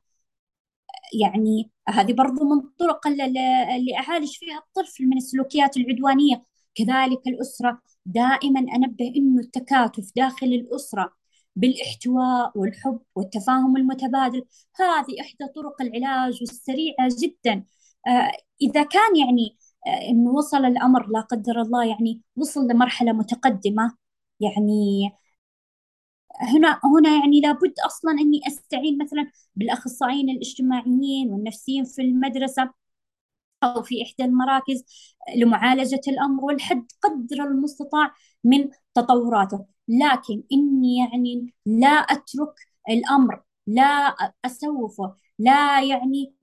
يعني 1.20 1.70
هذه 1.88 2.12
برضو 2.12 2.44
من 2.44 2.58
الطرق 2.58 3.06
اللي 3.06 3.96
أعالج 3.98 4.32
فيها 4.32 4.58
الطفل 4.58 5.06
من 5.06 5.16
السلوكيات 5.16 5.76
العدوانية. 5.76 6.44
كذلك 6.74 7.20
الأسرة 7.26 7.80
دائما 8.06 8.60
أنبه 8.60 9.12
أنه 9.16 9.40
التكاتف 9.40 10.12
داخل 10.16 10.46
الأسرة 10.46 11.12
بالاحتواء 11.56 12.58
والحب 12.58 13.00
والتفاهم 13.16 13.76
المتبادل 13.76 14.44
هذه 14.76 15.20
إحدى 15.20 15.46
طرق 15.54 15.82
العلاج 15.82 16.38
السريعة 16.42 17.08
جدا. 17.22 17.64
آه 18.06 18.32
إذا 18.62 18.82
كان 18.82 19.16
يعني 19.16 19.58
آه 19.86 20.10
إنه 20.10 20.30
وصل 20.30 20.64
الأمر 20.64 21.06
لا 21.10 21.20
قدر 21.20 21.60
الله 21.62 21.84
يعني 21.86 22.22
وصل 22.36 22.60
لمرحلة 22.68 23.12
متقدمة 23.12 23.96
يعني 24.40 25.10
هنا 26.40 26.80
هنا 26.84 27.10
يعني 27.20 27.40
لابد 27.40 27.74
أصلا 27.86 28.12
إني 28.12 28.40
أستعين 28.46 28.98
مثلا 29.02 29.30
بالأخصائيين 29.56 30.30
الاجتماعيين 30.30 31.30
والنفسيين 31.30 31.84
في 31.84 32.02
المدرسة. 32.02 32.70
أو 33.64 33.82
في 33.82 34.02
إحدى 34.02 34.24
المراكز 34.24 34.84
لمعالجة 35.36 36.00
الأمر 36.08 36.44
والحد 36.44 36.86
قدر 37.02 37.44
المستطاع 37.44 38.14
من 38.44 38.68
تطوراته. 38.94 39.66
لكن 39.88 40.42
إني 40.52 40.96
يعني 40.98 41.54
لا 41.66 41.88
أترك 41.88 42.54
الأمر 42.90 43.42
لا 43.66 44.14
أسوفه 44.44 45.14
لا 45.38 45.82
يعني 45.82 46.34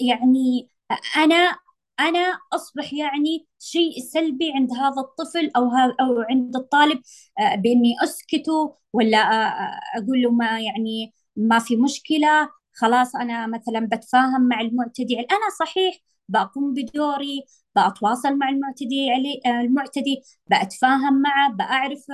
يعني 0.00 0.68
أنا 1.16 1.58
أنا 2.00 2.38
أصبح 2.52 2.92
يعني 2.92 3.46
شيء 3.58 4.00
سلبي 4.12 4.52
عند 4.54 4.72
هذا 4.72 5.00
الطفل 5.00 5.50
أو 5.56 5.64
أو 6.00 6.20
عند 6.30 6.56
الطالب 6.56 7.02
آه، 7.40 7.54
بإني 7.56 7.94
أسكته 8.04 8.76
ولا 8.92 9.18
آه، 9.18 9.46
آه، 9.46 9.80
أقول 9.98 10.22
له 10.22 10.30
ما 10.30 10.60
يعني 10.60 11.14
ما 11.36 11.58
في 11.58 11.76
مشكلة 11.76 12.48
خلاص 12.72 13.16
أنا 13.16 13.46
مثلا 13.46 13.88
بتفاهم 13.92 14.48
مع 14.48 14.60
المعتدي. 14.60 15.20
أنا 15.20 15.50
صحيح 15.60 15.98
بقوم 16.28 16.74
بدوري 16.74 17.44
بأتواصل 17.76 18.38
مع 18.38 18.48
المعتدي 18.48 19.10
علي 19.10 19.60
المعتدي 19.60 20.22
بأتفاهم 20.46 21.22
معه 21.22 21.52
بأعرف 21.52 22.06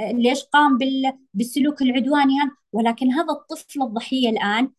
ليش 0.00 0.44
قام 0.44 0.78
بالسلوك 1.34 1.82
العدواني 1.82 2.34
ولكن 2.72 3.12
هذا 3.12 3.32
الطفل 3.32 3.82
الضحية 3.82 4.28
الآن 4.30 4.70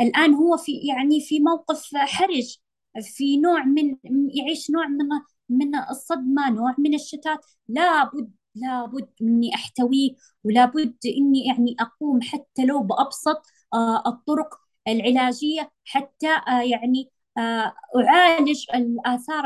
الآن 0.00 0.34
هو 0.34 0.56
في 0.56 0.72
يعني 0.72 1.20
في 1.20 1.40
موقف 1.40 1.96
حرج 1.96 2.56
في 3.02 3.36
نوع 3.36 3.64
من 3.64 3.96
يعيش 4.34 4.70
نوع 4.70 4.86
من 4.88 5.06
من 5.48 5.74
الصدمة 5.90 6.50
نوع 6.50 6.74
من 6.78 6.94
الشتات. 6.94 7.46
لابد 7.68 8.32
لابد 8.54 9.08
اني 9.22 9.54
أحتويه 9.54 10.10
ولابد 10.44 10.96
إني 11.18 11.46
يعني 11.46 11.76
أقوم 11.80 12.22
حتى 12.22 12.64
لو 12.66 12.82
بأبسط 12.82 13.42
آه، 13.74 14.02
الطرق 14.06 14.54
العلاجية 14.88 15.72
حتى 15.84 16.28
آه، 16.48 16.62
يعني 16.62 17.10
آه، 17.38 17.74
أعالج 18.08 18.64
الآثار 18.74 19.44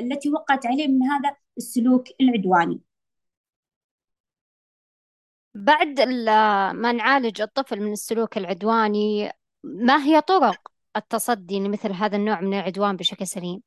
التي 0.00 0.30
وقعت 0.30 0.66
عليه 0.66 0.88
من 0.88 1.02
هذا 1.02 1.36
السلوك 1.58 2.04
العدواني. 2.20 2.80
بعد 5.54 6.00
ما 6.74 6.92
نعالج 6.92 7.40
الطفل 7.42 7.80
من 7.80 7.92
السلوك 7.92 8.36
العدواني 8.38 9.30
ما 9.64 10.04
هي 10.04 10.20
طرق 10.20 10.72
التصدي 10.96 11.58
لمثل 11.60 11.92
هذا 11.92 12.16
النوع 12.16 12.40
من 12.40 12.54
العدوان 12.54 12.96
بشكل 12.96 13.26
سليم؟ 13.26 13.62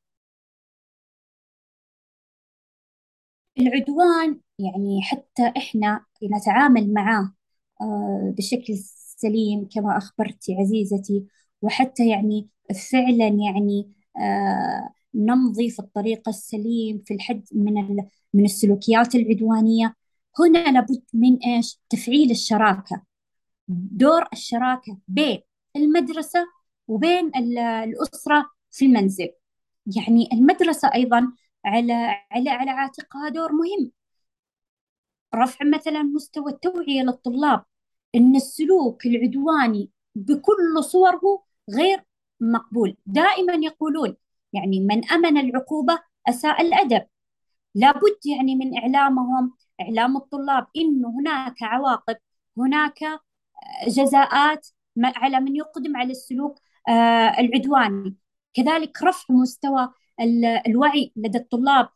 العدوان 3.58 4.40
يعني 4.58 5.02
حتى 5.02 5.52
إحنا 5.56 6.04
نتعامل 6.36 6.92
معاه 6.94 7.34
آه، 7.80 8.34
بشكل 8.38 8.74
سليم 9.16 9.68
كما 9.74 9.98
أخبرتي 9.98 10.56
عزيزتي 10.60 11.26
وحتى 11.62 12.08
يعني 12.10 12.48
فعلا 12.74 13.28
يعني 13.28 13.92
آه، 14.20 14.94
نمضي 15.14 15.70
في 15.70 15.78
الطريق 15.78 16.28
السليم 16.28 17.02
في 17.06 17.14
الحد 17.14 17.44
من 17.52 17.74
من 18.34 18.44
السلوكيات 18.44 19.14
العدوانية. 19.14 19.94
هنا 20.38 20.72
لابد 20.72 21.02
من 21.14 21.36
إيش؟ 21.36 21.80
تفعيل 21.88 22.30
الشراكة. 22.30 23.02
دور 23.68 24.28
الشراكة 24.32 24.98
بين 25.08 25.40
المدرسة 25.76 26.46
وبين 26.88 27.30
الأسرة 27.36 28.50
في 28.70 28.86
المنزل. 28.86 29.30
يعني 29.86 30.28
المدرسة 30.32 30.90
أيضا 30.94 31.32
على 31.64 31.92
على 32.30 32.50
على 32.50 32.70
عاتقها 32.70 33.28
دور 33.28 33.52
مهم. 33.52 33.92
رفع 35.34 35.64
مثلا 35.64 36.02
مستوى 36.02 36.52
التوعية 36.52 37.02
للطلاب. 37.02 37.64
إن 38.14 38.36
السلوك 38.36 39.06
العدواني 39.06 39.90
بكل 40.14 40.84
صوره 40.84 41.44
غير 41.70 42.04
مقبول. 42.40 42.96
دائما 43.06 43.54
يقولون 43.54 44.16
يعني 44.52 44.80
من 44.80 45.10
أمن 45.10 45.38
العقوبة 45.38 45.98
أساء 46.28 46.62
الأدب. 46.62 47.06
لابد 47.74 48.18
يعني 48.26 48.56
من 48.56 48.78
إعلامهم 48.78 49.54
إعلام 49.80 50.16
الطلاب 50.16 50.66
إنه 50.76 51.08
هناك 51.20 51.62
عواقب 51.62 52.16
هناك 52.58 52.98
جزاءات 53.88 54.68
على 55.04 55.40
من 55.40 55.56
يقدم 55.56 55.96
على 55.96 56.10
السلوك 56.10 56.58
آه، 56.88 57.40
العدواني. 57.40 58.16
كذلك 58.54 59.02
رفع 59.02 59.34
مستوى 59.34 59.92
الوعي 60.66 61.12
لدى 61.16 61.38
الطلاب. 61.38 61.88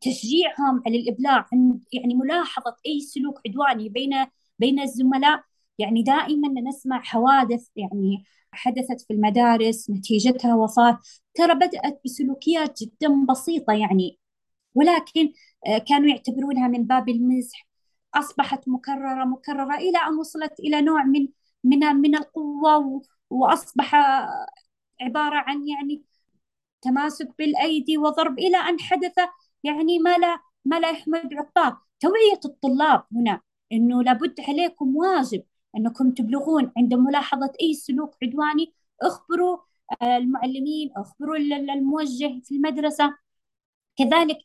تشجيعهم 0.00 0.82
على 0.86 0.96
الإبلاغ 0.98 1.42
عن 1.52 1.80
يعني 1.92 2.14
ملاحظة 2.14 2.76
أي 2.86 3.00
سلوك 3.00 3.40
عدواني 3.46 3.88
بين 3.88 4.26
بين 4.58 4.80
الزملاء. 4.80 5.44
يعني 5.78 6.02
دائما 6.02 6.60
نسمع 6.60 7.00
حوادث 7.02 7.68
يعني 7.76 8.24
حدثت 8.52 9.00
في 9.00 9.12
المدارس 9.12 9.90
نتيجتها 9.90 10.54
وفاة. 10.54 11.00
ترى 11.34 11.54
بدأت 11.54 12.00
بسلوكيات 12.04 12.82
جدا 12.82 13.26
بسيطة 13.30 13.72
يعني 13.72 14.18
ولكن 14.74 15.32
آه، 15.66 15.78
كانوا 15.78 16.08
يعتبرونها 16.08 16.68
من 16.68 16.84
باب 16.84 17.08
المزح. 17.08 17.68
أصبحت 18.14 18.68
مكررة 18.68 19.24
مكررة 19.24 19.76
إلى 19.76 19.98
أن 19.98 20.14
وصلت 20.14 20.60
إلى 20.60 20.82
نوع 20.82 21.04
من 21.04 21.28
من 21.64 21.78
من 21.80 22.16
القوة 22.16 23.02
وأصبح 23.30 23.94
عبارة 25.00 25.36
عن 25.36 25.68
يعني 25.68 26.02
تماسك 26.82 27.28
بالأيدي 27.38 27.98
وضرب 27.98 28.38
إلى 28.38 28.56
أن 28.56 28.80
حدث 28.80 29.14
يعني 29.64 29.98
ما 29.98 30.18
لا 30.18 30.40
ما 30.64 30.80
لا 30.80 30.90
يحمد 30.90 31.34
عقباه. 31.34 31.80
توعية 32.00 32.40
الطلاب 32.44 33.04
هنا 33.12 33.40
أنه 33.72 34.02
لابد 34.02 34.40
عليكم 34.40 34.96
واجب 34.96 35.44
أنكم 35.76 36.10
تبلغون 36.10 36.72
عند 36.76 36.94
ملاحظة 36.94 37.52
أي 37.62 37.74
سلوك 37.74 38.16
عدواني 38.22 38.74
اخبروا 39.02 39.58
المعلمين 40.02 40.90
اخبروا 40.96 41.36
الموجه 41.36 42.40
في 42.44 42.54
المدرسة. 42.54 43.16
كذلك 43.98 44.38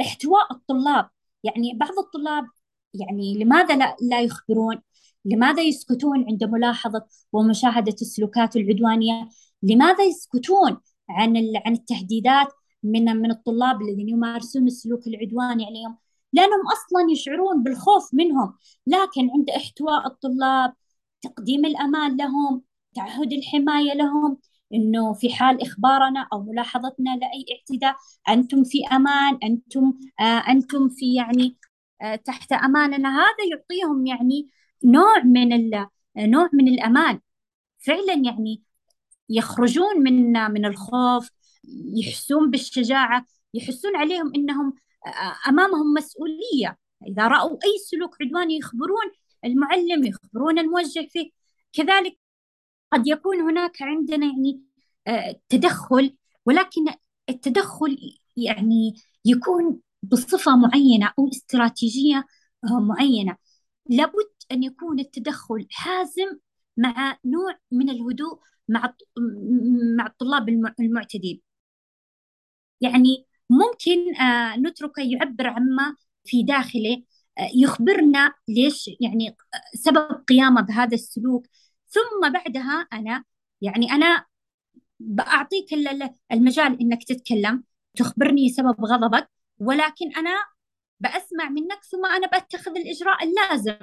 احتواء 0.00 0.52
الطلاب. 0.52 1.10
يعني 1.44 1.74
بعض 1.74 1.98
الطلاب 1.98 2.46
يعني 2.94 3.34
لماذا 3.34 3.76
لا, 3.76 3.96
لا 4.02 4.20
يخبرون؟ 4.22 4.82
لماذا 5.24 5.62
يسكتون 5.62 6.24
عند 6.28 6.44
ملاحظة 6.44 7.06
ومشاهدة 7.32 7.96
السلوكات 8.02 8.56
العدوانية؟ 8.56 9.28
لماذا 9.62 10.04
يسكتون 10.04 10.80
عن 11.08 11.36
عن 11.66 11.72
التهديدات 11.72 12.48
من 12.82 13.04
من 13.04 13.30
الطلاب 13.30 13.82
الذين 13.82 14.08
يمارسون 14.08 14.66
السلوك 14.66 15.06
العدواني 15.06 15.66
عليهم؟ 15.66 15.98
لأنهم 16.32 16.60
أصلا 16.72 17.12
يشعرون 17.12 17.62
بالخوف 17.62 18.14
منهم. 18.14 18.54
لكن 18.86 19.30
عند 19.30 19.50
إحتواء 19.50 20.06
الطلاب 20.06 20.74
تقديم 21.22 21.64
الأمان 21.64 22.16
لهم 22.16 22.62
تعهد 22.94 23.32
الحماية 23.32 23.94
لهم 23.94 24.38
إنه 24.74 25.14
في 25.14 25.30
حال 25.34 25.62
إخبارنا 25.62 26.28
أو 26.32 26.42
ملاحظتنا 26.42 27.10
لأي 27.16 27.44
اعتداء 27.52 27.96
أنتم 28.28 28.64
في 28.64 28.86
أمان 28.92 29.38
أنتم 29.44 29.94
آه 30.20 30.22
أنتم 30.22 30.88
في 30.88 31.14
يعني 31.14 31.56
آه 32.02 32.16
تحت 32.16 32.52
أماننا. 32.52 33.08
هذا 33.08 33.44
يعطيهم 33.52 34.06
يعني 34.06 34.48
نوع 34.84 35.22
من 35.24 35.70
نوع 36.16 36.50
من 36.52 36.68
الأمان. 36.68 37.20
فعلا 37.78 38.14
يعني 38.24 38.62
يخرجون 39.28 40.02
من 40.02 40.32
من 40.32 40.64
الخوف 40.66 41.30
يحسون 41.96 42.50
بالشجاعة 42.50 43.24
يحسون 43.54 43.96
عليهم 43.96 44.32
إنهم 44.34 44.66
آه، 44.68 44.72
أمامهم 45.48 45.94
مسؤولية. 45.94 46.78
إذا 47.06 47.28
رأوا 47.28 47.50
أي 47.64 47.78
سلوك 47.90 48.16
عدواني 48.22 48.58
يخبرون 48.58 49.10
المعلم 49.44 50.04
يخبرون 50.04 50.58
الموجه 50.58 51.08
فيه. 51.12 51.30
كذلك 51.72 52.18
قد 52.92 53.06
يكون 53.06 53.40
هناك 53.40 53.82
عندنا 53.82 54.26
يعني 54.26 54.62
آه، 55.06 55.40
تدخل 55.48 56.16
ولكن 56.46 56.84
التدخل 57.30 58.18
يعني 58.36 58.94
يكون 59.24 59.80
بصفة 60.02 60.56
معينة 60.56 61.12
أو 61.18 61.28
استراتيجية 61.28 62.26
آه، 62.64 62.80
معينة. 62.80 63.36
لابد 63.90 64.30
أن 64.52 64.62
يكون 64.62 65.00
التدخل 65.00 65.66
حازم 65.72 66.38
مع 66.76 67.18
نوع 67.24 67.58
من 67.72 67.90
الهدوء 67.90 68.40
مع 68.68 68.94
مع 69.96 70.06
الطلاب 70.06 70.48
المعتدين. 70.80 71.42
يعني 72.80 73.27
ممكن 73.50 74.16
آه، 74.16 74.56
نتركه 74.56 75.02
يعبر 75.02 75.46
عما 75.46 75.96
في 76.24 76.42
داخله 76.42 77.02
يخبرنا 77.54 78.34
ليش 78.48 78.90
يعني 79.00 79.36
سبب 79.74 80.24
قيامه 80.28 80.60
بهذا 80.60 80.94
السلوك. 80.94 81.46
ثم 81.88 82.32
بعدها 82.32 82.88
أنا 82.92 83.24
يعني 83.60 83.92
أنا 83.92 84.24
بأعطيك 85.00 85.72
المجال 86.32 86.80
إنك 86.80 87.04
تتكلم 87.04 87.64
تخبرني 87.96 88.48
سبب 88.48 88.84
غضبك 88.84 89.30
ولكن 89.58 90.12
أنا 90.16 90.30
بأسمع 91.00 91.48
منك 91.48 91.84
ثم 91.84 92.06
أنا 92.06 92.26
بأتخذ 92.26 92.76
الإجراء 92.76 93.24
اللازم. 93.24 93.78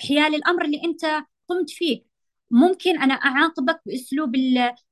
حيال 0.00 0.34
الأمر 0.34 0.64
اللي 0.64 0.80
أنت 0.84 1.04
قمت 1.48 1.70
فيه. 1.70 2.04
ممكن 2.50 3.02
أنا 3.02 3.14
أعاقبك 3.14 3.80
بأسلوب 3.86 4.34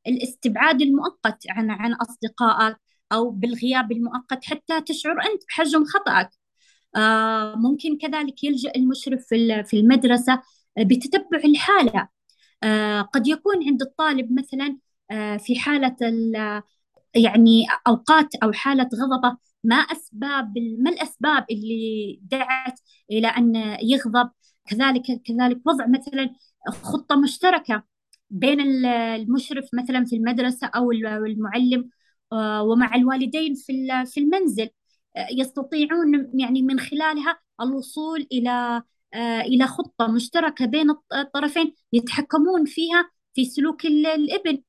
الاستبعاد 0.07 0.83
المؤقت 0.83 1.45
عن 1.51 1.71
عن 1.71 1.95
أصدقائك. 1.95 2.77
أو 3.13 3.31
بالغياب 3.31 3.93
المؤقت 3.93 4.45
حتى 4.45 4.81
تشعر 4.81 5.13
أنت 5.13 5.43
بحجم 5.49 5.85
خطأك. 5.85 6.31
آه 6.97 7.55
ممكن 7.57 7.99
كذلك 7.99 8.45
يلجأ 8.45 8.73
المشرف 8.77 9.21
في 9.67 9.75
المدرسة 9.75 10.43
بتتبع 10.79 11.39
الحالة. 11.45 12.09
آه، 12.63 13.01
قد 13.03 13.27
يكون 13.29 13.69
عند 13.69 13.83
الطالب 13.83 14.33
مثلا 14.33 14.79
آه، 15.11 15.37
في 15.37 15.61
حالة 15.61 15.97
يعني 17.15 17.67
أوقات 17.89 18.35
أو 18.43 18.53
حالة 18.53 18.89
غضبة 18.95 19.37
ما 19.65 19.77
أسباب 19.77 20.53
ما 20.79 20.91
الأسباب 20.91 21.47
اللي 21.51 22.21
دعت 22.23 22.81
إلى 23.11 23.29
أن 23.29 23.77
يغضب؟ 23.83 24.31
كذلك 24.67 25.03
كذلك 25.25 25.61
وضع 25.67 25.87
مثلا 25.87 26.31
خطة 26.69 27.17
مشتركة 27.17 27.83
بين 28.31 28.61
المشرف 28.87 29.65
مثلا 29.75 30.05
في 30.05 30.17
المدرسة 30.17 30.67
أو 30.67 30.93
المعلم. 30.93 31.81
آه، 31.81 31.91
ومع 32.62 32.95
الوالدين 32.95 33.55
في 33.55 34.05
في 34.07 34.20
المنزل. 34.20 34.70
يستطيعون 35.33 36.30
يعني 36.41 36.62
من 36.62 36.80
خلالها 36.80 37.39
الوصول 37.61 38.26
إلى 38.33 38.83
آه، 39.14 39.41
إلى 39.41 39.66
خطة 39.66 40.07
مشتركة 40.07 40.66
بين 40.66 40.91
الطرفين 41.14 41.74
يتحكمون 41.93 42.64
فيها 42.64 43.11
في 43.35 43.45
سلوك 43.45 43.87
الإبن. 43.87 44.62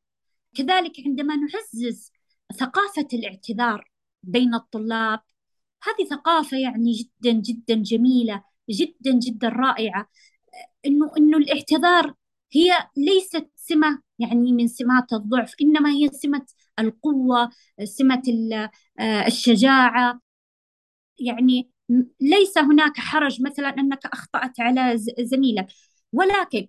كذلك 0.55 0.93
عندما 1.05 1.35
نعزز 1.35 2.11
ثقافة 2.59 3.07
الاعتذار 3.13 3.91
بين 4.23 4.53
الطلاب 4.55 5.19
هذه 5.83 6.07
ثقافة 6.09 6.57
يعني 6.57 6.91
جدا 6.91 7.31
جدا 7.31 7.75
جميلة 7.75 8.43
جدا 8.69 9.11
جدا 9.11 9.49
رائعة. 9.49 10.09
إنه 10.85 11.11
إنه 11.17 11.37
الاعتذار 11.37 12.13
هي 12.53 12.71
ليست 12.97 13.49
سمة 13.55 14.01
يعني 14.19 14.51
من 14.53 14.67
سمات 14.67 15.13
الضعف 15.13 15.53
إنما 15.61 15.89
هي 15.91 16.09
سمة 16.13 16.45
القوة 16.79 17.49
سمة 17.83 18.21
آه، 18.99 19.27
الشجاعة. 19.27 20.19
يعني 21.19 21.71
ليس 22.19 22.57
هناك 22.57 22.97
حرج 22.97 23.41
مثلا 23.41 23.69
أنك 23.69 24.05
أخطأت 24.05 24.59
على 24.59 24.97
زميلك. 25.19 25.67
ولكن 26.13 26.67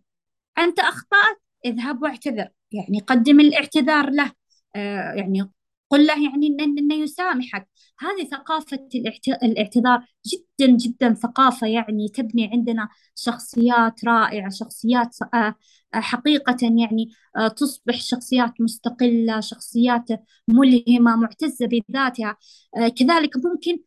أنت 0.58 0.80
أخطأت 0.80 1.42
اذهب 1.64 2.02
واعتذر. 2.02 2.48
يعني 2.72 2.98
قدم 3.00 3.40
الاعتذار 3.40 4.10
له. 4.10 4.32
آه 4.76 5.12
يعني 5.12 5.50
قل 5.90 6.06
له 6.06 6.24
يعني 6.24 6.46
انه 6.60 6.94
يسامحك. 6.94 7.68
هذه 7.98 8.24
ثقافة 8.30 8.88
الاعتذار 9.42 10.06
جدا 10.26 10.76
جدا 10.76 11.14
ثقافة 11.14 11.66
يعني 11.66 12.08
تبني 12.08 12.50
عندنا 12.52 12.88
شخصيات 13.14 14.04
رائعة 14.04 14.50
شخصيات 14.50 15.16
حقيقة 16.00 16.56
يعني 16.62 17.10
آه، 17.36 17.48
تصبح 17.48 17.94
شخصيات 18.00 18.60
مستقلة 18.60 19.40
شخصيات 19.40 20.08
ملهمة 20.48 21.16
معتزة 21.16 21.66
بذاتها. 21.66 22.36
كذلك 22.96 23.36
ممكن 23.36 23.78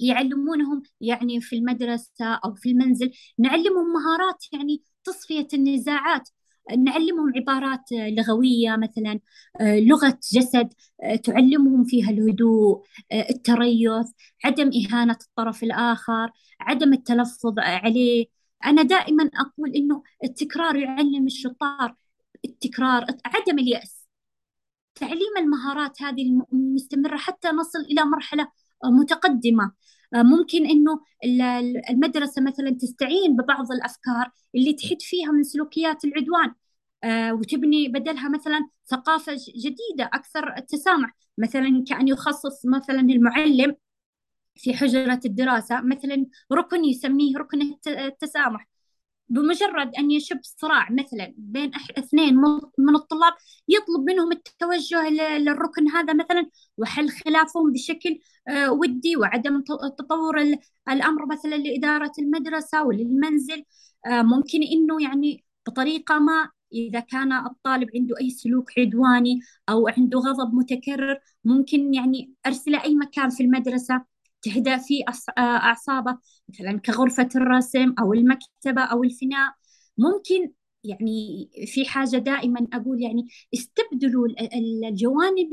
يعلمونهم 0.00 0.82
يعني 1.00 1.40
في 1.40 1.56
المدرسة 1.56 2.34
أو 2.44 2.54
في 2.54 2.70
المنزل 2.70 3.10
نعلمهم 3.38 3.92
مهارات 3.92 4.44
يعني 4.52 4.82
تصفية 5.04 5.48
النزاعات. 5.54 6.28
نعلمهم 6.78 7.32
عبارات 7.36 7.92
لغوية 7.92 8.76
مثلا 8.76 9.20
آه، 9.60 9.80
لغة 9.80 10.18
جسد 10.32 10.68
آه، 11.02 11.16
تعلمهم 11.16 11.84
فيها 11.84 12.10
الهدوء 12.10 12.82
آه، 13.12 13.26
التريث 13.30 14.06
عدم 14.44 14.70
إهانة 14.86 15.18
الطرف 15.28 15.62
الآخر 15.62 16.30
عدم 16.60 16.92
التلفظ 16.92 17.58
عليه 17.58 18.26
أنا 18.66 18.82
دائما 18.82 19.30
أقول 19.34 19.70
إنه 19.76 20.02
التكرار 20.24 20.76
يعلم 20.76 21.26
الشطار 21.26 21.96
التكرار 22.44 23.06
عدم 23.26 23.58
اليأس. 23.58 24.04
تعليم 24.94 25.36
المهارات 25.38 26.02
هذه 26.02 26.22
المستمرة 26.52 27.16
حتى 27.16 27.48
نصل 27.48 27.78
إلى 27.80 28.04
مرحلة 28.04 28.48
متقدمة. 28.84 29.72
ممكن 30.14 30.66
إنه 30.66 31.00
المدرسة 31.90 32.42
مثلا 32.42 32.70
تستعين 32.70 33.36
ببعض 33.36 33.72
الأفكار 33.72 34.30
اللي 34.54 34.72
تحد 34.72 34.96
فيها 35.00 35.32
من 35.32 35.42
سلوكيات 35.42 36.04
العدوان 36.04 36.54
آه، 37.04 37.34
وتبني 37.34 37.88
بدلها 37.88 38.28
مثلا 38.28 38.68
ثقافة 38.86 39.36
جديدة 39.56 40.10
أكثر 40.12 40.58
تسامح. 40.60 41.16
مثلا 41.38 41.84
كأن 41.88 42.08
يخصص 42.08 42.66
مثلا 42.66 43.00
المعلم 43.00 43.76
في 44.56 44.74
حجرة 44.74 45.20
الدراسة 45.24 45.80
مثلا 45.80 46.26
ركن 46.52 46.84
يسميه 46.84 47.36
ركن 47.36 47.76
التسامح. 47.86 48.68
بمجرد 49.28 49.94
أن 49.98 50.10
يشب 50.10 50.40
صراع 50.42 50.88
مثلا 50.92 51.34
بين 51.36 51.70
اثنين 51.98 52.36
من 52.78 52.94
الطلاب 52.96 53.32
يطلب 53.68 54.00
منهم 54.10 54.32
التوجه 54.32 55.08
للركن 55.38 55.88
هذا 55.88 56.12
مثلا 56.12 56.50
وحل 56.78 57.08
خلافهم 57.10 57.72
بشكل 57.72 58.18
آه، 58.48 58.72
ودي 58.72 59.16
وعدم 59.16 59.62
تطور 59.98 60.40
الأمر 60.88 61.26
مثلا 61.26 61.54
لإدارة 61.56 62.12
المدرسة 62.18 62.84
وللمنزل. 62.84 63.64
آه، 64.06 64.22
ممكن 64.22 64.62
إنه 64.62 65.02
يعني 65.02 65.44
بطريقة 65.66 66.18
ما 66.18 66.50
إذا 66.72 67.00
كان 67.00 67.32
الطالب 67.32 67.88
عنده 67.94 68.14
أي 68.20 68.30
سلوك 68.30 68.78
عدواني 68.78 69.40
أو 69.68 69.88
عنده 69.88 70.18
غضب 70.18 70.54
متكرر 70.54 71.18
ممكن 71.44 71.94
يعني 71.94 72.32
أرسله 72.46 72.84
أي 72.84 72.94
مكان 72.94 73.30
في 73.30 73.42
المدرسة. 73.42 74.04
تهدأ 74.44 74.76
فيه 74.78 75.04
أعصابه 75.38 76.18
مثلا 76.48 76.78
كغرفة 76.78 77.28
الرسم 77.36 77.94
أو 78.00 78.12
المكتبة 78.12 78.82
أو 78.82 79.04
الفناء. 79.04 79.54
ممكن 79.98 80.52
يعني 80.84 81.50
في 81.66 81.84
حاجة 81.84 82.16
دائما 82.16 82.66
أقول 82.72 83.02
يعني 83.02 83.26
استبدلوا 83.54 84.28
الجوانب 84.88 85.50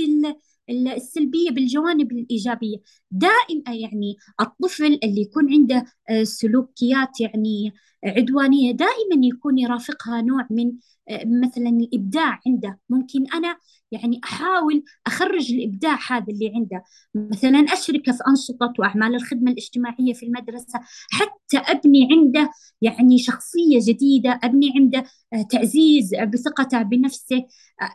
السلبية 0.70 1.52
بالجوانب 1.52 2.12
الإيجابية. 2.12 2.78
دائما 3.12 3.76
يعني 3.76 4.16
الطفل 4.42 5.00
اللي 5.04 5.22
يكون 5.22 5.54
عنده 5.54 5.86
آه، 6.10 6.24
سلوكيات 6.24 7.22
يعني 7.22 7.74
عدوانية 8.06 8.72
دائما 8.72 9.26
يكون 9.26 9.58
يرافقها 9.58 10.22
نوع 10.22 10.48
من 10.50 10.72
آه، 11.10 11.26
مثلا 11.26 11.70
الإبداع 11.70 12.40
عنده. 12.48 12.80
ممكن 12.90 13.26
أنا 13.34 13.58
يعني 13.92 14.22
أحاول 14.24 14.84
أخرج 15.08 15.52
الإبداع 15.54 16.00
هذا 16.10 16.26
اللي 16.30 16.52
عنده. 16.56 16.84
مثلا 17.16 17.60
أشركه 17.60 18.12
في 18.12 18.24
أنشطة 18.28 18.74
وأعمال 18.80 19.16
الخدمة 19.16 19.52
الاجتماعية 19.52 20.14
في 20.14 20.26
المدرسة. 20.26 20.80
حتى 21.12 21.58
أبني 21.58 22.08
عنده 22.12 22.52
يعني 22.82 23.18
شخصية 23.18 23.80
جديدة 23.82 24.40
أبني 24.44 24.74
عنده 24.76 25.04
آه، 25.34 25.42
تعزيز 25.42 26.16
بثقته 26.16 26.82
بنفسه. 26.82 27.46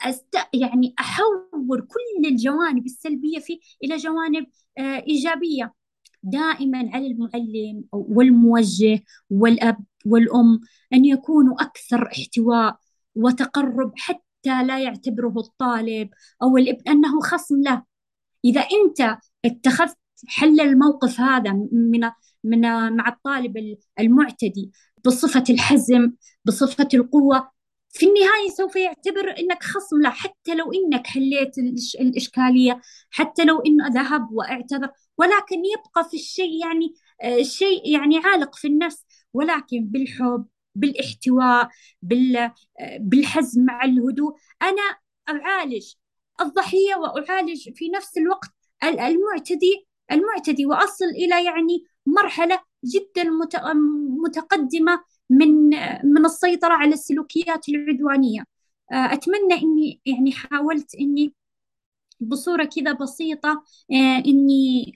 أست... 0.04 0.34
يعني 0.54 0.94
أحول 1.00 1.80
كل 1.80 2.28
الجوانب 2.28 2.86
السلبية 2.86 3.38
فيه 3.38 3.58
إلى 3.84 3.96
جوانب 3.96 4.46
آه، 4.78 5.04
إيجابية. 5.08 5.74
دائما 6.22 6.90
على 6.92 7.06
المعلم 7.06 7.84
والموجه 7.92 9.02
والأب 9.30 9.76
والأم 10.06 10.60
أن 10.92 11.04
يكونوا 11.04 11.62
أكثر 11.62 12.06
احتواء 12.12 12.76
وتقرب 13.14 13.92
حتى 13.96 14.25
لا 14.44 14.78
يعتبره 14.78 15.34
الطالب 15.38 16.10
أو 16.42 16.56
الابن 16.56 16.90
أنه 16.90 17.20
خصم 17.20 17.62
له. 17.62 17.82
إذا 18.44 18.60
أنت 18.60 19.18
اتخذت 19.44 19.96
حل 20.28 20.60
الموقف 20.60 21.20
هذا 21.20 21.52
من 21.72 22.10
من 22.44 22.60
مع 22.96 23.08
الطالب 23.08 23.76
المعتدي 24.00 24.72
بصفة 25.06 25.44
الحزم 25.50 26.12
بصفة 26.44 26.88
القوة 26.94 27.50
في 27.90 28.06
النهاية 28.06 28.50
سوف 28.56 28.76
يعتبر 28.76 29.30
أنك 29.38 29.62
خصم 29.62 30.02
له. 30.02 30.10
حتى 30.10 30.54
لو 30.54 30.72
أنك 30.72 31.06
حليت 31.06 31.58
الإشكالية 32.00 32.80
حتى 33.10 33.44
لو 33.44 33.60
أنه 33.60 33.88
ذهب 33.88 34.28
واعتذر 34.32 34.90
ولكن 35.18 35.56
يبقى 35.56 36.10
في 36.10 36.16
الشيء 36.16 36.60
يعني 36.66 36.94
آه، 37.22 37.42
يعني 37.84 38.18
عالق 38.18 38.54
في 38.54 38.68
النفس. 38.68 39.04
ولكن 39.32 39.84
بالحب 39.86 40.46
بالاحتواء 40.76 41.68
بالحزم 43.00 43.64
مع 43.64 43.84
الهدوء. 43.84 44.34
أنا 44.62 44.98
أعالج 45.28 45.94
الضحية 46.40 46.94
وأعالج 46.96 47.70
في 47.74 47.88
نفس 47.88 48.18
الوقت 48.18 48.50
المعتدي 48.84 49.86
المعتدي 50.12 50.66
وأصل 50.66 51.04
إلى 51.04 51.44
يعني 51.44 51.84
مرحلة 52.06 52.60
جدا 52.84 53.30
متقدمة 54.24 55.04
من 55.30 55.70
من 56.04 56.24
السيطرة 56.24 56.74
على 56.74 56.94
السلوكيات 56.94 57.68
العدوانية. 57.68 58.44
آه، 58.92 59.12
أتمنى 59.12 59.54
إني 59.62 60.00
يعني 60.06 60.32
حاولت 60.32 60.94
إني 60.94 61.34
بصورة 62.20 62.64
كذا 62.64 62.92
بسيطة 62.92 63.64
آه، 63.92 64.18
إني 64.26 64.92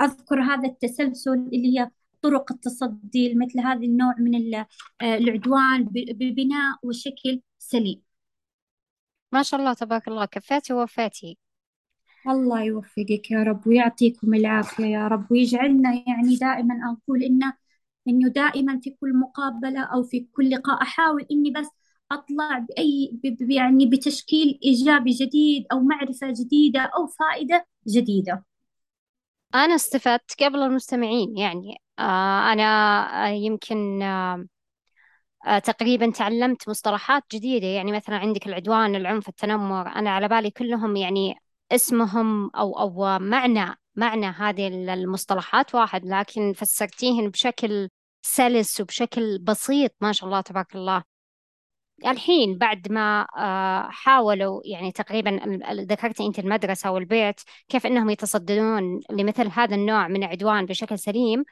أذكر 0.00 0.40
هذا 0.42 0.68
التسلسل 0.68 1.32
اللي 1.32 1.78
هي 1.80 1.90
طرق 2.26 2.52
التصدي 2.52 3.32
لمثل 3.32 3.60
هذا 3.60 3.80
النوع 3.84 4.14
من 4.18 4.54
آه، 4.54 4.64
العدوان 5.02 5.84
ببناء 5.94 6.78
وشكل 6.82 7.42
سليم. 7.58 8.02
ما 9.32 9.42
شاء 9.42 9.60
الله 9.60 9.74
تبارك 9.74 10.08
الله 10.08 10.24
كفاتي 10.24 10.72
ووفاتي 10.72 11.38
الله 12.28 12.62
يوفقك 12.62 13.30
يا 13.30 13.42
رب 13.42 13.66
ويعطيكم 13.66 14.34
العافية 14.34 14.84
يا 14.84 15.08
رب 15.08 15.32
ويجعلنا 15.32 16.02
يعني 16.06 16.36
دائما 16.36 16.74
أقول 16.92 17.22
إنه 17.22 17.52
إنه 18.08 18.28
دائما 18.28 18.80
في 18.80 18.90
كل 18.90 19.16
مقابلة 19.16 19.84
أو 19.84 20.02
في 20.02 20.20
كل 20.32 20.50
لقاء 20.50 20.82
أحاول 20.82 21.26
إني 21.30 21.50
بس 21.50 21.66
أطلع 22.12 22.58
بأي 22.58 23.18
يعني 23.40 23.86
بتشكيل 23.86 24.58
إيجابي 24.64 25.10
جديد 25.10 25.66
أو 25.72 25.80
معرفة 25.80 26.32
جديدة 26.32 26.80
أو 26.80 27.06
فائدة 27.06 27.66
جديدة. 27.88 28.44
أنا 29.64 29.74
استفدت 29.74 30.42
قبل 30.42 30.62
المستمعين 30.62 31.36
يعني 31.38 31.76
آه 31.98 32.52
أنا 32.52 32.64
آه 33.26 33.28
يمكن 33.28 34.02
آه 34.02 35.58
تقريبا 35.64 36.10
تعلمت 36.10 36.68
مصطلحات 36.68 37.22
جديدة. 37.32 37.66
يعني 37.66 37.92
مثلا 37.92 38.16
عندك 38.16 38.46
العدوان 38.46 38.94
العنف 38.96 39.28
التنمر. 39.28 39.88
أنا 39.88 40.10
على 40.10 40.28
بالي 40.28 40.50
كلهم 40.50 40.96
يعني 40.96 41.34
اسمهم 41.72 42.50
أو 42.56 42.78
أو 42.80 43.18
معنى 43.18 43.76
معنى 43.96 44.26
هذه 44.26 44.68
المصطلحات 44.68 45.74
واحد 45.74 46.04
لكن 46.04 46.52
فسرتيهن 46.52 47.28
بشكل 47.30 47.88
سلس 48.22 48.80
وبشكل 48.80 49.38
بسيط 49.38 49.92
ما 50.00 50.12
شاء 50.12 50.28
الله 50.28 50.40
تبارك 50.40 50.74
الله. 50.76 51.15
الحين 52.06 52.58
بعد 52.58 52.92
ما 52.92 53.26
آه، 53.36 53.88
حاولوا 53.90 54.60
يعني 54.64 54.92
تقريبا 54.92 55.40
ذكرتي 55.72 56.26
أنت 56.26 56.38
المدرسة 56.38 56.90
والبيت 56.90 57.40
كيف 57.68 57.86
إنهم 57.86 58.10
يتصدرون 58.10 59.00
لمثل 59.10 59.48
هذا 59.52 59.74
النوع 59.74 60.08
من 60.08 60.22
العدوان 60.24 60.66
بشكل 60.66 60.98
سليم 60.98 61.44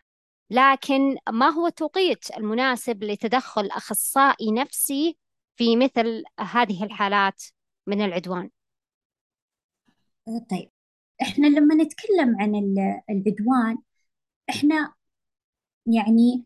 لكن 0.50 1.16
ما 1.32 1.48
هو 1.48 1.66
التوقيت 1.66 2.36
المناسب 2.36 3.04
لتدخل 3.04 3.66
أخصائي 3.66 4.52
نفسي 4.52 5.18
في 5.56 5.76
مثل 5.76 6.24
هذه 6.40 6.84
الحالات 6.84 7.42
من 7.86 8.04
العدوان؟ 8.04 8.50
طيب 10.50 10.70
إحنا 11.22 11.46
لما 11.46 11.74
نتكلم 11.74 12.36
عن 12.40 12.54
العدوان 13.10 13.78
إحنا 14.50 14.94
يعني 15.86 16.44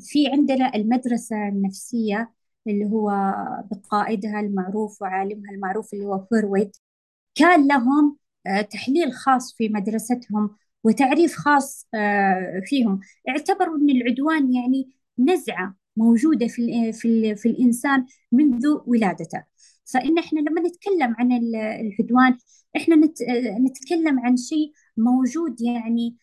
في 0.00 0.28
عندنا 0.28 0.74
المدرسة 0.74 1.48
النفسية 1.48 2.35
اللي 2.68 2.84
هو 2.84 3.10
بقائدها 3.70 4.40
المعروف 4.40 5.02
وعالمها 5.02 5.50
المعروف 5.52 5.94
اللي 5.94 6.04
هو 6.06 6.26
فرويد 6.30 6.72
كان 7.34 7.68
لهم 7.68 8.18
آه، 8.46 8.60
تحليل 8.62 9.12
خاص 9.12 9.54
في 9.54 9.68
مدرستهم 9.68 10.56
وتعريف 10.84 11.36
خاص 11.36 11.88
آه، 11.94 12.62
فيهم. 12.66 13.00
اعتبروا 13.28 13.76
أن 13.76 13.90
العدوان 13.90 14.54
يعني 14.54 14.90
نزعة 15.18 15.76
موجودة 15.96 16.46
في, 16.46 16.92
في, 16.92 17.36
في 17.36 17.48
الإنسان 17.48 18.06
منذ 18.32 18.66
ولادته. 18.86 19.44
فإن 19.92 20.18
إحنا 20.18 20.40
لما 20.40 20.60
نتكلم 20.60 21.14
عن 21.18 21.32
العدوان 21.32 22.38
إحنا 22.76 22.96
نتكلم 23.58 24.20
عن 24.20 24.36
شيء 24.36 24.72
موجود 24.96 25.60
يعني 25.60 26.16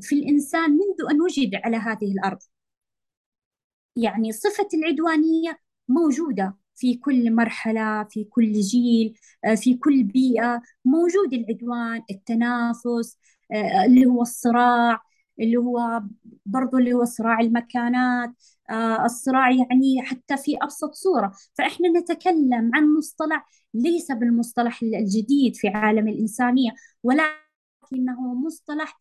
في 0.00 0.14
الإنسان 0.14 0.70
منذ 0.70 1.10
أن 1.10 1.20
وجد 1.20 1.54
على 1.54 1.76
هذه 1.76 2.12
الأرض. 2.12 2.38
يعني 3.96 4.32
صفة 4.32 4.68
العدوانية 4.74 5.58
موجودة 5.88 6.56
في 6.74 6.96
كل 6.96 7.34
مرحلة 7.34 8.04
في 8.04 8.24
كل 8.24 8.52
جيل 8.52 9.14
آه، 9.44 9.54
في 9.54 9.74
كل 9.74 10.02
بيئة. 10.04 10.62
موجود 10.84 11.32
العدوان 11.34 12.02
التنافس 12.10 13.18
آه، 13.52 13.84
اللي 13.84 14.06
هو 14.06 14.22
الصراع 14.22 15.00
اللي 15.40 15.56
هو 15.56 16.02
برضو 16.46 16.78
اللي 16.78 16.92
هو 16.92 17.04
صراع 17.04 17.40
المكانات. 17.40 18.30
آه، 18.70 19.04
الصراع 19.04 19.50
يعني 19.50 20.02
حتى 20.02 20.36
في 20.36 20.56
أبسط 20.62 20.94
صورة. 20.94 21.32
فإحنا 21.54 21.88
نتكلم 22.00 22.70
عن 22.74 22.94
مصطلح 22.98 23.46
ليس 23.74 24.12
بالمصطلح 24.12 24.82
الجديد 24.82 25.56
في 25.56 25.68
عالم 25.68 26.08
الإنسانية 26.08 26.70
ولكنه 27.02 28.34
مصطلح 28.46 28.98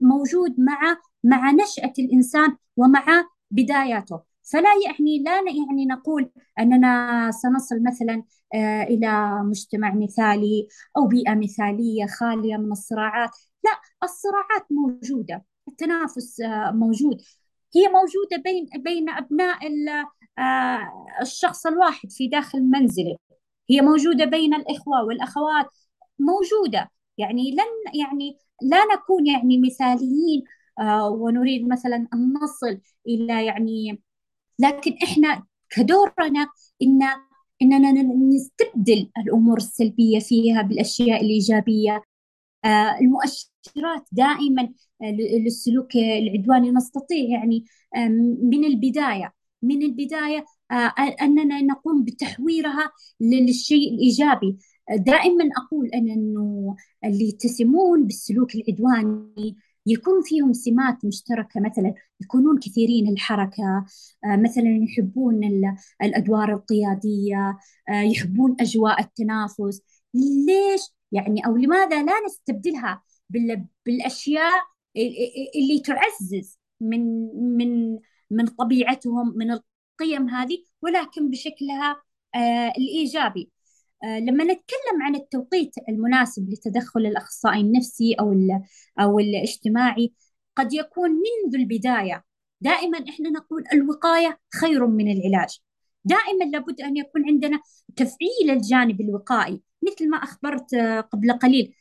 موجود 0.00 0.54
مع 0.60 0.96
مع 1.24 1.50
نشأة 1.50 1.92
الإنسان 1.98 2.56
ومع 2.76 3.06
بداياته. 3.50 4.35
فلا 4.52 4.68
يعني 4.86 5.18
لا 5.18 5.32
يعني 5.32 5.86
نقول 5.86 6.30
أننا 6.58 7.30
سنصل 7.30 7.82
مثلا 7.82 8.22
آه، 8.54 8.82
إلى 8.82 9.40
مجتمع 9.44 9.94
مثالي 9.94 10.68
أو 10.96 11.06
بيئة 11.06 11.34
مثالية 11.34 12.06
خالية 12.06 12.56
من 12.56 12.72
الصراعات. 12.72 13.30
لا 13.64 13.70
الصراعات 14.04 14.66
موجودة 14.70 15.44
التنافس 15.68 16.40
آه، 16.40 16.70
موجود. 16.70 17.22
هي 17.76 17.88
موجودة 17.88 18.42
بين 18.44 18.66
بين 18.82 19.10
أبناء 19.10 19.58
آه، 20.38 21.06
الشخص 21.22 21.66
الواحد 21.66 22.12
في 22.12 22.28
داخل 22.28 22.62
منزله. 22.62 23.16
هي 23.70 23.80
موجودة 23.80 24.24
بين 24.24 24.54
الإخوة 24.54 25.04
والأخوات. 25.04 25.66
موجودة. 26.18 26.90
يعني 27.18 27.50
لن 27.50 28.00
يعني 28.00 28.38
لا 28.62 28.78
نكون 28.94 29.26
يعني 29.26 29.58
مثاليين 29.58 30.44
ونريد 31.10 31.68
مثلا 31.68 31.96
أن 32.14 32.32
نصل 32.42 32.80
إلى 33.06 33.46
يعني 33.46 34.02
لكن 34.58 34.92
إحنا 35.02 35.42
كدورنا 35.70 36.48
ان 36.82 37.00
إننا 37.62 37.92
نستبدل 38.34 39.10
الأمور 39.18 39.56
السلبية 39.56 40.18
فيها 40.18 40.62
بالأشياء 40.62 41.20
الإيجابية. 41.24 42.02
آه، 42.64 42.98
المؤشرات 43.00 44.08
دائما 44.12 44.62
آه، 45.02 45.10
للسلوك 45.44 45.96
العدواني 45.96 46.70
نستطيع 46.70 47.18
يعني 47.18 47.64
من 48.42 48.64
البداية. 48.64 49.32
من 49.62 49.82
البداية 49.82 50.44
آه، 50.70 50.94
أننا 51.22 51.62
نقوم 51.62 52.04
بتحويرها 52.04 52.92
للشيء 53.20 53.94
الإيجابي. 53.94 54.56
دائما 54.90 55.48
أقول 55.56 55.86
أن 55.88 56.10
أنه 56.10 56.76
اللي 57.04 57.28
يتسمون 57.28 58.06
بالسلوك 58.06 58.54
العدواني 58.54 59.56
يكون 59.86 60.22
فيهم 60.22 60.52
سمات 60.52 61.04
مشتركة 61.04 61.60
مثلا 61.60 61.94
يكونون 62.20 62.58
كثيرين 62.58 63.08
الحركة 63.08 63.86
آه، 64.24 64.36
مثلا 64.36 64.78
يحبون 64.82 65.40
الأدوار 66.02 66.52
القيادية 66.52 67.58
آه، 67.88 68.02
يحبون 68.02 68.56
أجواء 68.60 69.00
التنافس. 69.00 69.82
ليش؟ 70.14 70.80
يعني 71.12 71.46
أو 71.46 71.56
لماذا 71.56 72.02
لا 72.02 72.12
نستبدلها 72.26 73.02
بالأشياء 73.86 74.52
اللي 75.56 75.80
تعزز 75.84 76.58
من 76.80 77.00
من 77.56 77.98
من 78.30 78.46
طبيعتهم 78.46 79.32
من 79.36 79.50
القيم 79.50 80.28
هذه 80.28 80.58
ولكن 80.82 81.30
بشكلها 81.30 82.02
آه، 82.34 82.68
الإيجابي. 82.78 83.50
لما 84.04 84.44
نتكلم 84.44 85.02
عن 85.02 85.14
التوقيت 85.14 85.74
المناسب 85.88 86.50
لتدخل 86.50 87.00
الأخصائي 87.00 87.60
النفسي 87.60 88.14
أو 88.20 88.34
أو 89.00 89.18
الاجتماعي 89.18 90.12
قد 90.56 90.72
يكون 90.72 91.10
منذ 91.10 91.54
البداية 91.54 92.24
دائما 92.60 92.98
إحنا 93.08 93.30
نقول 93.30 93.64
الوقاية 93.72 94.40
خير 94.60 94.86
من 94.86 95.12
العلاج. 95.12 95.60
دائما 96.04 96.44
لابد 96.44 96.80
أن 96.80 96.96
يكون 96.96 97.26
عندنا 97.26 97.60
تفعيل 97.96 98.50
الجانب 98.50 99.00
الوقائي 99.00 99.62
مثل 99.82 100.10
ما 100.10 100.16
أخبرت 100.16 100.74
آه، 100.74 101.00
قبل 101.00 101.32
قليل. 101.32 101.74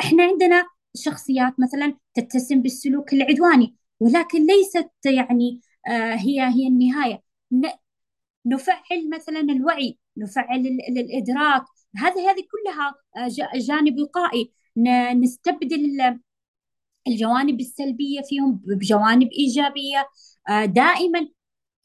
إحنا 0.00 0.22
عندنا 0.24 0.66
شخصيات 0.96 1.54
مثلا 1.60 1.96
تتسم 2.14 2.62
بالسلوك 2.62 3.12
العدواني 3.12 3.76
ولكن 4.00 4.46
ليست 4.46 4.90
يعني 5.04 5.60
آه، 5.88 6.14
هي 6.14 6.40
هي 6.42 6.68
النهاية. 6.68 7.22
نفعل 8.46 9.10
مثلا 9.14 9.40
الوعي 9.40 9.98
نفعل 10.20 10.66
الإدراك. 10.88 11.62
هذه 11.96 12.30
هذه 12.30 12.42
كلها 12.52 12.94
آه، 13.16 13.58
جانب 13.58 14.00
وقائي 14.00 14.52
نستبدل 15.14 16.18
الجوانب 17.08 17.60
السلبية 17.60 18.20
فيهم 18.28 18.60
بجوانب 18.64 19.28
إيجابية. 19.32 20.08
آه، 20.48 20.64
دائما 20.64 21.28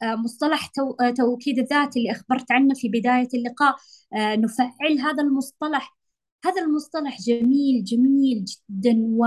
آه، 0.04 0.16
مصطلح 0.16 0.72
توكيد 1.18 1.60
الذات 1.60 1.98
اللي 1.98 2.12
أخبرت 2.12 2.52
عنه 2.52 2.74
في 2.74 2.90
بداية 2.90 3.28
اللقاء. 3.34 3.76
نفعل 4.14 5.00
هذا 5.00 5.24
المصطلح. 5.24 5.96
هذا 6.46 6.62
المصطلح 6.62 7.22
جميل 7.22 7.84
جميل 7.84 8.46
جدا 8.46 8.96
و... 9.00 9.26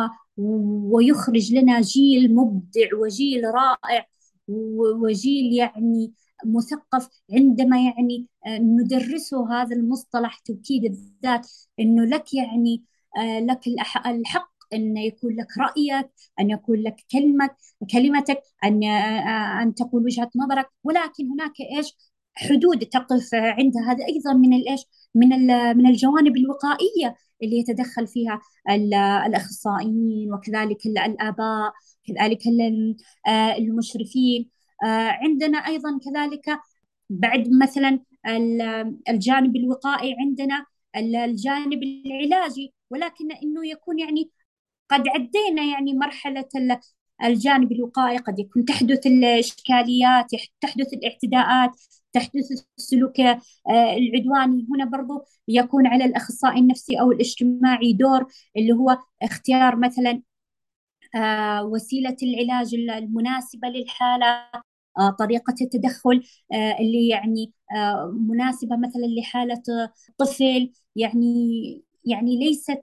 ويخرج 0.97 1.55
لنا 1.55 1.81
جيل 1.81 2.35
مبدع 2.35 2.89
وجيل 2.95 3.43
رائع 3.45 4.07
وجيل 5.03 5.53
يعني 5.53 6.13
مثقف 6.47 7.09
عندما 7.33 7.77
يعني 7.79 8.27
آه، 8.47 8.59
ندرسه 8.59 9.63
هذا 9.63 9.77
المصطلح 9.77 10.39
توكيد 10.39 10.85
الذات 10.85 11.49
إنه 11.81 12.05
لك 12.05 12.35
يعني 12.35 12.85
آه، 13.19 13.41
لك 13.41 13.61
الحق 14.07 14.51
إن 14.73 14.97
يكون 14.97 15.37
لك 15.37 15.59
رأيك 15.59 16.11
أن 16.41 16.51
يكون 16.51 16.79
لك 16.83 16.97
كلمه 17.13 17.51
كلمتك 17.93 18.43
أن 18.65 18.85
آه، 18.85 19.63
أن 19.63 19.75
تقول 19.75 20.05
وجهة 20.05 20.31
نظرك. 20.37 20.67
ولكن 20.85 21.31
هناك 21.33 21.53
إيش؟ 21.77 21.97
حدود 22.35 22.79
تقف 22.87 23.35
عندها 23.35 23.83
هذا 23.93 24.05
أيضا 24.07 24.33
من 24.35 24.53
الايش 24.55 24.81
من 25.15 25.29
من 25.77 25.87
الجوانب 25.87 26.37
الوقائية 26.37 27.17
اللي 27.43 27.59
يتدخل 27.59 28.07
فيها 28.07 28.41
الأخصائيين 29.27 30.35
وكذلك 30.35 30.87
الآباء 30.87 31.73
كذلك 32.07 32.41
المشرفين. 33.59 34.51
عندنا 34.85 35.59
أيضا 35.59 35.99
كذلك 36.05 36.61
بعد 37.11 37.49
مثلا 37.63 38.01
الجانب 39.09 39.57
الوقائي 39.57 40.17
عندنا 40.21 40.67
الجانب 40.97 41.83
العلاجي 41.83 42.75
ولكن 42.91 43.33
إنه 43.33 43.67
يكون 43.67 43.99
يعني 43.99 44.31
قد 44.91 45.09
عدينا 45.09 45.63
يعني 45.65 45.95
مرحلة 45.95 46.49
الجانب 47.25 47.73
الوقائي 47.73 48.17
قد 48.19 48.39
يكون 48.39 48.65
تحدث 48.65 49.07
الإشكاليات 49.07 50.31
تحدث 50.61 50.93
الاعتداءات 50.93 51.71
تحدث 52.13 52.65
السلوك 52.79 53.21
آه، 53.21 53.39
العدواني. 53.97 54.67
هنا 54.75 54.85
برضو 54.85 55.25
يكون 55.49 55.87
على 55.87 56.05
الأخصائي 56.05 56.61
النفسي 56.61 57.01
أو 57.01 57.13
الاجتماعي 57.13 57.93
دور 57.93 58.27
اللي 58.57 58.73
هو 58.73 58.99
اختيار 59.23 59.77
مثلا 59.77 60.23
آه، 61.15 61.65
وسيلة 61.65 62.17
العلاج 62.23 62.75
المناسبة 62.75 63.69
للحالة. 63.69 64.27
آه، 64.27 64.63
طريقة 65.19 65.55
التدخل 65.61 66.23
آه، 66.53 66.77
اللي 66.81 67.09
يعني 67.09 67.53
آه، 67.77 68.17
مناسبة 68.29 68.77
مثلا 68.77 69.07
لحالة 69.21 69.63
طفل 70.19 70.73
يعني 70.97 71.85
يعني 72.05 72.39
ليست 72.39 72.83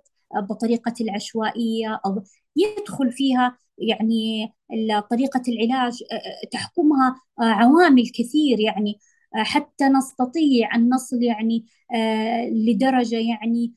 بطريقة 0.49 0.93
العشوائية 1.01 2.01
أو 2.05 2.23
يدخل 2.55 3.11
فيها 3.11 3.57
يعني 3.77 4.53
طريقة 5.09 5.41
العلاج 5.47 6.03
تحكمها 6.51 7.21
عوامل 7.39 8.09
كثير 8.09 8.59
يعني 8.59 8.99
حتى 9.35 9.85
نستطيع 9.85 10.75
أن 10.75 10.89
نصل 10.89 11.23
يعني 11.23 11.65
لدرجة 12.51 13.15
يعني 13.15 13.73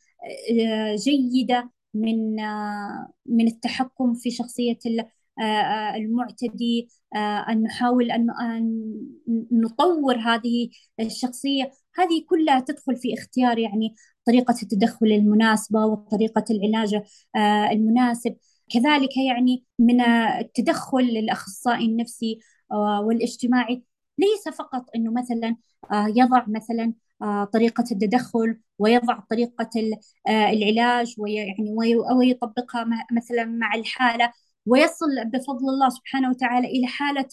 جيدة 0.97 1.71
من 1.95 2.37
من 3.27 3.47
التحكم 3.47 4.15
في 4.15 4.31
شخصية 4.31 4.79
المعتدي 5.97 6.89
أن 7.17 7.63
نحاول 7.63 8.11
أن 8.11 8.27
نطور 9.53 10.17
هذه 10.17 10.71
الشخصية. 11.01 11.71
هذه 11.97 12.25
كلها 12.29 12.61
تدخل 12.61 12.97
في 12.97 13.15
اختيار 13.15 13.59
يعني 13.59 13.95
طريقة 14.27 14.55
التدخل 14.63 15.07
المناسبة 15.07 15.87
وطريقة 15.87 16.45
العلاج 16.51 17.03
المناسب. 17.73 18.37
كذلك 18.71 19.17
يعني 19.17 19.65
من 19.79 20.01
التدخل 20.01 21.03
للأخصائي 21.05 21.87
النفسي 21.87 22.39
والاجتماعي 23.03 23.83
ليس 24.19 24.49
فقط 24.49 24.87
أنه 24.97 25.13
مثلا 25.13 25.57
يضع 25.93 26.45
مثلا 26.49 26.93
طريقة 27.53 27.85
التدخل 27.93 28.61
ويضع 28.79 29.21
طريقة 29.31 29.71
العلاج 30.29 31.15
ويعني 31.19 31.75
ويطبقها 32.19 32.87
مثلا 33.13 33.45
مع 33.45 33.75
الحالة. 33.75 34.33
ويصل 34.69 35.25
بفضل 35.27 35.69
الله 35.69 35.89
سبحانه 35.89 36.31
وتعالى 36.31 36.67
إلى 36.69 36.87
حالة 36.87 37.29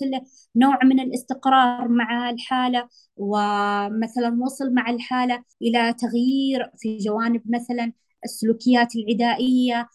نوع 0.55 0.79
من 0.83 0.99
الاستقرار 0.99 1.87
مع 1.87 2.29
الحالة 2.29 2.89
ومثلا 3.17 4.37
وصل 4.43 4.73
مع 4.73 4.89
الحالة 4.89 5.43
إلى 5.61 5.93
تغيير 5.93 6.71
في 6.77 6.97
جوانب 6.97 7.41
مثلا 7.45 7.93
السلوكيات 8.25 8.87
العدائية 8.95 9.89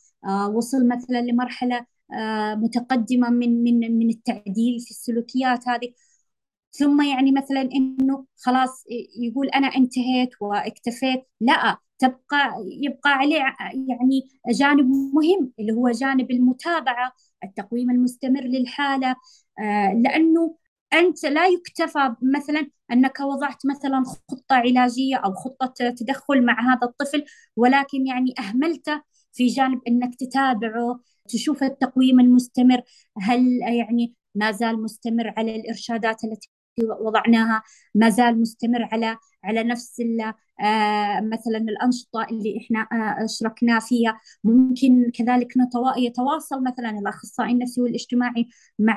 وصل 0.54 0.88
مثلا 0.88 1.22
لمرحلة 1.22 1.86
متقدمة 2.54 3.30
من 3.30 3.62
من 3.64 3.98
من 3.98 4.10
التعديل 4.10 4.80
في 4.80 4.90
السلوكيات 4.90 5.68
هذه. 5.68 5.92
ثم 6.72 7.02
يعني 7.02 7.32
مثلا 7.32 7.60
إنه 7.62 8.26
خلاص 8.44 8.84
يقول 9.20 9.48
أنا 9.48 9.66
انتهيت 9.66 10.30
واكتفيت. 10.40 11.24
لا 11.40 11.78
تبقى 11.98 12.54
يبقى 12.82 13.10
عليه 13.10 13.36
يعني 13.88 14.28
جانب 14.50 14.86
مهم 15.14 15.52
اللي 15.60 15.72
هو 15.72 15.90
جانب 15.90 16.30
المتابعة. 16.30 17.12
التقويم 17.44 17.90
المستمر 17.90 18.40
للحالة 18.40 19.16
آه، 19.60 19.92
لأنه 19.94 20.56
أنت 20.92 21.24
لا 21.26 21.46
يكتفى 21.46 22.14
مثلا 22.36 22.70
أنك 22.92 23.20
وضعت 23.20 23.66
مثلا 23.66 24.02
خطة 24.04 24.54
علاجية 24.56 25.16
أو 25.16 25.34
خطة 25.34 25.90
تدخل 25.90 26.44
مع 26.44 26.72
هذا 26.72 26.80
الطفل 26.82 27.24
ولكن 27.56 28.06
يعني 28.06 28.34
اهملته 28.38 29.02
في 29.32 29.46
جانب 29.46 29.80
أنك 29.88 30.14
تتابعه 30.14 31.00
تشوف 31.28 31.62
التقويم 31.62 32.20
المستمر 32.20 32.82
هل 33.22 33.60
يعني 33.62 34.14
ما 34.34 34.52
زال 34.52 34.82
مستمر 34.82 35.34
على 35.36 35.56
الإرشادات 35.56 36.24
التي 36.24 36.48
وضعناها؟ 37.00 37.62
ما 37.94 38.08
زال 38.10 38.40
مستمر 38.40 38.88
على 38.92 39.16
على 39.44 39.62
نفس 39.62 40.00
مثلا 41.20 41.58
الأنشطة 41.58 42.26
اللي 42.30 42.58
إحنا 42.58 42.80
آه، 42.92 43.24
أشركنا 43.24 43.80
فيها. 43.80 44.20
ممكن 44.44 45.10
كذلك 45.14 45.54
يتواصل 45.98 46.64
مثلا 46.64 46.90
الأخصائي 46.90 47.52
النفسي 47.52 47.80
والاجتماعي 47.80 48.48
مع 48.78 48.96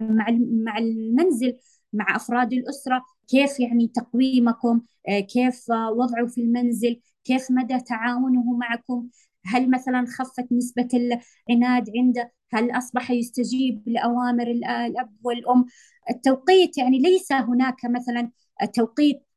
مع 0.00 0.26
مع 0.40 0.78
المنزل 0.78 1.56
مع 1.92 2.16
أفراد 2.16 2.52
الأسرة. 2.52 3.02
كيف 3.28 3.60
يعني 3.60 3.88
تقويمكم؟ 3.88 4.80
آه، 5.08 5.20
كيف 5.20 5.70
وضعه 5.70 6.26
في 6.26 6.40
المنزل؟ 6.40 7.00
كيف 7.24 7.50
مدى 7.50 7.80
تعاونه 7.80 8.42
معكم؟ 8.52 9.08
هل 9.46 9.70
مثلا 9.70 10.04
خفت 10.18 10.52
نسبة 10.52 10.88
العناد 10.94 11.90
عنده 11.96 12.32
هل 12.52 12.70
أصبح 12.78 13.10
يستجيب 13.10 13.82
لأوامر 13.88 14.46
الأب 14.50 15.10
والأم؟ 15.24 15.64
التوقيت 16.10 16.78
يعني 16.78 16.98
ليس 16.98 17.32
هناك 17.32 17.76
مثلا 17.84 18.30
توقيت 18.74 19.16
آه، 19.16 19.29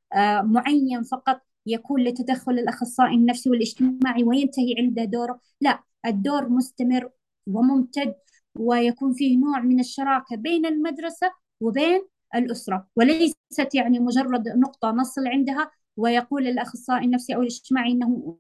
معين 0.44 1.04
فقط 1.04 1.42
يكون 1.66 2.04
لتدخل 2.04 2.52
الأخصائي 2.52 3.16
النفسي 3.16 3.50
والاجتماعي 3.50 4.24
وينتهي 4.24 4.76
عند 4.80 5.00
دوره. 5.00 5.40
لا 5.62 5.84
الدور 6.06 6.50
مستمر 6.50 7.10
وممتد 7.48 8.16
ويكون 8.56 9.14
فيه 9.14 9.38
نوع 9.38 9.60
من 9.60 9.80
الشراكة 9.80 10.36
بين 10.36 10.66
المدرسة 10.66 11.32
وبين 11.62 12.08
الأسرة 12.36 12.88
وليست 12.96 13.76
يعني 13.76 14.00
مجرد 14.00 14.48
نقطة 14.48 14.92
نصل 14.92 15.28
عندها 15.28 15.72
ويقول 15.98 16.48
الأخصائي 16.48 17.06
النفسي 17.06 17.36
أو 17.36 17.42
الاجتماعي 17.42 17.92
أنه 17.92 18.38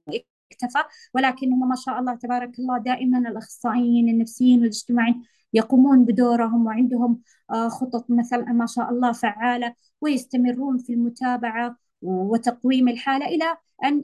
اكتفى 0.51 0.83
ولكنهم 1.13 1.69
ما 1.69 1.75
شاء 1.75 1.99
الله 1.99 2.15
تبارك 2.15 2.59
الله 2.59 2.77
دائما 2.77 3.17
الأخصائيين 3.17 4.09
النفسيين 4.09 4.59
والاجتماعيين 4.59 5.23
يقومون 5.53 6.05
بدورهم 6.05 6.65
وعندهم 6.65 7.21
آه، 7.51 7.69
خطط 7.69 8.05
مثلا 8.09 8.43
ما 8.43 8.65
شاء 8.65 8.89
الله 8.89 9.11
فعالة 9.11 9.73
ويستمرون 10.01 10.77
في 10.77 10.93
المتابعة 10.93 11.77
وتقويم 12.01 12.89
الحالة 12.89 13.25
إلى 13.25 13.57
أن 13.83 14.01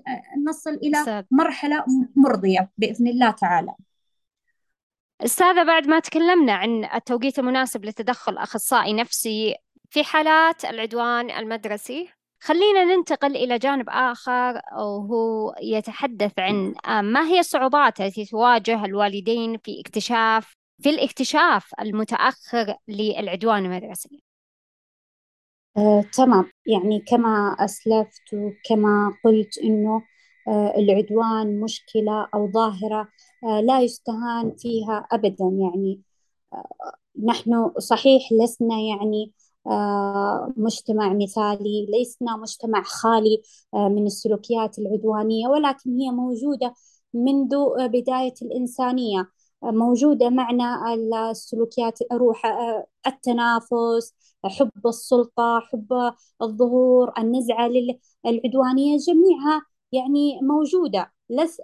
نصل 0.48 0.74
إلى 0.74 1.26
مرحلة 1.32 1.86
مرضية 2.16 2.72
بإذن 2.78 3.08
الله 3.08 3.32
تعالى. 3.32 3.74
أستاذة 5.22 5.64
بعد 5.64 5.88
ما 5.88 6.00
تكلمنا 6.00 6.54
عن 6.54 6.86
التوقيت 6.86 7.40
المناسب 7.40 7.86
لتدخل 7.86 8.38
أخصائي 8.38 8.94
نفسي 8.94 9.56
في 9.90 10.04
حالات 10.04 10.66
العدوان 10.66 11.32
المدرسي 11.32 12.10
خلينا 12.42 12.84
ننتقل 12.84 13.36
إلى 13.36 13.58
جانب 13.58 13.90
آخر 13.90 14.62
وهو 14.78 15.56
يتحدث 15.62 16.40
عن 16.40 16.76
آه، 16.88 17.02
ما 17.02 17.28
هي 17.28 17.40
الصعوبات 17.40 18.02
التي 18.02 18.26
تواجه 18.26 18.86
الوالدين 18.86 19.58
في 19.58 19.82
اكتشاف 19.82 20.59
في 20.84 20.90
الاكتشاف 20.90 21.72
المتأخر 21.82 22.76
للعدوان 22.88 23.66
المدرسي 23.66 24.24
آه، 25.78 26.02
تمام. 26.14 26.46
يعني 26.66 27.00
كما 27.08 27.56
أسلفت 27.60 28.22
وكما 28.34 29.14
قلت 29.26 29.58
إنه 29.58 30.02
آه، 30.48 30.74
العدوان 30.78 31.60
مشكلة 31.62 32.28
أو 32.34 32.52
ظاهرة 32.52 33.08
آه، 33.44 33.62
لا 33.62 33.82
يستهان 33.82 34.56
فيها 34.58 35.08
أبدا. 35.12 35.46
يعني 35.62 36.02
آه، 36.54 36.94
نحن 37.26 37.72
صحيح 37.80 38.22
لسنا 38.44 38.76
يعني 38.80 39.34
آه، 39.68 40.54
مجتمع 40.58 41.14
مثالي 41.14 41.88
لسنا 42.02 42.38
مجتمع 42.38 42.84
خالي 42.84 43.42
آه، 43.74 43.88
من 43.90 44.06
السلوكيات 44.06 44.80
العدوانية 44.80 45.48
ولكن 45.48 45.92
هي 46.00 46.12
موجودة 46.12 46.74
منذ 47.14 47.56
بداية 47.90 48.34
الإنسانية. 48.42 49.28
موجودة 49.64 50.30
معنا 50.30 50.94
السلوكيات 51.32 52.00
روح 52.14 52.42
التنافس 53.08 54.14
حب 54.46 54.88
السلطة 54.88 55.60
حب 55.60 56.14
الظهور 56.42 57.14
النزعة 57.18 57.70
العدوانية 58.26 58.98
جميعها 58.98 59.62
يعني 59.92 60.40
موجودة. 60.42 61.12
لس 61.30 61.62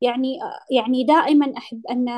يعني 0.00 0.38
يعني 0.70 1.04
دائما 1.04 1.52
أحب 1.56 1.86
أن 1.90 2.08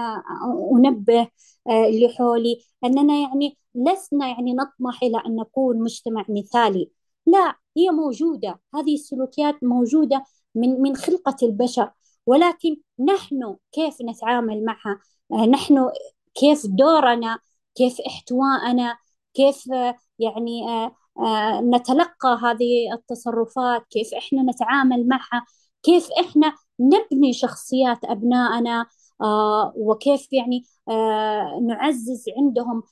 أنبه 0.72 1.28
اللي 1.68 2.08
حولي 2.18 2.60
أننا 2.84 3.14
يعني 3.18 3.58
لسنا 3.74 4.28
يعني 4.28 4.54
نطمح 4.54 5.02
إلى 5.02 5.22
أن 5.26 5.36
نكون 5.36 5.82
مجتمع 5.82 6.24
مثالي. 6.28 6.90
لا 7.26 7.56
هي 7.76 7.90
موجودة. 7.90 8.60
هذه 8.74 8.94
السلوكيات 8.94 9.64
موجودة 9.64 10.24
من 10.54 10.82
من 10.82 10.96
خلقة 10.96 11.36
البشر. 11.42 11.90
ولكن 12.26 12.76
نحن 13.08 13.56
كيف 13.72 14.02
نتعامل 14.02 14.64
معها؟ 14.64 15.00
نحن 15.46 15.90
كيف 16.34 16.66
دورنا؟ 16.66 17.38
كيف 17.74 17.96
احتوائنا؟ 18.06 18.96
كيف 19.34 19.66
يعني 20.18 20.62
نتلقى 21.62 22.38
هذه 22.42 22.92
التصرفات؟ 22.94 23.86
كيف 23.90 24.14
إحنا 24.14 24.42
نتعامل 24.42 25.08
معها؟ 25.08 25.44
كيف 25.82 26.08
إحنا 26.20 26.54
نبني 26.80 27.32
شخصيات 27.32 28.04
أبنائنا؟ 28.04 28.86
آه 29.22 29.72
وكيف 29.76 30.32
يعني 30.32 30.64
آه 30.88 31.60
نعزز 31.68 32.24
عندهم 32.38 32.82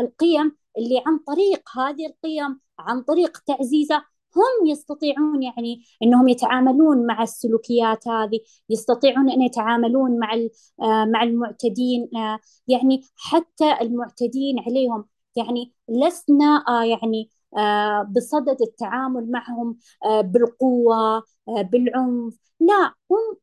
القيم 0.00 0.56
اللي 0.78 1.02
عن 1.06 1.18
طريق 1.18 1.78
هذه 1.78 2.06
القيم 2.06 2.60
عن 2.78 3.02
طريق 3.02 3.38
تعزيزها؟ 3.46 4.04
هم 4.36 4.66
يستطيعون 4.66 5.42
يعني 5.42 5.82
إنهم 6.02 6.28
يتعاملون 6.28 7.06
مع 7.06 7.22
السلوكيات 7.22 8.08
هذه 8.08 8.40
يستطيعون 8.70 9.30
أن 9.30 9.42
يتعاملون 9.42 10.18
مع 10.18 10.34
آه، 10.82 11.04
مع 11.04 11.22
المعتدين 11.22 12.08
آه، 12.16 12.38
يعني 12.68 13.02
حتى 13.16 13.80
المعتدين 13.80 14.58
عليهم. 14.66 15.04
يعني 15.36 15.72
لسنا 15.88 16.64
آه، 16.68 16.84
يعني 16.84 17.30
بصدد 18.16 18.62
التعامل 18.62 19.30
معهم 19.30 19.78
بالقوة 20.24 21.22
بالعنف. 21.46 22.38
لا 22.60 22.94
هم 23.10 23.36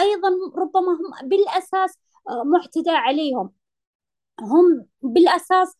أيضا 0.00 0.28
ربما 0.56 0.92
هم 0.92 1.28
بالأساس 1.28 1.98
معتدى 2.44 2.90
عليهم. 2.90 3.50
هم 4.40 4.86
بالأساس 5.02 5.76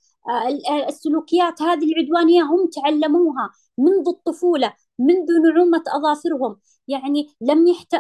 السلوكيات 0.89 1.63
هذه 1.63 1.93
العدوانية 1.93 2.43
هم 2.43 2.71
تعلموها. 2.71 3.51
منذ 3.79 4.09
الطفولة 4.09 4.73
منذ 4.99 5.27
نعومة 5.55 5.83
أظافرهم. 5.97 6.57
يعني 6.89 7.29
لم 7.41 7.67
يحت... 7.67 7.93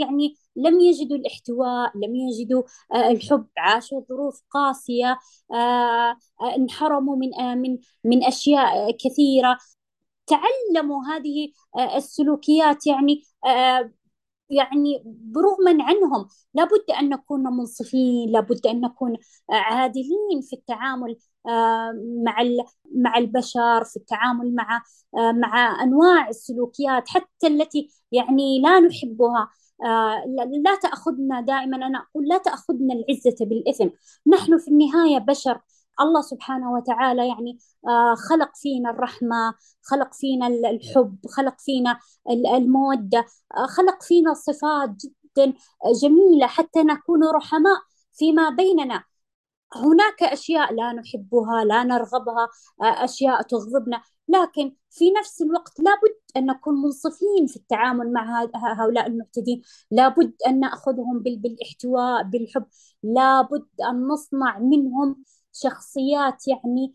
يعني 0.00 0.34
لم 0.56 0.80
يجدوا 0.80 1.16
الاحتواء 1.16 1.92
لم 1.98 2.14
يجدوا 2.16 2.62
آه، 2.94 3.10
الحب. 3.10 3.46
عاشوا 3.58 4.00
ظروف 4.08 4.42
قاسية 4.50 5.18
آه، 5.54 6.16
انحرموا 6.56 7.16
من 7.16 7.30
من 7.58 7.78
من 8.04 8.24
أشياء 8.24 8.90
كثيرة. 8.90 9.58
تعلموا 10.26 11.04
هذه 11.04 11.52
السلوكيات. 11.96 12.86
يعني 12.86 13.22
يعني 14.52 15.02
برغما 15.06 15.84
عنهم 15.84 16.28
لابد 16.54 16.90
أن 17.00 17.08
نكون 17.08 17.42
منصفين 17.42 18.30
لابد 18.30 18.66
أن 18.66 18.80
نكون 18.80 19.16
عادلين 19.50 20.40
في 20.50 20.56
التعامل 20.56 21.16
آه، 21.48 21.92
مع 22.26 22.36
مع 22.94 23.18
البشر 23.18 23.84
في 23.84 23.96
التعامل 23.96 24.54
مع 24.54 24.82
آه، 25.18 25.32
مع 25.32 25.82
أنواع 25.82 26.28
السلوكيات 26.28 27.08
حتى 27.08 27.46
التي 27.46 27.88
يعني 28.12 28.60
لا 28.60 28.80
نحبها. 28.80 29.48
آه، 29.84 30.24
لا 30.64 30.76
تأخذنا 30.82 31.40
دائما 31.40 31.76
أنا 31.76 31.98
أقول 31.98 32.28
لا 32.28 32.38
تأخذنا 32.38 32.94
العزة 32.94 33.36
بالإثم. 33.46 33.88
نحن 34.26 34.58
في 34.58 34.68
النهاية 34.68 35.18
بشر 35.18 35.60
الله 36.00 36.20
سبحانه 36.20 36.72
وتعالى 36.72 37.28
يعني 37.28 37.58
خلق 38.30 38.50
فينا 38.56 38.90
الرحمة 38.90 39.54
خلق 39.82 40.14
فينا 40.14 40.46
الحب 40.46 41.16
خلق 41.36 41.54
فينا 41.58 41.98
المودة 42.30 43.26
خلق 43.76 44.02
فينا 44.02 44.34
صفات 44.34 44.90
جدا 44.90 45.54
جميلة 46.02 46.46
حتى 46.46 46.82
نكون 46.82 47.24
رحماء 47.24 47.78
فيما 48.12 48.50
بيننا. 48.50 49.04
هناك 49.76 50.22
أشياء 50.22 50.74
لا 50.74 50.92
نحبها 50.92 51.64
لا 51.64 51.84
نرغبها 51.84 52.48
أشياء 52.82 53.42
تغضبنا 53.42 54.02
لكن 54.28 54.76
في 54.90 55.10
نفس 55.10 55.42
الوقت 55.42 55.80
لابد 55.80 56.16
أن 56.36 56.46
نكون 56.46 56.74
منصفين 56.82 57.46
في 57.46 57.56
التعامل 57.56 58.12
مع 58.12 58.48
هؤلاء 58.54 59.06
المعتدين. 59.06 59.62
لابد 59.90 60.34
أن 60.46 60.60
نأخذهم 60.60 61.18
بالإحتواء 61.22 62.22
بالحب. 62.22 62.64
لابد 63.02 63.66
أن 63.90 64.08
نصنع 64.08 64.58
منهم 64.58 65.24
شخصيات 65.52 66.48
يعني 66.48 66.92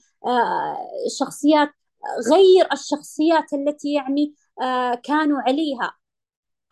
شخصيات 1.19 1.69
غير 2.31 2.73
الشخصيات 2.73 3.53
التي 3.53 3.93
يعني 3.93 4.33
كانوا 5.03 5.41
عليها. 5.41 5.93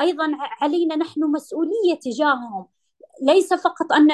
أيضا 0.02 0.32
علينا 0.62 0.96
نحن 0.96 1.24
مسؤولية 1.24 2.00
تجاههم. 2.02 2.68
ليس 3.22 3.54
فقط 3.54 3.94
أن 3.94 4.10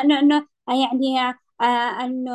يعني 0.68 1.34
أن 2.02 2.26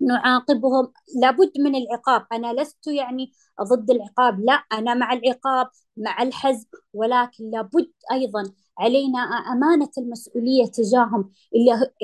نعاقبهم. 0.00 0.92
لابد 1.22 1.52
من 1.58 1.74
العقاب. 1.74 2.26
أنا 2.32 2.62
لست 2.62 2.86
يعني 2.86 3.32
ضد 3.62 3.90
العقاب. 3.90 4.40
لا 4.40 4.52
أنا 4.52 4.94
مع 4.94 5.12
العقاب 5.12 5.66
مع 5.96 6.22
الحزم 6.22 6.68
ولكن 6.92 7.50
لابد 7.50 7.92
أيضا 8.12 8.42
علينا 8.78 9.18
أمانة 9.52 9.90
المسؤولية 9.98 10.66
تجاههم 10.66 11.30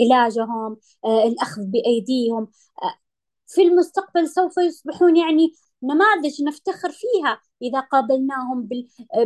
علاجهم 0.01 0.77
الأخذ 1.05 1.63
بأيديهم. 1.63 2.49
في 3.47 3.63
المستقبل 3.63 4.29
سوف 4.29 4.57
يصبحون 4.59 5.17
يعني 5.17 5.53
نماذج 5.83 6.43
نفتخر 6.43 6.91
فيها 6.91 7.41
إذا 7.63 7.81
قابلناهم 7.81 8.69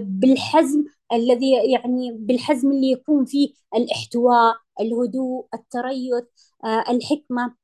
بالحزم 0.00 0.84
الذي 1.12 1.52
يعني 1.72 2.12
بالحزم 2.12 2.72
اللي 2.72 2.90
يكون 2.90 3.24
فيه 3.24 3.52
الاحتواء 3.74 4.56
الهدوء 4.80 5.46
التريث 5.54 6.24
آه، 6.64 6.84
الحكمة. 6.90 7.54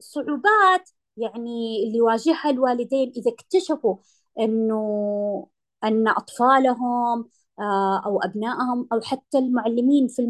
صعوبات 0.00 0.90
يعني 1.16 1.84
اللي 1.86 1.98
يواجهها 1.98 2.50
الوالدين 2.50 3.12
إذا 3.16 3.30
اكتشفوا 3.30 3.96
أنه 4.40 5.48
أن 5.84 6.08
أطفالهم 6.08 7.28
آه، 7.60 8.02
أو 8.06 8.20
أبنائهم 8.20 8.88
أو 8.92 9.00
حتى 9.00 9.38
المعلمين 9.38 10.08
في 10.08 10.22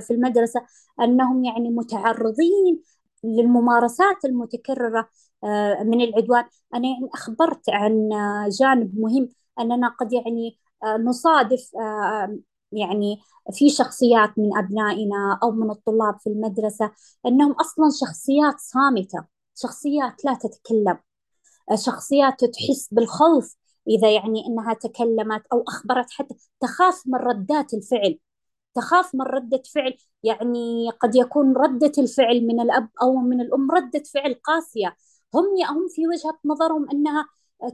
في 0.00 0.10
المدرسة 0.10 0.60
أنهم 1.00 1.44
يعني 1.44 1.70
متعرضين 1.70 2.82
للممارسات 3.24 4.24
المتكررة 4.24 5.08
آه، 5.44 5.82
من 5.82 6.00
العدوان. 6.00 6.44
أنا 6.74 6.88
يعني 6.88 7.08
أخبرت 7.14 7.70
عن 7.70 8.08
جانب 8.60 8.98
مهم 9.00 9.28
أننا 9.60 9.88
قد 9.88 10.12
يعني 10.12 10.58
نصادف 11.00 11.70
يعني 12.72 13.20
في 13.52 13.70
شخصيات 13.70 14.38
من 14.38 14.58
أبنائنا 14.58 15.38
أو 15.42 15.50
من 15.50 15.70
الطلاب 15.70 16.20
في 16.20 16.26
المدرسة 16.30 16.90
أنهم 17.26 17.52
أصلا 17.52 17.90
شخصيات 18.00 18.54
صامتة 18.60 19.24
شخصيات 19.54 20.24
لا 20.24 20.34
تتكلم 20.34 20.98
شخصيات 21.74 22.44
تحس 22.44 22.88
بالخوف 22.92 23.56
إذا 23.88 24.10
يعني 24.10 24.46
أنها 24.46 24.74
تكلمت 24.74 25.46
أو 25.52 25.64
أخبرت 25.68 26.10
حتى 26.10 26.34
تخاف 26.60 27.02
من 27.06 27.14
ردات 27.18 27.74
الفعل. 27.74 28.18
تخاف 28.74 29.14
من 29.14 29.22
ردة 29.22 29.62
فعل. 29.74 29.96
يعني 30.22 30.90
قد 30.90 31.16
يكون 31.16 31.56
ردة 31.56 31.92
الفعل 31.98 32.46
من 32.46 32.60
الأب 32.60 32.88
أو 33.02 33.16
من 33.16 33.40
الأم 33.40 33.70
ردة 33.70 34.02
فعل 34.14 34.34
قاسية. 34.34 34.96
هم 35.34 35.44
هم 35.70 35.88
في 35.88 36.06
وجهة 36.06 36.38
نظرهم 36.44 36.90
أنها 36.90 37.26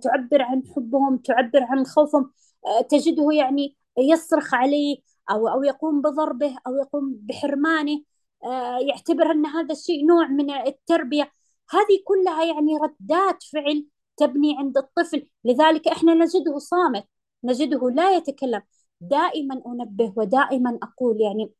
تعبر 0.03 0.43
عن 0.43 0.63
حبهم 0.77 1.17
تعبر 1.17 1.63
عن 1.63 1.85
خوفهم. 1.85 2.31
تجده 2.91 3.29
يعني 3.33 3.77
يصرخ 3.99 4.55
عليه 4.55 4.97
أو 5.31 5.49
أو 5.49 5.63
يقوم 5.65 6.03
بضربه 6.03 6.57
أو 6.67 6.77
يقوم 6.77 7.19
بحرمانه. 7.23 8.03
آه، 8.45 8.79
يعتبر 8.79 9.31
أن 9.31 9.47
هذا 9.47 9.73
الشيء 9.73 10.07
نوع 10.07 10.27
من 10.29 10.51
التربية. 10.51 11.33
هذه 11.71 12.03
كلها 12.05 12.45
يعني 12.45 12.79
ردات 12.79 13.43
فعل 13.53 13.87
تبني 14.27 14.59
عند 14.59 14.79
الطفل. 14.79 15.27
لذلك 15.45 15.89
إحنا 15.89 16.15
نجده 16.15 16.59
صامت 16.59 17.05
نجده 17.45 17.91
لا 17.91 18.17
يتكلم. 18.17 18.63
دائما 19.01 19.63
أنبه 19.67 20.13
ودائما 20.17 20.79
أقول 20.83 21.21
يعني 21.21 21.53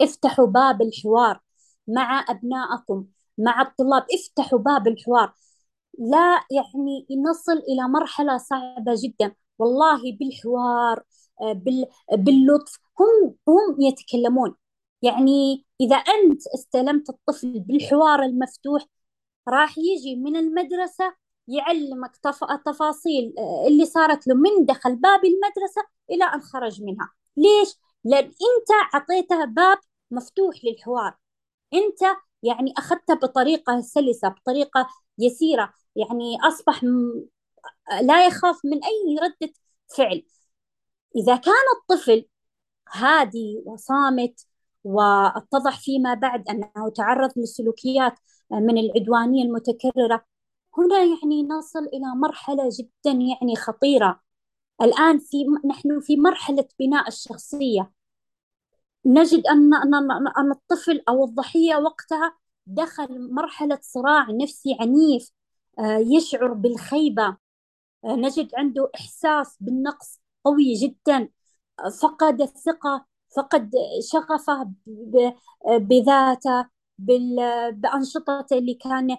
افتحوا 0.00 0.46
باب 0.46 0.82
الحوار 0.82 1.40
مع 1.88 2.24
أبنائكم 2.28 3.06
مع 3.38 3.62
الطلاب 3.62 4.06
افتحوا 4.14 4.58
باب 4.58 4.88
الحوار. 4.88 5.34
لا 5.98 6.44
يعني 6.50 7.06
نصل 7.30 7.58
إلى 7.58 7.88
مرحلة 7.88 8.38
صعبة 8.38 8.94
جدا. 9.04 9.34
والله 9.58 10.00
بالحوار 10.20 11.02
آه، 11.40 11.52
باللطف. 12.12 12.78
هم 13.00 13.34
هم 13.48 13.80
يتكلمون. 13.80 14.54
يعني 15.02 15.66
إذا 15.80 15.96
أنت 15.96 16.46
استلمت 16.54 17.10
الطفل 17.10 17.60
بالحوار 17.60 18.22
المفتوح 18.22 18.86
راح 19.48 19.78
يجي 19.78 20.16
من 20.16 20.36
المدرسة 20.36 21.14
يعلمك 21.48 22.16
تفاصيل 22.66 23.34
آه، 23.38 23.68
اللي 23.68 23.86
صارت 23.86 24.26
له 24.26 24.34
من 24.34 24.66
دخل 24.66 24.96
باب 24.96 25.20
المدرسة 25.24 25.82
إلى 26.10 26.24
أن 26.24 26.40
خرج 26.42 26.82
منها. 26.82 27.10
ليش؟ 27.36 27.76
لأن 28.04 28.24
أنت 28.24 28.94
أعطيته 28.94 29.44
باب 29.44 29.78
مفتوح 30.10 30.56
للحوار. 30.64 31.16
أنت 31.74 32.18
يعني 32.42 32.74
أخذته 32.78 33.14
بطريقة 33.14 33.80
سلسة 33.80 34.28
بطريقة 34.28 34.88
يسيرة. 35.18 35.72
يعني 35.96 36.38
أصبح 36.48 36.84
لا 38.02 38.26
يخاف 38.26 38.60
من 38.64 38.80
أي 38.84 39.16
ردة 39.22 39.52
فعل. 39.96 40.22
إذا 41.16 41.36
كان 41.36 41.54
الطفل 41.82 42.26
هادي 42.92 43.62
وصامت 43.66 44.46
واتضح 44.84 45.80
فيما 45.80 46.14
بعد 46.14 46.48
أنه 46.48 46.90
تعرض 46.96 47.30
لسلوكيات 47.38 48.14
من 48.50 48.78
العدوانية 48.78 49.44
المتكررة 49.44 50.24
هنا 50.78 50.98
يعني 50.98 51.42
نصل 51.42 51.84
إلى 51.84 52.06
مرحلة 52.16 52.68
جدا 52.78 53.10
يعني 53.10 53.56
خطيرة. 53.56 54.20
الآن 54.82 55.18
في 55.18 55.44
نحن 55.66 56.00
في 56.00 56.16
مرحلة 56.16 56.68
بناء 56.80 57.08
الشخصية. 57.08 57.92
نجد 59.06 59.46
أن 59.46 59.74
أن 60.38 60.50
الطفل 60.50 61.02
أو 61.08 61.24
الضحية 61.24 61.76
وقتها 61.76 62.36
دخل 62.66 63.32
مرحلة 63.32 63.78
صراع 63.82 64.30
نفسي 64.30 64.76
عنيف 64.80 65.32
آه، 65.78 65.98
يشعر 65.98 66.52
بالخيبة. 66.52 67.36
آه، 68.04 68.16
نجد 68.16 68.50
عنده 68.54 68.90
إحساس 68.94 69.56
بالنقص 69.60 70.20
قوي 70.44 70.74
جدا. 70.74 71.28
فقد 72.02 72.42
الثقة 72.42 73.06
فقد 73.36 73.70
شغفه 74.12 74.72
بذاته 75.66 76.68
بأنشطته 77.70 78.58
اللي 78.58 78.74
كان 78.74 79.10
آه، 79.10 79.18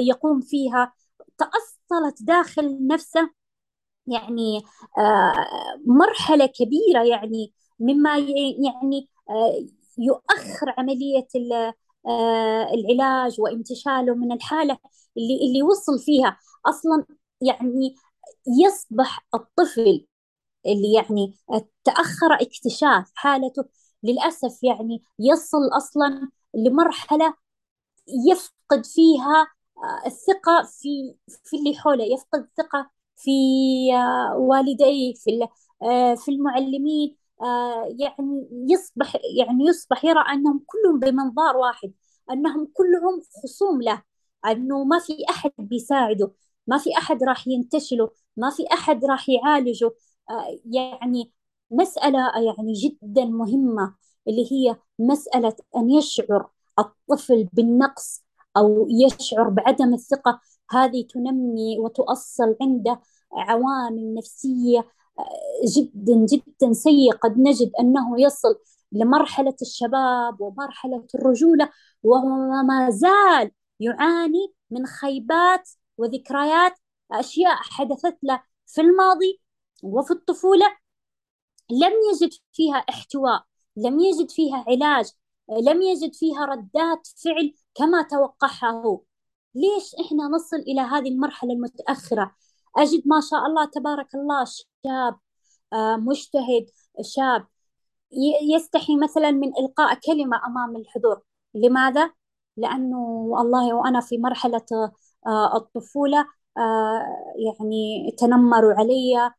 يقوم 0.00 0.40
فيها. 0.40 0.92
تأصلت 1.38 2.22
داخل 2.22 2.86
نفسه 2.86 3.30
يعني 4.06 4.62
آه، 4.98 5.34
مرحلة 5.86 6.46
كبيرة 6.46 7.04
يعني 7.04 7.54
مما 7.80 8.18
يعني 8.18 9.08
آه، 9.30 9.66
يؤخر 9.98 10.74
عملية 10.78 11.26
العلاج 12.74 13.40
وانتشاله 13.40 14.14
من 14.14 14.32
الحالة 14.32 14.78
اللي 15.16 15.46
اللي 15.48 15.62
وصل 15.62 15.98
فيها. 15.98 16.38
أصلا 16.66 17.04
يعني 17.40 17.94
يصبح 18.64 19.26
الطفل 19.34 20.06
اللي 20.66 20.94
يعني 20.94 21.34
تأخر 21.84 22.34
اكتشاف 22.42 23.12
حالته 23.14 23.64
للأسف 24.02 24.64
يعني 24.64 25.02
يصل 25.18 25.68
أصلا 25.78 26.30
لمرحلة 26.54 27.34
يفقد 28.30 28.86
فيها 28.86 29.42
آه، 29.42 29.53
الثقة 30.06 30.62
في 30.62 31.16
في 31.44 31.56
اللي 31.56 31.74
حوله 31.78 32.04
يفقد 32.04 32.40
الثقة 32.40 32.90
في 33.16 33.30
آه، 33.94 34.36
والديه 34.38 35.14
في 35.14 35.48
آه، 35.82 36.14
في 36.14 36.30
المعلمين 36.30 37.16
يعني 37.98 38.48
يصبح 38.70 39.16
يعني 39.38 39.64
يصبح 39.68 40.04
يرى 40.04 40.20
أنهم 40.20 40.64
كلهم 40.66 40.98
بمنظار 41.00 41.56
واحد 41.56 41.92
أنهم 42.30 42.68
كلهم 42.74 43.22
خصوم 43.42 43.82
له 43.82 44.02
أنه 44.46 44.84
ما 44.84 44.98
في 44.98 45.16
أحد 45.30 45.50
بيساعده 45.58 46.32
ما 46.66 46.78
في 46.78 46.90
أحد 46.98 47.24
راح 47.24 47.48
ينتشله 47.48 48.10
ما 48.36 48.50
في 48.50 48.64
أحد 48.72 49.04
راح 49.04 49.28
يعالجه. 49.28 49.90
يعني 50.64 51.32
مسألة 51.70 52.18
يعني 52.46 52.72
جدا 52.72 53.24
مهمة 53.24 53.94
اللي 54.28 54.52
هي 54.52 54.76
مسألة 54.98 55.56
أن 55.76 55.90
يشعر 55.90 56.50
الطفل 56.78 57.48
بالنقص 57.52 58.23
أو 58.56 58.88
يشعر 58.90 59.48
بعدم 59.48 59.94
الثقة 59.94 60.40
هذه 60.70 61.06
تنمي 61.14 61.78
وتؤصل 61.78 62.56
عنده 62.62 63.00
عوامل 63.32 64.14
نفسية 64.14 64.78
آه، 65.18 65.24
جدا 65.76 66.26
جدا 66.26 66.72
سيئة. 66.72 67.12
قد 67.16 67.38
نجد 67.38 67.72
أنه 67.80 68.20
يصل 68.20 68.58
لمرحلة 68.92 69.54
الشباب 69.62 70.40
ومرحلة 70.40 71.06
الرجولة 71.14 71.70
وما 72.02 72.90
زال 72.90 73.50
يعاني 73.80 74.54
من 74.70 74.86
خيبات 74.86 75.70
وذكريات 75.98 76.74
أشياء 77.12 77.54
حدثت 77.54 78.18
له 78.22 78.42
في 78.66 78.80
الماضي 78.80 79.40
وفي 79.82 80.10
الطفولة. 80.10 80.66
لم 81.70 81.92
يجد 82.12 82.30
فيها 82.52 82.76
احتواء 82.76 83.44
لم 83.76 84.00
يجد 84.00 84.30
فيها 84.30 84.64
علاج. 84.68 85.10
لم 85.50 85.82
يجد 85.82 86.14
فيها 86.14 86.44
ردات 86.46 87.06
فعل 87.24 87.54
كما 87.74 88.02
توقعها 88.02 88.70
هو 88.70 89.00
ليش 89.54 89.94
إحنا 90.06 90.24
نصل 90.24 90.56
إلى 90.56 90.80
هذه 90.80 91.08
المرحلة 91.08 91.52
المتأخرة؟ 91.52 92.34
أجد 92.76 93.02
ما 93.06 93.20
شاء 93.30 93.46
الله 93.46 93.64
تبارك 93.64 94.14
الله 94.14 94.44
شاب 94.84 95.18
آه، 95.72 95.96
مجتهد 95.96 96.66
شاب 97.00 97.46
يستحي 98.54 98.96
مثلا 98.96 99.30
من 99.30 99.48
إلقاء 99.58 99.94
كلمة 100.06 100.46
أمام 100.46 100.76
الحضور. 100.76 101.22
لماذا؟ 101.54 102.10
لأنه 102.56 102.98
والله 103.28 103.74
وأنا 103.74 104.00
في 104.00 104.18
مرحلة 104.18 104.66
آه، 105.26 105.56
الطفولة 105.56 106.26
آه، 106.58 107.02
يعني 107.46 108.10
تنمروا 108.18 108.74
علي 108.74 109.30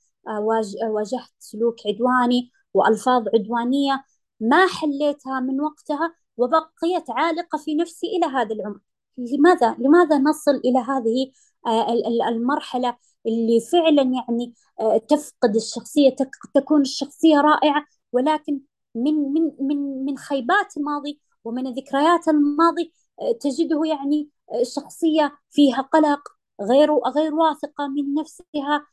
واجهت 0.90 1.30
سلوك 1.40 1.76
عدواني 1.88 2.52
وألفاظ 2.74 3.24
عدوانية. 3.34 4.04
ما 4.40 4.68
حليتها 4.68 5.40
من 5.40 5.62
وقتها 5.62 6.16
وبقيت 6.38 7.10
عالقة 7.10 7.58
في 7.58 7.76
نفسي 7.76 8.08
إلى 8.08 8.26
هذا 8.26 8.56
العمر. 8.56 8.80
لماذا؟ 9.18 9.76
لماذا 9.80 10.18
نصل 10.18 10.56
إلى 10.56 10.80
هذه 10.80 11.32
آه، 11.68 11.94
المرحلة 12.30 12.98
اللي 13.26 13.60
فعلا 13.72 14.02
يعني 14.02 14.54
آه، 14.80 14.98
تفقد 14.98 15.56
الشخصية 15.56 16.16
تكون 16.54 16.82
الشخصية 16.82 17.42
رائعة 17.42 17.86
ولكن 18.12 18.60
من 18.96 19.14
من 19.34 19.52
من 19.60 20.06
من 20.06 20.18
خيبات 20.18 20.78
الماضي 20.78 21.22
ومن 21.44 21.74
ذكريات 21.74 22.28
الماضي 22.28 22.94
آه، 23.22 23.32
تجده 23.32 23.82
يعني 23.86 24.30
شخصية 24.76 25.40
فيها 25.52 25.82
قلق 25.82 26.22
غير 26.62 26.94
غير 26.94 27.36
واثقة 27.36 27.88
من 27.88 28.14
نفسها 28.14 28.86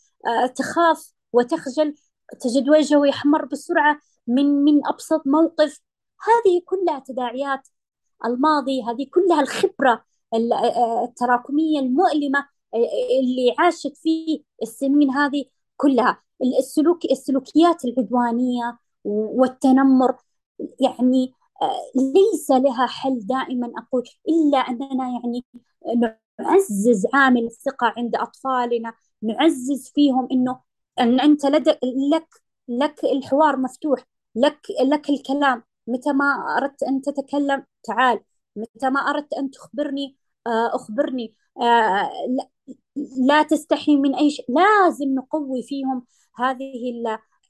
تخاف 0.57 1.13
وتخجل 1.33 1.95
تجد 2.41 2.69
وجهه 2.69 3.07
يحمر 3.07 3.45
بسرعة 3.45 3.99
من 4.27 4.65
من 4.65 4.87
أبسط 4.87 5.27
موقف. 5.27 5.81
هذه 6.21 6.63
كلها 6.65 6.99
تداعيات 6.99 7.69
الماضي 8.25 8.83
هذه 8.83 9.07
كلها 9.11 9.41
الخبرة 9.41 10.05
التراكمية 11.05 11.81
المؤلمة 11.81 12.47
اللي 13.21 13.55
عاشت 13.59 13.97
فيه 13.97 14.43
السنين 14.63 15.11
هذه 15.11 15.45
كلها. 15.77 16.23
السلوك 16.59 17.05
السلوكيات 17.05 17.85
العدوانية 17.85 18.79
والتنمر 19.05 20.17
يعني 20.81 21.33
ليس 21.97 22.51
لها 22.51 22.87
حل 22.87 23.19
دائما. 23.27 23.73
أقول 23.79 24.03
إلا 24.29 24.59
أننا 24.59 25.09
يعني 25.09 25.45
نعزز 26.41 27.07
عامل 27.15 27.45
الثقة 27.45 27.95
عند 27.97 28.17
أطفالنا 28.17 28.93
نعزز 29.23 29.93
فيهم 29.95 30.29
إنه 30.33 30.61
أن 31.01 31.21
أنت 31.21 31.47
لدك 31.47 31.79
لك 32.13 32.43
لك 32.69 33.05
الحوار 33.05 33.57
مفتوح 33.57 34.05
لك 34.37 34.61
لك 34.85 35.11
الكلام. 35.11 35.63
متى 35.87 36.13
ما 36.13 36.25
أردت 36.59 36.83
أن 36.83 37.03
تتكلم 37.03 37.65
تعال. 37.85 38.21
متى 38.57 38.91
ما 38.91 39.01
أردت 39.01 39.33
أن 39.35 39.51
تخبرني 39.51 40.17
آه، 40.47 40.75
أخبرني. 40.77 41.35
آه، 41.63 42.11
لا 43.27 43.43
تستحي 43.43 43.97
من 43.97 44.15
أي 44.15 44.31
شيء. 44.31 44.47
لازم 44.49 45.15
نقوي 45.15 45.63
فيهم 45.63 46.07
هذه 46.37 46.93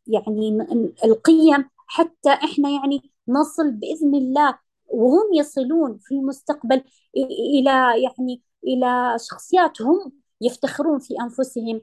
يعني 0.06 0.58
القيم. 1.04 1.70
حتى 1.86 2.30
إحنا 2.30 2.70
يعني 2.70 3.12
نصل 3.28 3.70
بإذن 3.70 4.14
الله 4.14 4.58
وهم 4.88 5.34
يصلون 5.34 5.98
في 6.02 6.14
المستقبل 6.14 6.84
إلى 7.16 8.02
يعني 8.02 8.42
إلى 8.66 9.16
شخصيات 9.30 9.82
هم 9.82 10.12
يفتخرون 10.40 10.98
في 10.98 11.14
أنفسهم. 11.20 11.80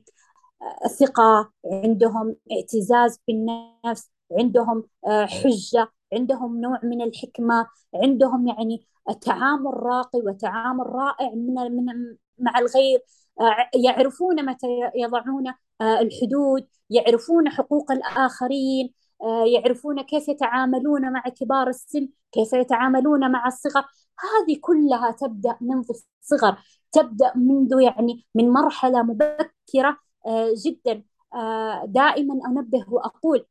ثقة 0.99 1.52
عندهم 1.65 2.36
اعتزاز 2.52 3.19
بالنفس 3.27 4.11
عندهم 4.40 4.84
آه، 5.07 5.26
حجة 5.26 5.91
عندهم 6.14 6.61
نوع 6.61 6.80
من 6.84 7.02
الحكمة 7.02 7.68
عندهم 7.95 8.48
يعني 8.48 8.88
تعامل 9.22 9.73
راقي 9.73 10.19
وتعامل 10.19 10.86
رائع 10.86 11.30
من 11.36 11.53
من 11.53 12.15
مع 12.40 12.60
الغير. 12.60 12.99
آه، 13.41 13.69
يعرفون 13.86 14.45
متى 14.45 14.68
يضعون 14.95 15.48
آه، 15.81 15.99
الحدود 15.99 16.68
يعرفون 16.90 17.49
حقوق 17.49 17.91
الآخرين 17.91 18.94
يعرفون 19.56 20.02
كيف 20.02 20.27
يتعاملون 20.27 21.11
مع 21.14 21.22
كبار 21.22 21.68
السن 21.68 22.10
كيف 22.31 22.53
يتعاملون 22.53 23.31
مع 23.31 23.48
الصغر. 23.48 23.84
هذه 24.19 24.57
كلها 24.61 25.11
تبدأ 25.11 25.57
منذ 25.61 25.86
الصغر 25.90 26.57
تبدأ 26.91 27.34
منذ 27.36 27.81
يعني 27.81 28.26
من 28.36 28.49
مرحلة 28.49 29.03
مبكرة 29.03 29.98
جدا. 30.66 31.04
دائما 31.86 32.40
أنبه 32.48 32.86
وأقول 32.90 33.46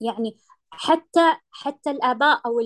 يعني 0.00 0.36
حتى 0.70 1.36
حتى 1.50 1.90
الآباء 1.90 2.40
أو 2.46 2.60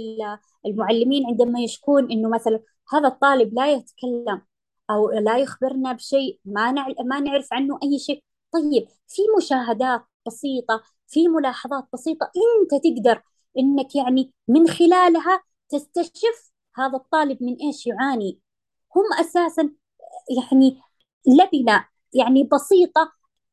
المعلمين 0.67 1.27
عندما 1.27 1.61
يشكون 1.61 2.11
إنه 2.13 2.29
مثلا 2.29 2.61
هذا 2.93 3.09
الطالب 3.09 3.55
لا 3.55 3.73
يتكلم 3.73 4.43
أو 4.91 5.11
لا 5.11 5.39
يخبرنا 5.39 5.93
بشيء 5.93 6.41
ما 6.45 6.73
ما 7.05 7.21
نعرف 7.21 7.53
عنه 7.53 7.79
أي 7.83 7.99
شيء. 7.99 8.25
طيب 8.53 8.89
في 9.09 9.23
مشاهدات 9.39 10.03
بسيطة 10.27 10.83
في 11.09 11.29
ملاحظات 11.29 11.85
بسيطة 11.93 12.31
أنت 12.37 12.83
تقدر 12.85 13.23
إنك 13.59 13.97
يعني 13.97 14.33
من 14.49 14.69
خلالها 14.69 15.43
تستشف 15.69 16.53
هذا 16.77 16.97
الطالب 16.97 17.43
من 17.43 17.57
إيش 17.57 17.87
يعاني. 17.87 18.41
هم 18.97 19.05
أساسا 19.21 19.73
يعني 20.51 20.81
لبنة 21.27 21.87
يعني 22.15 22.45
بسيطة 22.45 23.13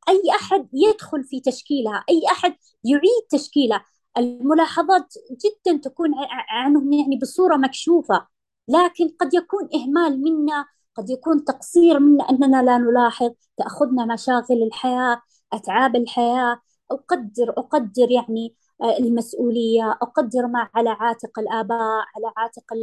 أي 0.09 0.21
أحد 0.35 0.67
يدخل 0.73 1.23
في 1.23 1.39
تشكيلها 1.41 2.03
أي 2.09 2.21
أحد 2.31 2.55
يعيد 2.83 3.27
تشكيلها. 3.29 3.85
الملاحظات 4.17 5.13
جدا 5.31 5.77
تكون 5.83 6.11
عنهم 6.49 6.93
يعني 6.93 7.17
بصورة 7.21 7.57
مكشوفة 7.57 8.27
لكن 8.67 9.09
قد 9.19 9.33
يكون 9.33 9.69
إهمال 9.75 10.21
منا 10.23 10.65
قد 10.95 11.09
يكون 11.09 11.43
تقصير 11.45 11.99
منا 11.99 12.29
أننا 12.29 12.63
لا 12.63 12.77
نلاحظ 12.77 13.31
تأخذنا 13.57 14.05
مشاغل 14.13 14.63
الحياة 14.67 15.21
أتعاب 15.53 15.95
الحياة. 15.95 16.61
أقدر 16.91 17.49
أقدر 17.57 18.11
يعني 18.11 18.55
آه، 18.81 18.97
المسؤولية 18.97 19.91
أقدر 19.91 20.47
ما 20.47 20.69
على 20.75 20.89
عاتق 20.89 21.39
الآباء 21.39 22.05
على 22.15 22.33
عاتق 22.37 22.73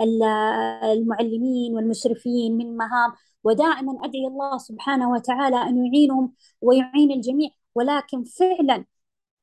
المعلمين 0.00 1.74
والمشرفين 1.74 2.56
من 2.56 2.76
مهام 2.76 3.12
ودائما 3.44 3.98
أدعي 4.04 4.26
الله 4.26 4.58
سبحانه 4.58 5.10
وتعالى 5.10 5.56
أن 5.62 5.86
يعينهم 5.86 6.32
ويعين 6.60 7.10
الجميع. 7.12 7.50
ولكن 7.74 8.24
فعلا 8.24 8.84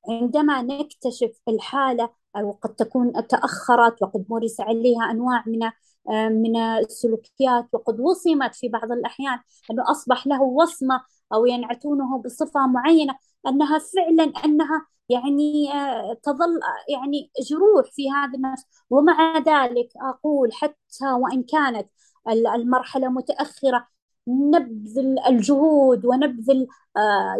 عندما 0.09 0.61
نكتشف 0.61 1.41
الحالة 1.47 2.09
أو 2.35 2.51
قد 2.51 2.75
تكون 2.75 3.27
تأخرت 3.27 4.03
وقد 4.03 4.25
مورس 4.29 4.61
عليها 4.61 5.11
أنواع 5.11 5.43
من 5.47 5.71
من 6.09 6.57
السلوكيات 6.57 7.67
وقد 7.73 7.99
وصمت 7.99 8.55
في 8.55 8.69
بعض 8.69 8.91
الأحيان 8.91 9.39
أنه 9.71 9.91
أصبح 9.91 10.27
له 10.27 10.41
وصمة 10.41 11.01
أو 11.33 11.45
ينعتونه 11.45 12.21
بصفة 12.21 12.67
معينة 12.67 13.15
أنها 13.47 13.79
فعلا 13.79 14.23
أنها 14.45 14.87
يعني 15.09 15.69
تظل 16.23 16.59
يعني 16.89 17.31
جروح 17.49 17.91
في 17.91 18.11
هذا 18.11 18.33
النفس. 18.35 18.63
ومع 18.89 19.37
ذلك 19.37 19.89
أقول 20.01 20.53
حتى 20.53 21.11
وإن 21.21 21.43
كانت 21.43 21.89
المرحلة 22.27 23.09
متأخرة 23.09 23.87
نبذل 24.27 25.19
الجهود 25.27 26.05
ونبذل 26.05 26.67
آه، 26.97 27.35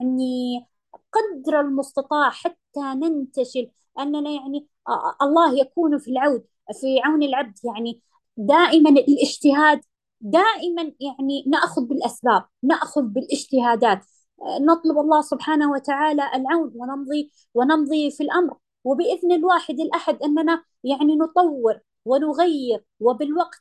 يعني 0.00 0.66
قدر 1.12 1.60
المستطاع 1.60 2.30
حتى 2.30 2.80
ننتشل 2.80 3.70
أننا 3.98 4.30
يعني 4.30 4.68
آه، 4.88 5.16
الله 5.22 5.58
يكون 5.60 5.98
في 5.98 6.10
العود. 6.10 6.44
في 6.80 7.00
عون 7.04 7.22
العبد 7.22 7.58
يعني 7.64 8.02
دائما 8.36 8.90
الاجتهاد 8.90 9.80
دائما 10.20 10.92
يعني 11.00 11.44
نأخذ 11.46 11.84
بالأسباب 11.86 12.44
نأخذ 12.62 13.02
بالإجتهادات. 13.02 14.04
آه، 14.42 14.58
نطلب 14.58 14.98
الله 14.98 15.20
سبحانه 15.22 15.70
وتعالى 15.70 16.22
العون 16.34 16.72
ونمضي 16.74 17.32
ونمضي 17.54 18.10
في 18.10 18.22
الأمر. 18.22 18.56
وبإذن 18.84 19.32
الواحد 19.32 19.80
الأحد 19.80 20.22
أننا 20.22 20.64
يعني 20.84 21.16
نطور 21.16 21.80
ونغير 22.04 22.84
وبالوقت 23.00 23.60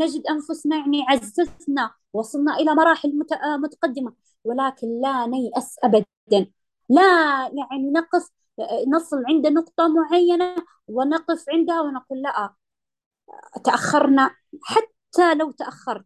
نجد 0.00 0.26
أنفسنا 0.26 0.76
يعني 0.76 1.04
عززنا 1.08 1.90
وصلنا 2.12 2.56
إلى 2.56 2.74
مراحل 2.74 3.18
متقدمة. 3.62 4.12
ولكن 4.44 5.00
لا 5.00 5.26
نيأس 5.26 5.76
أبدا. 5.84 6.06
لا 6.88 7.02
يعني 7.42 7.90
نقف 7.90 8.28
نصل 8.88 9.16
عند 9.28 9.46
نقطة 9.46 9.88
معينة 9.88 10.56
ونقف 10.88 11.44
عندها 11.48 11.80
ونقول 11.80 12.22
لا 12.22 12.54
تأخرنا. 13.64 14.30
حتى 14.62 15.34
لو 15.34 15.50
تأخرت 15.50 16.04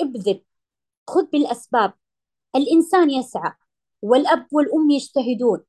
ابذل. 0.00 0.44
خذ 1.08 1.26
بالأسباب. 1.26 1.92
الإنسان 2.56 3.10
يسعى 3.10 3.52
والأب 4.02 4.46
والأم 4.52 4.90
يجتهدون. 4.90 5.64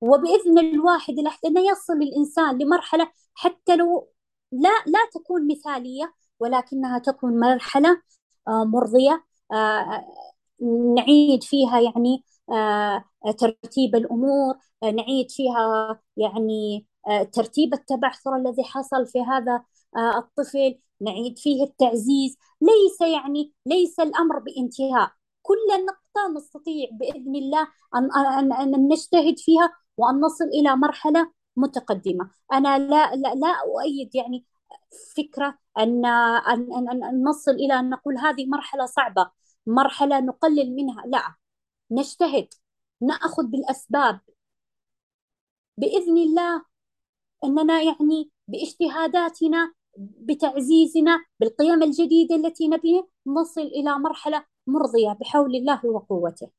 وبإذن 0.00 0.58
الواحد 0.58 1.18
الأحد 1.18 1.46
أن 1.46 1.58
يصل 1.58 1.92
الإنسان 1.92 2.58
لمرحلة 2.58 3.10
حتى 3.34 3.76
لو 3.76 4.08
لا 4.52 4.70
لا 4.86 4.98
تكون 5.14 5.48
مثالية 5.48 6.14
ولكنها 6.40 6.98
تكون 6.98 7.40
مرحلة 7.40 8.02
آه، 8.48 8.64
مرضية 8.64 9.24
آه، 9.52 10.04
نعيد 10.96 11.42
فيها 11.44 11.80
يعني 11.80 12.24
ترتيب 13.38 13.94
الأمور 13.96 14.54
نعيد 14.82 15.30
فيها 15.30 16.00
يعني 16.16 16.86
ترتيب 17.32 17.74
التبعثر 17.74 18.36
الذي 18.36 18.64
حصل 18.64 19.06
في 19.06 19.20
هذا 19.22 19.64
الطفل 20.18 20.78
نعيد 21.00 21.38
فيه 21.38 21.64
التعزيز. 21.64 22.36
ليس 22.60 23.00
يعني 23.00 23.52
ليس 23.66 24.00
الأمر 24.00 24.38
بانتهاء. 24.38 25.10
كل 25.42 25.56
نقطة 25.86 26.32
نستطيع 26.36 26.88
بإذن 26.92 27.36
الله 27.36 27.68
أن, 27.94 28.08
أن, 28.16 28.52
أن 28.52 28.88
نجتهد 28.88 29.38
فيها 29.38 29.72
وأن 29.96 30.20
نصل 30.20 30.44
إلى 30.44 30.76
مرحلة 30.76 31.32
متقدمة. 31.56 32.30
أنا 32.52 32.78
لا 32.78 33.14
لا, 33.14 33.34
لا 33.34 33.48
أؤيد 33.48 34.14
يعني 34.14 34.46
فكرة 35.16 35.58
أن 35.78 36.06
أن 36.06 36.72
أن, 36.90 37.04
أن 37.04 37.24
نصل 37.24 37.50
إلى 37.50 37.80
أن 37.80 37.90
نقول 37.90 38.18
هذه 38.18 38.46
مرحلة 38.46 38.86
صعبة 38.86 39.30
مرحلة 39.66 40.20
نقلل 40.20 40.74
منها. 40.76 41.02
لا. 41.06 41.34
نجتهد 41.92 42.48
نأخذ 43.02 43.46
بالأسباب. 43.46 44.20
بإذن 45.76 46.16
الله 46.16 46.64
أننا 47.44 47.82
يعني 47.82 48.30
باجتهاداتنا 48.48 49.72
بتعزيزنا 49.98 51.24
بالقيم 51.40 51.82
الجديدة 51.82 52.34
التي 52.34 52.68
نبيه 52.68 53.08
نصل 53.26 53.60
إلى 53.60 53.98
مرحلة 53.98 54.44
مرضية 54.66 55.12
بحول 55.20 55.56
الله 55.56 55.86
وقوته. 55.86 56.50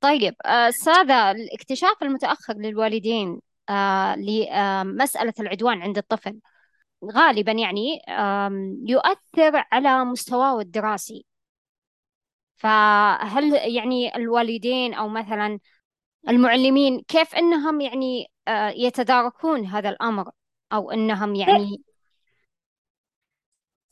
طيب 0.00 0.34
أستاذة 0.44 1.30
الاكتشاف 1.30 2.02
المتأخر 2.02 2.54
للوالدين 2.54 3.40
آه، 3.68 4.16
لمسألة 4.16 5.34
العدوان 5.40 5.82
عند 5.82 5.98
الطفل 5.98 6.40
غالبا 7.04 7.52
يعني 7.52 8.02
يؤثر 8.88 9.64
على 9.72 10.04
مستواه 10.04 10.60
الدراسي. 10.60 11.24
فهل 12.60 13.74
يعني 13.76 14.16
الوالدين 14.16 14.94
أو 14.94 15.08
مثلا 15.08 15.58
المعلمين 16.28 17.00
كيف 17.08 17.34
أنهم 17.34 17.80
يعني 17.80 18.26
آه، 18.48 18.68
يتداركون 18.70 19.66
هذا 19.66 19.88
الأمر؟ 19.88 20.30
أو 20.72 20.90
أنهم 20.90 21.34
يعني 21.34 21.82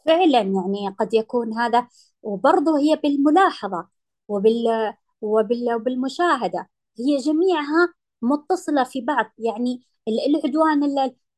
فعلا. 0.07 0.41
يعني 0.41 0.89
قد 1.01 1.15
يكون 1.15 1.55
هذا 1.59 1.89
وبرضه 2.23 2.79
هي 2.79 2.97
بالملاحظة 2.97 3.89
وبال 4.29 4.95
وبال 5.21 5.75
وبالمشاهدة 5.75 6.69
هي 6.99 7.17
جميعها 7.17 7.95
متصلة 8.23 8.85
في 8.85 9.01
بعض. 9.01 9.27
يعني 9.39 9.83
العدوان 10.09 10.83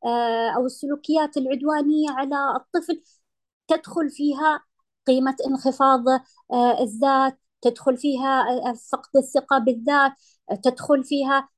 آه، 0.04 0.50
أو 0.56 0.66
السلوكيات 0.66 1.36
العدوانية 1.36 2.10
على 2.10 2.36
الطفل 2.56 3.02
تدخل 3.68 4.10
فيها 4.10 4.64
قيمة 5.06 5.36
انخفاض 5.46 6.04
آه، 6.52 6.82
الذات 6.82 7.38
تدخل 7.62 7.96
فيها 7.96 8.40
آه، 8.70 8.74
فقد 8.92 9.16
الثقة 9.16 9.58
بالذات 9.58 10.12
تدخل 10.62 11.04
فيها 11.04 11.48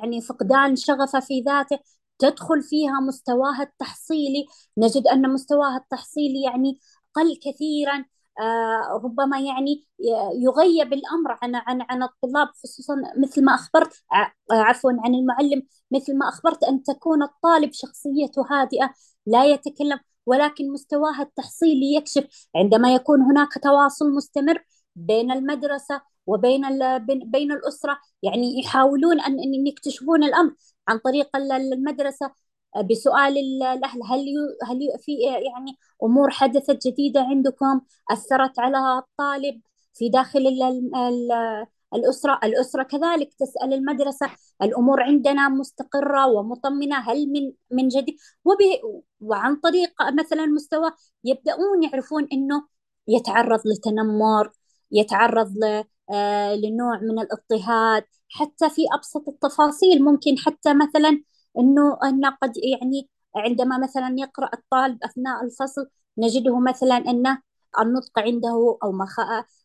يعني 0.00 0.20
فقدان 0.20 0.76
شغفه 0.76 1.20
في 1.20 1.40
ذاته 1.40 1.78
تدخل 2.18 2.62
فيها 2.62 3.00
مستواها 3.00 3.62
التحصيلي. 3.62 4.46
نجد 4.78 5.06
أن 5.06 5.30
مستواها 5.32 5.76
التحصيلي 5.76 6.42
يعني 6.42 6.80
قل 7.14 7.36
كثيرا 7.44 8.04
آه 8.40 9.00
ربما 9.04 9.40
يعني 9.40 9.84
يغيب 10.42 10.92
الأمر 10.92 11.38
عن 11.42 11.54
عن 11.54 11.82
عن 11.82 12.02
الطلاب 12.02 12.48
خصوصا 12.48 12.94
مثل 13.16 13.44
ما 13.44 13.54
أخبرت 13.54 14.04
عفوا 14.52 14.92
عن 15.04 15.14
المعلم 15.14 15.62
مثل 15.90 16.18
ما 16.18 16.28
أخبرت 16.28 16.64
أن 16.64 16.82
تكون 16.82 17.22
الطالب 17.22 17.72
شخصيته 17.72 18.42
هادئة 18.50 18.90
لا 19.26 19.44
يتكلم. 19.44 20.00
ولكن 20.30 20.72
مستواها 20.72 21.22
التحصيلي 21.22 21.94
يكشف 21.96 22.48
عندما 22.56 22.94
يكون 22.94 23.20
هناك 23.22 23.48
تواصل 23.62 24.10
مستمر 24.14 24.64
بين 24.96 25.32
المدرسة 25.32 26.02
وبين 26.26 26.62
بين 27.24 27.52
الأسرة. 27.52 27.98
يعني 28.22 28.60
يحاولون 28.60 29.20
ان 29.20 29.66
يكتشفون 29.66 30.24
الأمر 30.24 30.54
عن 30.88 30.98
طريق 30.98 31.36
المدرسة. 31.36 32.32
بسؤال 32.90 33.38
الأهل 33.38 34.00
هل 34.10 34.24
هل 34.68 34.80
في 35.00 35.12
يعني 35.22 35.78
أمور 36.02 36.30
حدثت 36.30 36.86
جديدة 36.88 37.20
عندكم؟ 37.20 37.80
أثرت 38.10 38.58
على 38.58 38.98
الطالب 38.98 39.60
في 39.94 40.08
داخل 40.08 40.38
الأسرة 41.94 42.40
الأسرة 42.44 42.82
كذلك 42.82 43.34
تسأل 43.34 43.74
المدرسة 43.74 44.30
الأمور 44.62 45.02
عندنا 45.02 45.48
مستقرة 45.48 46.26
ومطمنة 46.26 46.96
هل 46.98 47.26
من 47.32 47.52
من 47.70 47.88
جديد؟ 47.88 48.16
وعن 49.20 49.56
طريق 49.56 49.92
مثلا 50.20 50.46
مستوى 50.46 50.90
يبدأون 51.24 51.82
يعرفون 51.82 52.28
أنه 52.32 52.66
يتعرض 53.08 53.60
لتنمر 53.66 54.52
يتعرض 54.92 55.54
آه، 56.10 56.54
لنوع 56.54 56.98
من 57.00 57.18
الاضطهاد 57.18 58.04
حتى 58.28 58.70
في 58.70 58.82
أبسط 58.94 59.28
التفاصيل 59.28 60.04
ممكن 60.04 60.38
حتى 60.38 60.74
مثلا 60.74 61.22
أنه 61.58 61.98
أنه 62.04 62.30
قد 62.30 62.52
يعني 62.56 63.08
عندما 63.36 63.78
مثلا 63.78 64.14
يقرأ 64.18 64.50
الطالب 64.54 64.98
أثناء 65.04 65.44
الفصل 65.44 65.88
نجده 66.18 66.58
مثلا 66.60 66.96
أنه 66.96 67.42
النطق 67.80 68.18
عنده 68.18 68.48
أو 68.82 69.02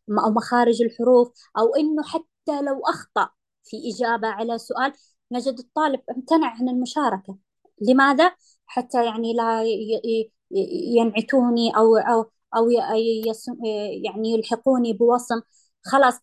أو 0.10 0.32
مخارج 0.32 0.82
الحروف 0.82 1.32
أو 1.58 1.76
أنه 1.76 2.04
حتى 2.04 2.62
لو 2.62 2.82
أخطأ 2.90 3.30
في 3.64 3.78
إجابة 3.94 4.28
على 4.28 4.58
سؤال 4.58 4.94
نجد 5.32 5.60
الطالب 5.60 6.02
امتنع 6.18 6.48
عن 6.48 6.70
المشاركة. 6.70 7.38
لماذا؟ 7.82 8.36
حتى 8.66 9.06
يعني 9.06 9.34
لا 9.34 9.64
ينعتوني 10.96 11.78
أو 11.78 11.98
أو 11.98 12.32
أو 12.56 12.70
يعني 14.04 14.34
يلحقوني 14.34 14.94
بوصم. 14.94 15.42
خلاص 15.86 16.20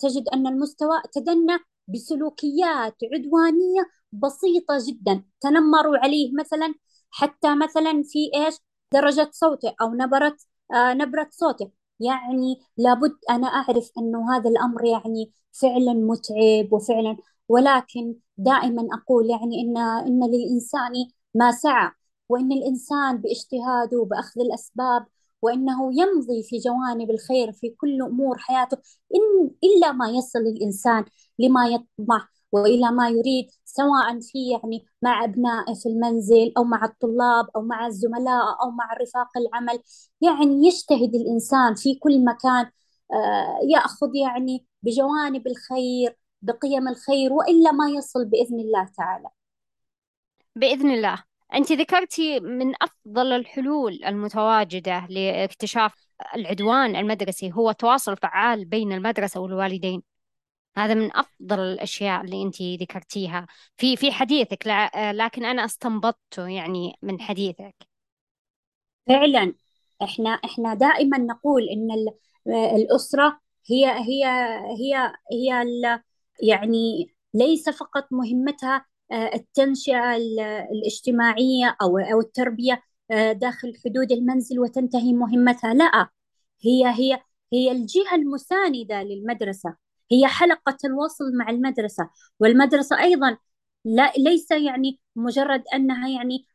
تجد 0.00 0.28
أن 0.28 0.46
المستوى 0.46 1.02
تدنى 1.12 1.58
بسلوكيات 1.88 2.96
عدوانية 3.12 3.82
بسيطة 4.12 4.78
جدا. 4.88 5.24
تنمروا 5.40 5.98
عليه 5.98 6.32
مثلا 6.40 6.74
حتى 7.10 7.54
مثلا 7.54 8.02
في 8.06 8.30
إيش؟ 8.34 8.54
درجة 8.92 9.30
صوته 9.32 9.74
أو 9.82 9.94
نبرة 9.94 10.36
نبرة 10.72 11.28
صوته. 11.30 11.70
يعني 12.00 12.60
لابد 12.76 13.16
أنا 13.30 13.46
أعرف 13.46 13.90
أنه 13.98 14.36
هذا 14.36 14.50
الأمر 14.50 14.84
يعني 14.84 15.32
فعلا 15.52 15.92
متعب 15.92 16.72
وفعلا 16.72 17.16
ولكن 17.48 18.14
دائما 18.36 18.88
أقول 18.92 19.30
يعني 19.30 19.60
إن 19.60 19.78
إن 19.78 20.30
للإنسان 20.30 20.92
ما 21.34 21.50
سعى 21.52 21.90
وإن 22.28 22.52
الإنسان 22.52 23.16
باجتهاده 23.18 23.98
وبأخذ 23.98 24.40
الأسباب 24.40 25.06
وإنه 25.42 25.90
يمضي 26.00 26.42
في 26.42 26.58
جوانب 26.58 27.10
الخير 27.10 27.52
في 27.52 27.70
كل 27.70 28.02
أمور 28.02 28.38
حياته 28.38 28.76
إن 29.14 29.50
إلا 29.64 29.92
ما 29.92 30.08
يصل 30.10 30.38
الإنسان 30.38 31.04
لما 31.38 31.66
يطمح 31.68 32.28
وإلى 32.54 32.90
ما 32.90 33.08
يريد 33.08 33.46
سواء 33.64 34.20
في 34.20 34.50
يعني 34.50 34.86
مع 35.02 35.24
أبنائه 35.24 35.74
في 35.82 35.88
المنزل 35.88 36.52
أو 36.58 36.64
مع 36.64 36.84
الطلاب 36.84 37.46
أو 37.56 37.62
مع 37.62 37.86
الزملاء 37.86 38.62
أو 38.62 38.70
مع 38.70 38.92
رفاق 39.02 39.28
العمل. 39.36 39.82
يعني 40.20 40.66
يجتهد 40.66 41.14
الإنسان 41.14 41.74
في 41.74 41.94
كل 41.94 42.24
مكان 42.24 42.70
آه، 43.12 43.58
يأخذ 43.70 44.16
يعني 44.16 44.66
بجوانب 44.82 45.46
الخير 45.46 46.16
بقيم 46.42 46.88
الخير 46.88 47.32
وإلا 47.32 47.72
ما 47.72 47.88
يصل 47.90 48.24
بإذن 48.24 48.60
الله 48.60 48.88
تعالى. 48.96 49.28
بإذن 50.56 50.90
الله. 50.90 51.22
أنت 51.54 51.72
ذكرتي 51.72 52.40
من 52.40 52.74
أفضل 52.82 53.32
الحلول 53.32 54.04
المتواجدة 54.04 55.06
لاكتشاف 55.10 55.92
العدوان 56.34 56.96
المدرسي 56.96 57.52
هو 57.52 57.72
تواصل 57.72 58.16
فعال 58.16 58.64
بين 58.64 58.92
المدرسة 58.92 59.40
والوالدين. 59.40 60.13
هذا 60.76 60.94
من 60.94 61.16
أفضل 61.16 61.60
الأشياء 61.60 62.20
اللي 62.24 62.42
أنت 62.42 62.62
ذكرتيها. 62.62 63.46
في 63.76 63.96
في 63.96 64.12
حديثك 64.12 64.66
لكن 64.96 65.44
أنا 65.44 65.64
استنبطته 65.64 66.48
يعني 66.48 66.94
من 67.02 67.20
حديثك. 67.20 67.74
فعلا 69.08 69.54
إحنا 70.02 70.30
إحنا 70.30 70.74
دائما 70.74 71.18
نقول 71.18 71.62
إن 71.68 71.88
الأسرة 72.76 73.40
هي 73.70 73.86
هي 73.86 74.24
هي 74.78 75.12
هي 75.32 75.64
يعني 76.42 77.14
ليس 77.34 77.68
فقط 77.68 78.12
مهمتها 78.12 78.86
آه، 79.12 79.30
التنشئة 79.34 80.16
الاجتماعية 80.72 81.76
أو 81.82 81.98
أو 81.98 82.20
التربية 82.20 82.82
آه، 83.10 83.32
داخل 83.32 83.72
حدود 83.84 84.12
المنزل 84.12 84.60
وتنتهي 84.60 85.12
مهمتها 85.12 85.74
لا. 85.74 86.08
هي 86.64 86.86
هي 86.86 87.20
هي 87.52 87.72
الجهة 87.72 88.14
المساندة 88.14 89.02
للمدرسة. 89.02 89.76
هي 90.14 90.26
حلقة 90.26 90.76
الوصل 90.84 91.36
مع 91.36 91.50
المدرسة 91.50 92.10
والمدرسة 92.40 93.00
أيضا 93.02 93.36
لا 93.84 94.12
ليس 94.18 94.50
يعني 94.50 95.00
مجرد 95.16 95.64
أنها 95.74 96.08
يعني 96.08 96.46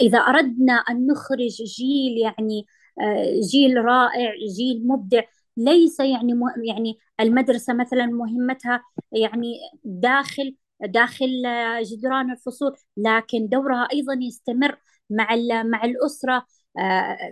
آه، 0.00 0.02
إذا 0.02 0.18
أردنا 0.18 0.72
أن 0.74 1.06
نخرج 1.06 1.62
جيل 1.62 2.18
يعني 2.18 2.66
آه، 3.00 3.40
جيل 3.52 3.76
رائع 3.84 4.32
جيل 4.56 4.86
مبدع 4.88 5.22
ليس 5.56 6.00
يعني 6.00 6.32
يعني 6.68 6.98
المدرسة 7.20 7.74
مثلا 7.74 8.06
مهمتها 8.06 8.82
يعني 9.12 9.54
داخل 9.84 10.56
داخل 10.80 11.46
آه، 11.46 11.82
جدران 11.82 12.30
الفصول 12.32 12.76
لكن 12.96 13.48
دورها 13.48 13.88
أيضا 13.92 14.14
يستمر 14.22 14.78
مع 15.10 15.28
مع 15.64 15.84
الأسرة 15.84 16.46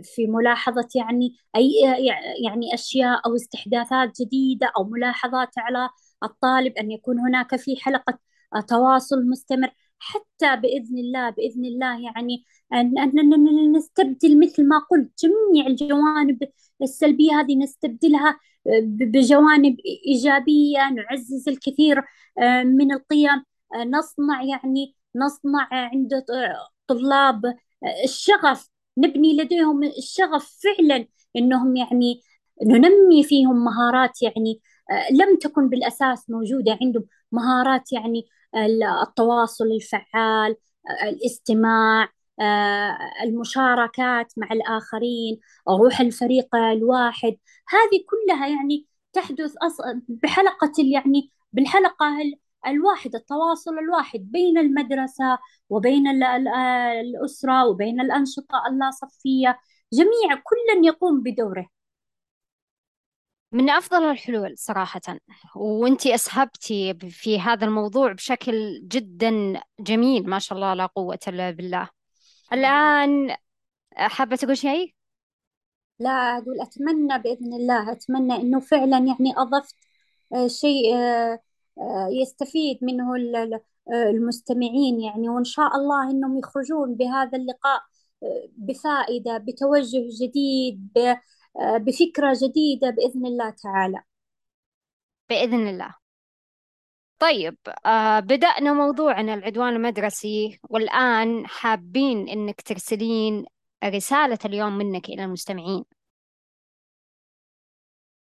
في 0.02 0.26
ملاحظة 0.26 0.88
يعني 0.94 1.36
أي 1.56 1.72
يعني 2.44 2.74
أشياء 2.74 3.26
أو 3.26 3.34
استحداثات 3.36 4.20
جديدة 4.20 4.72
أو 4.76 4.84
ملاحظات 4.84 5.58
على 5.58 5.88
الطالب 6.22 6.72
أن 6.78 6.90
يكون 6.90 7.18
هناك 7.20 7.56
في 7.56 7.76
حلقة 7.76 8.18
تواصل 8.68 9.26
مستمر 9.26 9.70
حتى 9.98 10.56
بإذن 10.56 10.98
الله 10.98 11.30
بإذن 11.30 11.64
الله 11.64 12.00
يعني 12.00 12.44
أن 12.72 13.72
نستبدل 13.76 14.40
مثل 14.40 14.68
ما 14.68 14.78
قلت 14.78 15.12
جميع 15.24 15.66
الجوانب 15.66 16.38
السلبية 16.82 17.40
هذه 17.40 17.56
نستبدلها 17.56 18.38
بجوانب 18.82 19.76
إيجابية 20.06 20.90
نعزز 20.90 21.48
الكثير 21.48 22.02
آه، 22.38 22.62
من 22.62 22.92
القيم 22.92 23.44
آه، 23.74 23.84
نصنع 23.84 24.42
يعني 24.42 24.96
نصنع 25.16 25.68
عند 25.72 26.24
طلاب 26.86 27.46
آه، 27.46 27.54
الشغف 28.04 28.68
نبني 28.98 29.36
لديهم 29.36 29.84
الشغف 29.84 30.56
فعلا 30.62 31.06
إنهم 31.36 31.76
يعني 31.76 32.20
ننمي 32.62 33.22
فيهم 33.24 33.64
مهارات 33.64 34.22
يعني 34.22 34.60
لم 35.10 35.36
تكن 35.36 35.68
بالأساس 35.68 36.30
موجودة 36.30 36.78
عندهم. 36.82 37.04
مهارات 37.32 37.92
يعني 37.92 38.26
التواصل 39.02 39.64
الفعال 39.64 40.56
الاستماع 41.02 42.08
المشاركات 43.22 44.32
مع 44.36 44.48
الآخرين 44.52 45.40
روح 45.68 46.00
الفريق 46.00 46.56
الواحد. 46.56 47.36
هذه 47.68 48.04
كلها 48.10 48.46
يعني 48.48 48.86
تحدث 49.12 49.54
بحلقة 50.08 50.72
يعني 50.78 51.30
بالحلقة 51.52 52.06
الواحد 52.66 53.14
التواصل 53.14 53.78
الواحد 53.78 54.20
بين 54.20 54.58
المدرسة 54.58 55.38
وبين 55.68 56.22
الأسرة 56.22 57.66
وبين 57.66 58.00
الأنشطة 58.00 58.62
اللاصفية 58.70 59.58
جميع 59.92 60.34
كل 60.44 60.86
يقوم 60.86 61.22
بدوره 61.22 61.68
من 63.52 63.70
أفضل 63.70 64.02
الحلول 64.10 64.58
صراحة 64.58 65.00
وأنتي 65.56 66.14
أسهبتي 66.14 66.94
في 66.94 67.40
هذا 67.40 67.66
الموضوع 67.66 68.12
بشكل 68.12 68.80
جدا 68.88 69.60
جميل 69.80 70.30
ما 70.30 70.38
شاء 70.38 70.56
الله 70.56 70.74
لا 70.74 70.86
قوة 70.86 71.18
إلا 71.28 71.50
بالله 71.50 71.88
الآن 72.52 73.36
حابة 73.96 74.36
تقول 74.36 74.56
شيء؟ 74.58 74.94
لا 75.98 76.10
أقول 76.10 76.60
أتمنى 76.60 77.18
بإذن 77.18 77.54
الله 77.54 77.92
أتمنى 77.92 78.34
إنه 78.36 78.60
فعلا 78.60 78.98
يعني 78.98 79.34
أضفت 79.36 79.76
آه، 80.34 80.46
شيء 80.48 80.96
آه، 80.96 81.38
يستفيد 82.22 82.78
منه 82.82 83.14
المستمعين 83.92 85.00
يعني. 85.00 85.28
وإن 85.28 85.44
شاء 85.44 85.76
الله 85.76 86.10
إنهم 86.10 86.38
يخرجون 86.38 86.94
بهذا 86.94 87.38
اللقاء 87.38 87.82
بفائدة 88.56 89.38
بتوجه 89.38 90.08
جديد 90.22 90.98
بفكرة 91.56 92.36
جديدة 92.42 92.90
بإذن 92.90 93.26
الله 93.26 93.50
تعالى. 93.50 94.02
بإذن 95.28 95.68
الله. 95.68 95.94
طيب 97.18 97.56
آه 97.86 98.20
بدأنا 98.20 98.72
موضوعنا 98.72 99.34
العدوان 99.34 99.76
المدرسي 99.76 100.60
والآن 100.70 101.46
حابين 101.46 102.28
إنك 102.28 102.60
ترسلين 102.60 103.44
رسالة 103.84 104.38
اليوم 104.44 104.78
منك 104.78 105.08
إلى 105.08 105.24
المستمعين. 105.24 105.84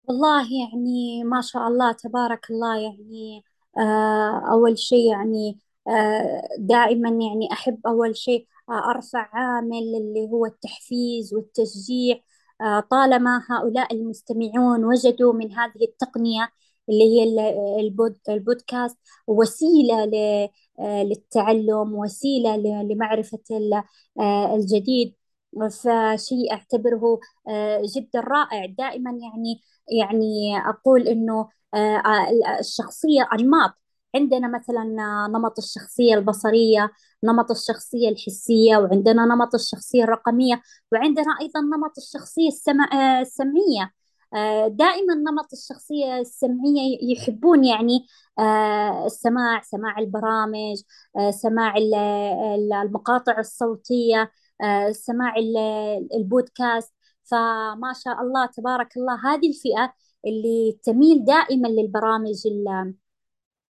والله 0.08 0.42
يعني 0.60 1.24
ما 1.24 1.40
شاء 1.40 1.68
الله 1.68 1.92
تبارك 1.92 2.50
الله 2.50 2.76
يعني 2.78 3.44
آه 3.78 4.42
أول 4.52 4.78
شيء 4.78 5.10
يعني 5.12 5.58
آه 5.88 6.42
دائما 6.58 7.08
يعني 7.08 7.52
أحب 7.52 7.80
أول 7.86 8.16
شيء 8.16 8.46
آه 8.70 8.90
أرفع 8.90 9.28
عامل 9.32 9.78
اللي 9.78 10.28
هو 10.32 10.46
التحفيز 10.46 11.34
والتشجيع 11.34 12.20
طالما 12.90 13.42
هؤلاء 13.50 13.94
المستمعون 13.94 14.84
وجدوا 14.84 15.32
من 15.32 15.52
هذه 15.52 15.84
التقنية 15.84 16.48
اللي 16.88 17.04
هي 17.04 17.24
البود 17.80 18.18
البودكاست 18.28 18.98
وسيلة 19.26 20.04
للتعلم 20.80 21.94
وسيلة 21.94 22.56
لمعرفة 22.82 23.38
الجديد. 24.54 25.14
فشيء 25.70 26.52
أعتبره 26.52 27.20
آه، 27.48 27.82
جدا 27.96 28.20
رائع. 28.20 28.66
دائما 28.66 29.10
يعني 29.10 29.62
يعني 30.00 30.58
أقول 30.68 31.08
إنه 31.08 31.48
الشخصية 32.60 33.28
أنماط. 33.32 33.70
عندنا 34.14 34.48
مثلا 34.48 34.84
نمط 35.28 35.58
الشخصية 35.58 36.14
البصرية 36.14 36.90
نمط 37.24 37.50
الشخصية 37.50 38.08
الحسية 38.08 38.76
وعندنا 38.76 39.24
نمط 39.24 39.54
الشخصية 39.54 40.04
الرقمية 40.04 40.62
وعندنا 40.92 41.36
أيضا 41.40 41.60
نمط 41.60 41.92
الشخصية 41.98 42.48
السمعية. 43.22 43.92
آه، 44.34 44.68
دائما 44.68 45.14
نمط 45.14 45.52
الشخصية 45.52 46.18
السمعية 46.18 46.98
يحبون 47.02 47.64
يعني 47.64 48.06
آه، 48.38 49.06
السماع 49.06 49.60
سماع 49.62 49.98
البرامج 49.98 50.82
آه، 51.16 51.30
سماع 51.30 51.74
المقاطع 52.82 53.38
الصوتية 53.38 54.30
سماع 54.92 55.34
البودكاست. 56.14 56.94
فما 57.24 57.92
شاء 58.04 58.20
الله 58.22 58.46
تبارك 58.46 58.96
الله 58.96 59.34
هذه 59.34 59.48
الفئة 59.48 59.94
اللي 60.26 60.78
تميل 60.84 61.24
دائما 61.24 61.68
للبرامج 61.68 62.46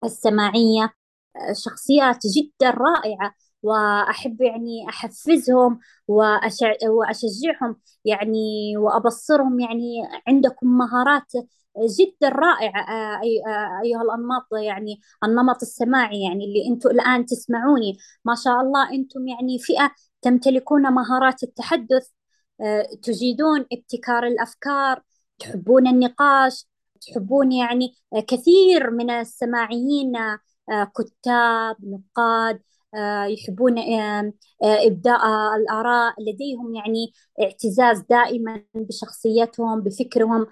السماعية. 0.04 0.94
شخصيات 1.66 2.20
جدا 2.38 2.70
رائعة 2.70 3.34
وأحب 3.64 4.42
يعني 4.42 4.90
أحفزهم 4.90 5.80
وأشجعهم 6.88 7.76
يعني 8.06 8.78
وأبصرهم 8.78 9.60
يعني 9.60 9.96
عندكم 10.28 10.68
مهارات 10.78 11.32
جدا 12.00 12.30
رائعة. 12.30 12.82
آه، 12.82 13.22
آه، 13.48 13.82
أيها 13.84 14.02
الأنماط 14.02 14.48
يعني 14.64 15.02
النمط 15.24 15.62
السماعي 15.62 16.24
يعني 16.24 16.46
اللي 16.46 16.68
أنتم 16.68 16.90
الآن 16.90 17.26
تسمعوني. 17.26 17.98
ما 18.26 18.36
شاء 18.36 18.62
الله 18.62 18.94
أنتم 18.94 19.28
يعني 19.28 19.60
فئة 19.60 19.92
تمتلكون 20.26 20.82
مهارات 20.94 21.44
التحدث 21.44 22.08
آه، 22.62 22.88
تجيدون 23.04 23.66
ابتكار 23.74 24.28
الأفكار 24.28 25.02
تحبون 25.40 25.88
النقاش 25.88 26.68
تحبون 27.02 27.52
يعني 27.52 27.96
كثير 28.28 28.92
من 28.92 29.10
السماعيين 29.10 30.14
كتاب 30.98 31.76
نقاد 31.84 32.62
آه، 32.96 33.26
يحبون 33.26 33.78
آه، 33.80 34.34
إبداء 34.64 35.22
الآراء 35.56 36.14
لديهم 36.24 36.76
يعني 36.76 37.14
اعتزاز 37.42 38.00
دائما 38.10 38.64
بشخصيتهم 38.76 39.82
بفكرهم 39.82 40.48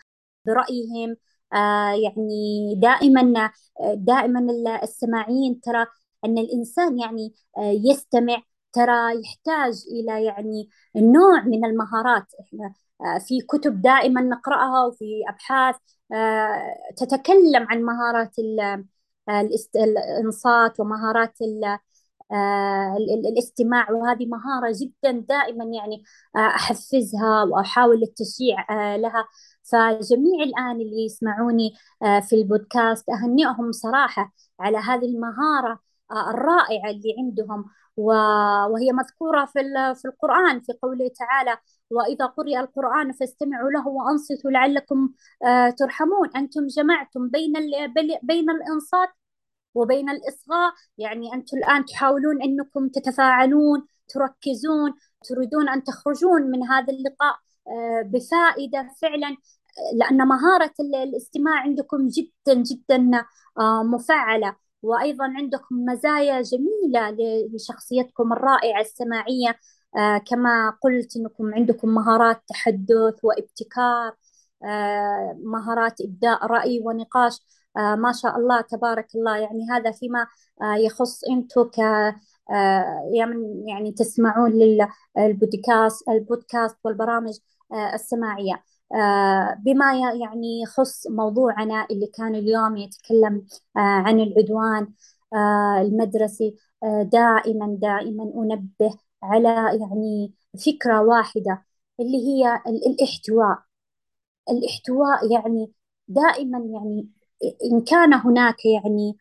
برأيهم 0.45 1.15
آه، 1.53 1.91
يعني 1.93 2.75
دائما 2.75 3.51
دائما 3.95 4.39
السماعيين 4.83 5.61
ترى 5.61 5.85
أن 6.25 6.37
الإنسان 6.37 6.99
يعني 6.99 7.33
يستمع 7.59 8.41
ترى 8.73 9.21
يحتاج 9.21 9.83
إلى 9.91 10.25
يعني 10.25 10.69
نوع 10.95 11.41
من 11.43 11.65
المهارات. 11.65 12.25
إحنا 12.41 12.73
في 13.19 13.41
كتب 13.41 13.81
دائما 13.81 14.21
نقرأها 14.21 14.85
وفي 14.85 15.23
أبحاث 15.29 15.75
تتكلم 16.97 17.67
عن 17.69 17.83
مهارات 17.83 18.35
الإنصات 19.75 20.79
ومهارات 20.79 21.37
آه، 22.31 22.97
الاستماع. 23.29 23.91
وهذه 23.91 24.25
مهارة 24.25 24.73
جدا 24.81 25.11
دائما 25.11 25.65
يعني 25.65 26.03
آه، 26.35 26.39
أحفزها 26.39 27.43
وأحاول 27.43 28.03
التشجيع 28.03 28.65
آه، 28.69 28.97
لها. 28.97 29.27
فجميع 29.63 30.43
الآن 30.43 30.81
اللي 30.81 31.05
يسمعوني 31.05 31.73
في 32.29 32.35
البودكاست 32.35 33.09
أهنئهم 33.09 33.71
صراحة 33.71 34.33
على 34.59 34.77
هذه 34.77 35.05
المهارة 35.05 35.79
الرائعة 36.11 36.89
اللي 36.91 37.15
عندهم. 37.19 37.65
وهي 37.98 38.91
مذكورة 38.91 39.45
في 39.45 39.60
في 39.95 40.06
القرآن 40.07 40.60
في 40.61 40.74
قوله 40.82 41.11
تعالى 41.20 41.57
وإذا 41.91 42.26
قرئ 42.26 42.60
القرآن 42.60 43.11
فاستمعوا 43.11 43.72
له 43.72 43.88
وأنصتوا 43.88 44.52
لعلكم 44.52 45.10
ترحمون. 45.78 46.30
أنتم 46.36 46.68
جمعتم 46.68 47.30
بين 47.30 47.53
بين 48.24 48.49
الإنصات 48.49 49.10
وبين 49.76 50.10
الإصغاء. 50.10 50.74
يعني 50.98 51.34
أنتم 51.34 51.57
الآن 51.57 51.86
تحاولون 51.86 52.41
أنكم 52.44 52.90
تتفاعلون 52.90 53.88
تركزون 54.07 54.94
تريدون 55.24 55.70
أن 55.70 55.84
تخرجون 55.84 56.41
من 56.41 56.64
هذا 56.64 56.94
اللقاء 56.94 57.36
آه، 57.68 58.02
بفائدة 58.06 58.90
فعلا 59.02 59.38
لأن 59.95 60.28
مهارة 60.28 60.74
الاستماع 60.80 61.60
عندكم 61.61 62.07
جدا 62.07 62.53
جدا 62.64 63.26
آه، 63.60 63.84
مفعلة. 63.84 64.56
وأيضا 64.84 65.26
عندكم 65.26 65.85
مزايا 65.85 66.41
جميلة 66.41 67.18
لشخصيتكم 67.53 68.34
الرائعة 68.34 68.81
السماعية. 68.81 69.60
آه، 69.97 70.18
كما 70.18 70.69
قلت 70.81 71.18
أنكم 71.18 71.53
عندكم 71.53 71.89
مهارات 71.89 72.41
تحدث 72.49 73.15
وابتكار 73.23 74.14
آه، 74.65 75.38
مهارات 75.43 76.01
إبداء 76.01 76.45
رأي 76.45 76.81
ونقاش. 76.85 77.39
ما 77.76 78.11
شاء 78.22 78.38
الله 78.38 78.61
تبارك 78.61 79.07
الله. 79.15 79.38
يعني 79.38 79.68
هذا 79.72 79.91
فيما 79.91 80.27
يخص 80.77 81.22
أنتم 81.31 81.64
ك 81.64 81.77
يعني 83.68 83.91
تسمعون 83.97 84.51
للبودكاست 84.51 86.10
البودكاست 86.10 86.77
والبرامج 86.84 87.34
السماعية. 87.93 88.53
آه، 88.53 88.64
بما 89.65 89.94
يعني 89.95 90.61
يخص 90.61 91.07
موضوعنا 91.07 91.88
اللي 91.91 92.07
كان 92.07 92.36
اليوم 92.36 92.78
يتكلم 92.78 93.45
آه، 93.78 93.80
عن 93.80 94.20
العدوان 94.20 94.94
آه، 95.34 95.82
المدرسي 95.82 96.56
دائما 97.03 97.78
دائما 97.82 98.24
أنبه 98.24 98.98
على 99.24 99.49
يعني 99.82 100.34
فكرة 100.65 101.02
واحدة 101.02 101.65
اللي 101.99 102.18
هي 102.28 102.61
الاحتواء. 102.68 103.60
الاحتواء 104.49 105.34
يعني 105.34 105.72
دائما 106.07 106.57
يعني 106.60 107.10
إن 107.72 107.82
كان 107.82 108.14
هناك 108.14 108.65
يعني 108.65 109.18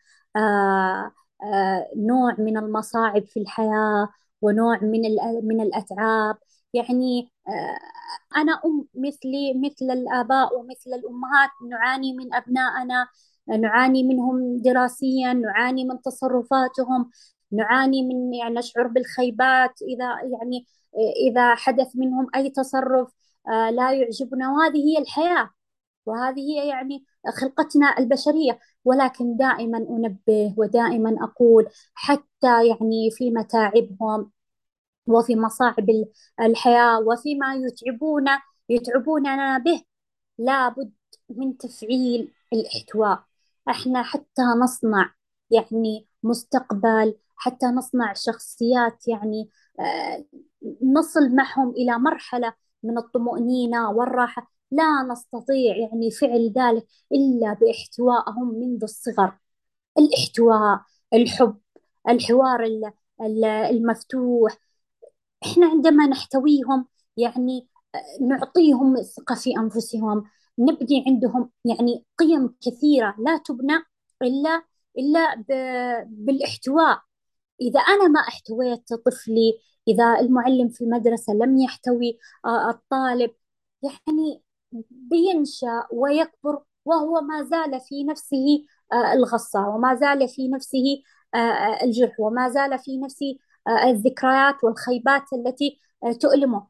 نوع 1.97 2.35
من 2.39 2.57
المصاعب 2.57 3.25
في 3.25 3.39
الحياة 3.39 4.09
ونوع 4.41 4.79
من 4.81 5.01
من 5.43 5.61
الأتعاب 5.61 6.37
يعني 6.73 7.31
آه، 7.47 8.39
أنا 8.39 8.61
أم 8.65 8.87
مثلي 8.95 9.53
مثل 9.55 9.91
الآباء 9.93 10.59
ومثل 10.59 10.89
الأمهات 10.93 11.49
نعاني 11.71 12.13
من 12.13 12.33
أبنائنا 12.33 13.07
نعاني 13.59 14.03
منهم 14.03 14.61
دراسيا 14.61 15.33
نعاني 15.33 15.85
من 15.85 16.01
تصرفاتهم 16.01 17.11
نعاني 17.51 18.03
من 18.03 18.33
يعني 18.33 18.55
نشعر 18.55 18.87
بالخيبات 18.87 19.81
إذا 19.81 20.05
يعني 20.39 20.65
إذا 21.29 21.55
حدث 21.55 21.95
منهم 21.95 22.27
أي 22.35 22.49
تصرف 22.49 23.13
آه، 23.47 23.69
لا 23.71 23.91
يعجبنا. 23.93 24.51
وهذه 24.51 24.77
هي 24.77 24.97
الحياة 25.01 25.49
وهذه 26.05 26.39
هي 26.39 26.67
يعني 26.69 27.05
خلقتنا 27.41 27.99
البشرية. 27.99 28.59
ولكن 28.85 29.37
دائما 29.37 29.77
أنبه 29.77 30.55
ودائما 30.57 31.15
أقول 31.23 31.67
حتى 31.93 32.67
يعني 32.67 33.11
في 33.11 33.31
متاعبهم 33.31 34.31
وفي 35.07 35.35
مصاعب 35.35 35.89
الحياة 36.41 36.99
وفيما 36.99 37.55
يتعبون 37.55 38.25
يتعبوننا 38.69 39.57
به. 39.57 39.83
لابد 40.37 40.93
من 41.29 41.57
تفعيل 41.57 42.33
الإحتواء. 42.53 43.23
إحنا 43.69 44.03
حتى 44.03 44.41
نصنع 44.63 45.13
يعني 45.51 46.07
مستقبل 46.23 47.15
حتى 47.35 47.65
نصنع 47.65 48.13
شخصيات 48.13 49.07
يعني 49.07 49.49
آه، 49.79 50.25
نصل 50.83 51.35
معهم 51.35 51.69
إلى 51.69 51.99
مرحلة 51.99 52.53
من 52.83 52.97
الطمأنينة 52.97 53.91
والراحة. 53.91 54.51
لا 54.71 55.03
نستطيع 55.11 55.77
يعني 55.77 56.11
فعل 56.11 56.53
ذلك 56.57 56.87
إلا 57.11 57.53
باحتوائهم 57.53 58.59
منذ 58.59 58.83
الصغر. 58.83 59.37
الإحتواء 59.97 60.81
الحب 61.13 61.57
الحوار 62.09 62.67
المفتوح 63.69 64.57
إحنا 65.45 65.65
عندما 65.67 66.07
نحتويهم 66.07 66.87
يعني 67.17 67.67
آه، 67.95 68.23
نعطيهم 68.23 68.97
الثقة 68.97 69.35
في 69.35 69.57
أنفسهم 69.57 70.23
نبني 70.59 71.03
عندهم 71.07 71.51
يعني 71.65 72.05
قيم 72.17 72.55
كثيرة 72.61 73.15
لا 73.19 73.37
تبنى 73.45 73.73
إلا 74.21 74.63
إلا 74.97 75.43
بالاحتواء. 76.07 77.01
إذا 77.61 77.79
أنا 77.79 78.07
ما 78.07 78.19
احتويت 78.19 78.93
طفلي 78.93 79.53
إذا 79.87 80.19
المعلم 80.19 80.69
في 80.69 80.83
المدرسة 80.83 81.33
لم 81.33 81.57
يحتوي 81.57 82.19
آه، 82.45 82.69
الطالب 82.69 83.31
يعني 83.83 84.43
بينشأ 84.91 85.87
ويكبر 85.93 86.63
وهو 86.85 87.21
ما 87.21 87.43
زال 87.43 87.79
في 87.81 88.03
نفسه 88.03 88.65
آه، 88.93 89.13
الغصة 89.13 89.69
وما 89.69 89.95
زال 89.95 90.29
في 90.29 90.47
نفسه 90.47 91.03
الجرح 91.83 92.19
وما 92.19 92.49
زال 92.49 92.79
في 92.79 92.97
نفسه 92.97 93.37
الذكريات 93.67 94.63
والخيبات 94.63 95.23
التي 95.33 95.79
تؤلمه. 96.21 96.67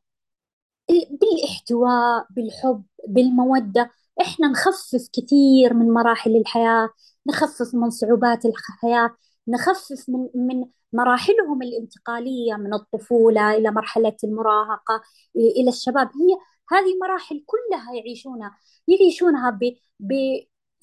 بالاحتواء 0.89 2.27
بالحب 2.29 2.83
بالمودة 3.07 3.91
إحنا 4.21 4.47
نخفف 4.47 5.09
كثير 5.13 5.73
من 5.73 5.89
مراحل 5.93 6.35
الحياة 6.35 6.89
نخفف 7.27 7.75
من 7.75 7.89
صعوبات 7.89 8.45
الحياة 8.45 9.15
نخفف 9.47 10.09
من 10.09 10.29
من 10.35 10.65
مراحلهم 10.93 11.61
الانتقالية 11.61 12.53
من 12.55 12.73
الطفولة 12.73 13.51
إلى 13.57 13.71
مرحلة 13.71 14.15
المراهقة 14.23 15.01
إلى 15.35 15.69
الشباب. 15.69 16.07
هي 16.07 16.37
هذه 16.71 16.97
مراحل 17.01 17.43
كلها 17.45 17.93
يعيشونها. 17.93 18.57
يعيشونها 18.87 19.49
ب 19.49 19.59
ب 19.99 20.13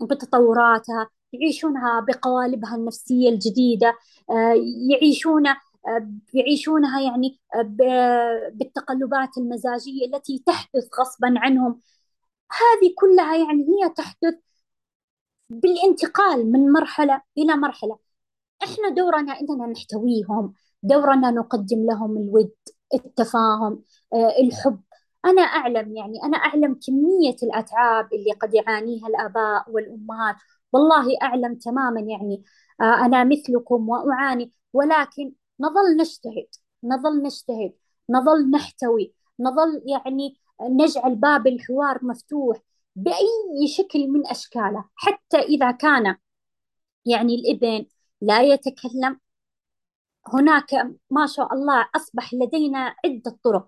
بتطوراتها 0.03 1.11
يعيشونها 1.33 2.01
بقوالبها 2.01 2.77
النفسية 2.77 3.29
الجديدة 3.29 3.99
آه، 4.31 4.55
يعيشون 4.91 5.45
يعيشونها 6.35 7.01
يعني 7.01 7.41
بالتقلبات 8.53 9.39
المزاجية 9.39 10.07
التي 10.07 10.43
تحدث 10.47 10.89
غصبا 11.01 11.35
عنهم. 11.37 11.81
هذه 12.53 12.95
كلها 12.99 13.37
يعني 13.37 13.63
هي 13.63 13.89
تحدث 13.97 14.35
بالانتقال 15.51 16.53
من 16.53 16.73
مرحلة 16.73 17.23
إلى 17.39 17.57
مرحلة. 17.57 17.99
إحنا 18.65 18.89
دورنا 18.89 19.41
إننا 19.41 19.67
نحتويهم 19.67 20.55
دورنا 20.83 21.31
نقدم 21.31 21.87
لهم 21.87 22.17
الود 22.19 22.53
التفاهم 22.95 23.83
آه، 24.15 24.33
الحب. 24.41 24.81
أنا 25.25 25.43
أعلم 25.43 25.97
يعني 25.97 26.23
أنا 26.25 26.37
أعلم 26.37 26.81
كمية 26.87 27.37
الأتعاب 27.43 28.15
اللي 28.15 28.33
قد 28.33 28.55
يعانيها 28.55 29.09
الآباء 29.09 29.71
والأمهات. 29.71 30.37
والله 30.73 31.17
أعلم 31.23 31.55
تماما 31.55 32.01
يعني 32.01 32.45
آه، 32.81 33.07
أنا 33.07 33.25
مثلكم 33.25 33.89
وأعاني. 33.89 34.53
ولكن 34.73 35.33
نظل 35.61 35.97
نجتهد 35.97 36.49
نظل 36.85 37.23
نجتهد 37.23 37.73
نظل 38.11 38.51
نحتوي 38.51 39.15
نظل 39.41 39.83
يعني 39.87 40.41
نجعل 40.63 41.15
باب 41.15 41.47
الحوار 41.47 42.05
مفتوح 42.05 42.59
بأي 42.97 43.69
شكل 43.69 44.09
من 44.09 44.27
أشكاله 44.27 44.85
حتى 44.97 45.39
إذا 45.39 45.71
كان 45.71 46.17
يعني 47.07 47.35
الإبن 47.35 47.87
لا 48.21 48.43
يتكلم 48.43 49.21
هناك 50.35 50.75
ما 51.11 51.27
شاء 51.27 51.55
الله 51.55 51.89
أصبح 51.97 52.35
لدينا 52.35 52.95
عدة 53.05 53.39
طرق. 53.45 53.67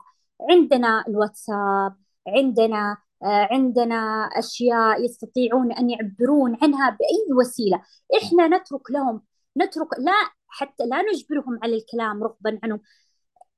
عندنا 0.50 1.04
الواتساب 1.08 1.96
عندنا 2.28 2.96
عندنا 3.22 4.28
أشياء 4.38 5.04
يستطيعون 5.04 5.72
أن 5.72 5.90
يعبرون 5.90 6.58
عنها 6.62 6.90
بأي 6.90 7.32
وسيلة. 7.38 7.82
إحنا 8.22 8.48
نترك 8.48 8.90
لهم 8.90 9.22
نترك 9.58 9.88
لا 9.98 10.12
حتى 10.52 10.84
لا 10.86 11.02
نجبرهم 11.02 11.58
على 11.62 11.76
الكلام 11.76 12.22
رغبا 12.24 12.58
عنهم. 12.62 12.80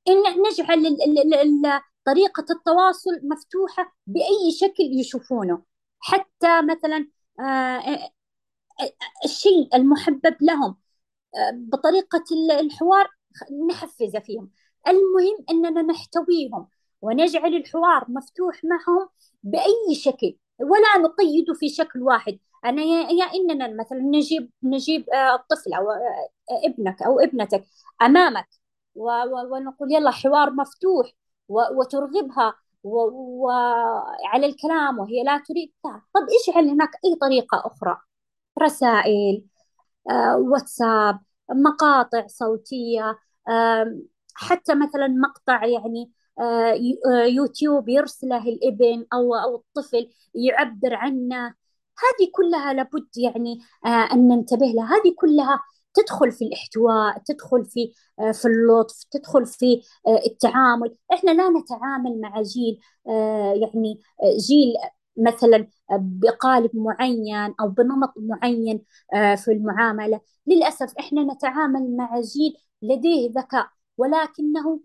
إن 0.08 0.22
نجعل 0.50 0.96
طريقة 2.06 2.44
التواصل 2.50 3.10
مفتوحة 3.22 3.96
بأي 4.06 4.52
شكل 4.60 4.84
يشوفونه. 5.00 5.62
حتى 6.00 6.62
مثلا 6.62 7.08
آه، 7.40 7.42
آه، 7.42 8.10
آه، 8.80 8.92
الشيء 9.24 9.76
المحبب 9.76 10.36
لهم 10.40 10.76
بطريقة 11.54 12.24
الحوار 12.60 13.08
نحفز 13.70 14.16
فيهم. 14.16 14.50
المهم 14.88 15.44
أننا 15.50 15.82
نحتويهم 15.82 16.68
ونجعل 17.02 17.54
الحوار 17.54 18.04
مفتوح 18.08 18.64
معهم 18.64 19.08
بأي 19.42 19.94
شكل 19.94 20.36
ولا 20.58 20.98
نقيد 20.98 21.52
في 21.52 21.68
شكل 21.68 22.02
واحد. 22.02 22.38
أنا 22.64 22.82
يا 22.82 23.24
إننا 23.24 23.74
مثلا 23.80 23.98
نجيب 23.98 24.50
نجيب 24.62 25.06
الطفل 25.34 25.72
أو 25.74 25.86
ابنك 26.64 27.02
أو 27.02 27.20
ابنتك 27.20 27.64
أمامك 28.02 28.48
ونقول 28.94 29.92
يلا 29.92 30.10
حوار 30.10 30.50
مفتوح 30.52 31.10
وترغبها 31.48 32.54
وعلى 32.84 34.46
الكلام 34.46 34.98
وهي 34.98 35.22
لا 35.24 35.38
تريد. 35.38 35.72
طب 35.84 36.26
اجعل 36.50 36.68
هناك 36.68 36.90
أي 37.04 37.14
طريقة 37.20 37.62
أخرى؟ 37.66 37.96
رسائل 38.62 39.44
آه، 40.10 40.36
واتساب 40.36 41.20
مقاطع 41.50 42.26
صوتية 42.26 43.18
حتى 44.34 44.74
مثلا 44.74 45.08
مقطع 45.08 45.64
يعني 45.66 46.12
آه، 46.40 46.74
آه، 47.06 47.24
يوتيوب 47.24 47.88
يرسله 47.88 48.48
الابن 48.48 49.06
أو 49.12 49.34
أو 49.34 49.56
الطفل 49.56 50.10
يعبر 50.34 50.94
عنه. 50.94 51.54
هذه 51.98 52.30
كلها 52.32 52.72
لابد 52.72 53.08
يعني 53.16 53.58
أن 53.86 54.28
ننتبه 54.28 54.66
لها. 54.66 54.84
هذه 54.86 55.14
كلها 55.16 55.60
تدخل 55.94 56.32
في 56.32 56.44
الاحتواء 56.44 57.18
تدخل 57.26 57.64
في 57.64 57.92
آه، 58.20 58.32
في 58.32 58.44
اللطف 58.48 59.04
تدخل 59.10 59.46
في 59.46 59.82
آه، 60.06 60.20
التعامل. 60.26 60.96
إحنا 61.12 61.30
لا 61.30 61.48
نتعامل 61.50 62.20
مع 62.20 62.42
جيل 62.42 62.78
آه، 63.08 63.54
يعني 63.54 64.00
جيل 64.48 64.74
مثلا 65.16 65.68
بقالب 65.92 66.70
معين 66.74 67.54
أو 67.60 67.68
بنمط 67.68 68.12
معين 68.16 68.84
آه، 69.14 69.34
في 69.34 69.52
المعاملة. 69.52 70.20
للأسف 70.46 70.94
إحنا 70.98 71.22
نتعامل 71.34 71.96
مع 71.96 72.20
جيل 72.20 72.56
لديه 72.82 73.30
ذكاء 73.36 73.68
ولكنه 73.98 74.80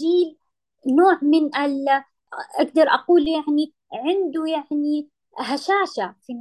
جيل 0.00 0.38
نوع 0.86 1.18
من 1.22 1.56
ال 1.56 1.88
أقدر 2.60 2.82
أقول 2.88 3.28
يعني 3.28 3.74
عنده 3.92 4.46
يعني 4.46 5.10
هشاشة 5.38 6.14
في 6.26 6.32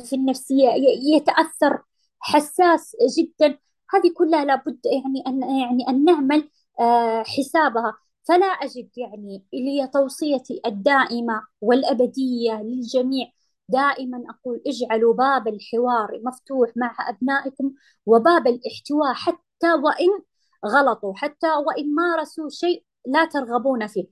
في 0.00 0.16
النفسية 0.16 0.68
يتأثر 1.16 1.82
حساس 2.20 2.96
جدا. 3.18 3.58
هذه 3.94 4.12
كلها 4.16 4.44
لابد 4.44 4.80
يعني 4.86 5.22
أن 5.26 5.42
يعني 5.60 5.88
أن 5.88 6.04
نعمل 6.04 6.50
آه، 6.80 7.22
حسابها. 7.22 7.96
فلا 8.28 8.46
أجد 8.46 8.90
يعني 8.96 9.44
اللي 9.54 9.88
توصيتي 9.94 10.60
الدائمة 10.66 11.42
والأبدية 11.60 12.62
للجميع. 12.62 13.26
دائما 13.68 14.24
أقول 14.30 14.62
اجعلوا 14.66 15.14
باب 15.14 15.48
الحوار 15.48 16.20
مفتوح 16.24 16.70
مع 16.76 16.96
أبنائكم 17.08 17.72
وباب 18.06 18.46
الاحتواء 18.46 19.12
حتى 19.14 19.72
وإن 19.84 20.22
غلطوا 20.66 21.14
حتى 21.14 21.46
وإن 21.46 21.94
مارسوا 21.94 22.48
شيء 22.50 22.84
لا 23.06 23.24
ترغبون 23.24 23.86
فيه. 23.86 24.06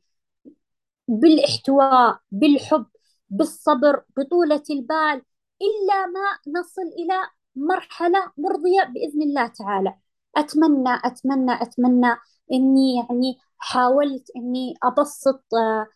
بالاحتواء 1.09 2.19
بالحب 2.33 2.87
بالصبر 3.33 4.05
بطولة 4.17 4.63
البال 4.71 5.23
إلا 5.63 6.07
ما 6.07 6.61
نصل 6.61 6.83
إلى 6.83 7.15
مرحلة 7.57 8.33
مرضية 8.39 8.83
بإذن 8.85 9.23
الله 9.23 9.47
تعالى. 9.47 9.95
أتمنى 10.37 10.91
أتمنى 11.05 11.63
أتمنى 11.63 12.17
إني 12.53 12.97
يعني 12.97 13.39
حاولت 13.59 14.31
إني 14.37 14.75
أبسط 14.83 15.45
آه، 15.55 15.87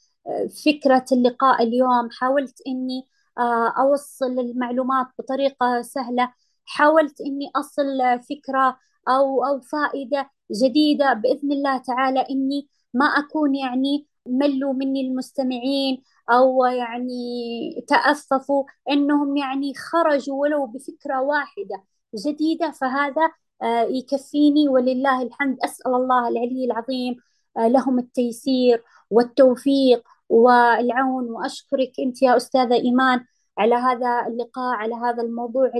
فكرة 0.66 1.04
اللقاء 1.12 1.62
اليوم 1.62 2.10
حاولت 2.20 2.62
إني 2.66 3.08
آه، 3.38 3.68
أوصل 3.80 4.38
المعلومات 4.40 5.06
بطريقة 5.18 5.82
سهلة 5.82 6.32
حاولت 6.66 7.20
إني 7.20 7.50
أصل 7.56 7.84
فكرة 8.30 8.78
أو 9.08 9.44
أو 9.44 9.60
فائدة 9.60 10.30
جديدة 10.64 11.12
بإذن 11.12 11.52
الله 11.52 11.78
تعالى 11.78 12.20
إني 12.30 12.68
ما 12.94 13.06
أكون 13.06 13.54
يعني 13.54 14.06
ملوا 14.28 14.72
مني 14.72 15.00
المستمعين 15.00 16.02
أو 16.30 16.64
يعني 16.64 17.84
تأففوا 17.88 18.64
إنهم 18.90 19.36
يعني 19.36 19.74
خرجوا 19.74 20.40
ولو 20.40 20.66
بفكرة 20.66 21.20
واحدة 21.22 21.84
جديدة. 22.26 22.70
فهذا 22.70 23.30
آه، 23.62 23.82
يكفيني 23.82 24.68
ولله 24.68 25.22
الحمد. 25.22 25.58
أسأل 25.64 25.94
الله 25.94 26.28
العلي 26.28 26.64
العظيم 26.64 27.16
آه، 27.58 27.68
لهم 27.68 27.98
التيسير 27.98 28.84
والتوفيق 29.10 30.02
والعون. 30.28 31.30
وأشكرك 31.30 31.92
أنت 32.00 32.22
يا 32.22 32.36
أستاذة 32.36 32.74
إيمان 32.74 33.24
على 33.58 33.74
هذا 33.74 34.26
اللقاء 34.26 34.76
على 34.76 34.94
هذا 34.94 35.22
الموضوع 35.22 35.70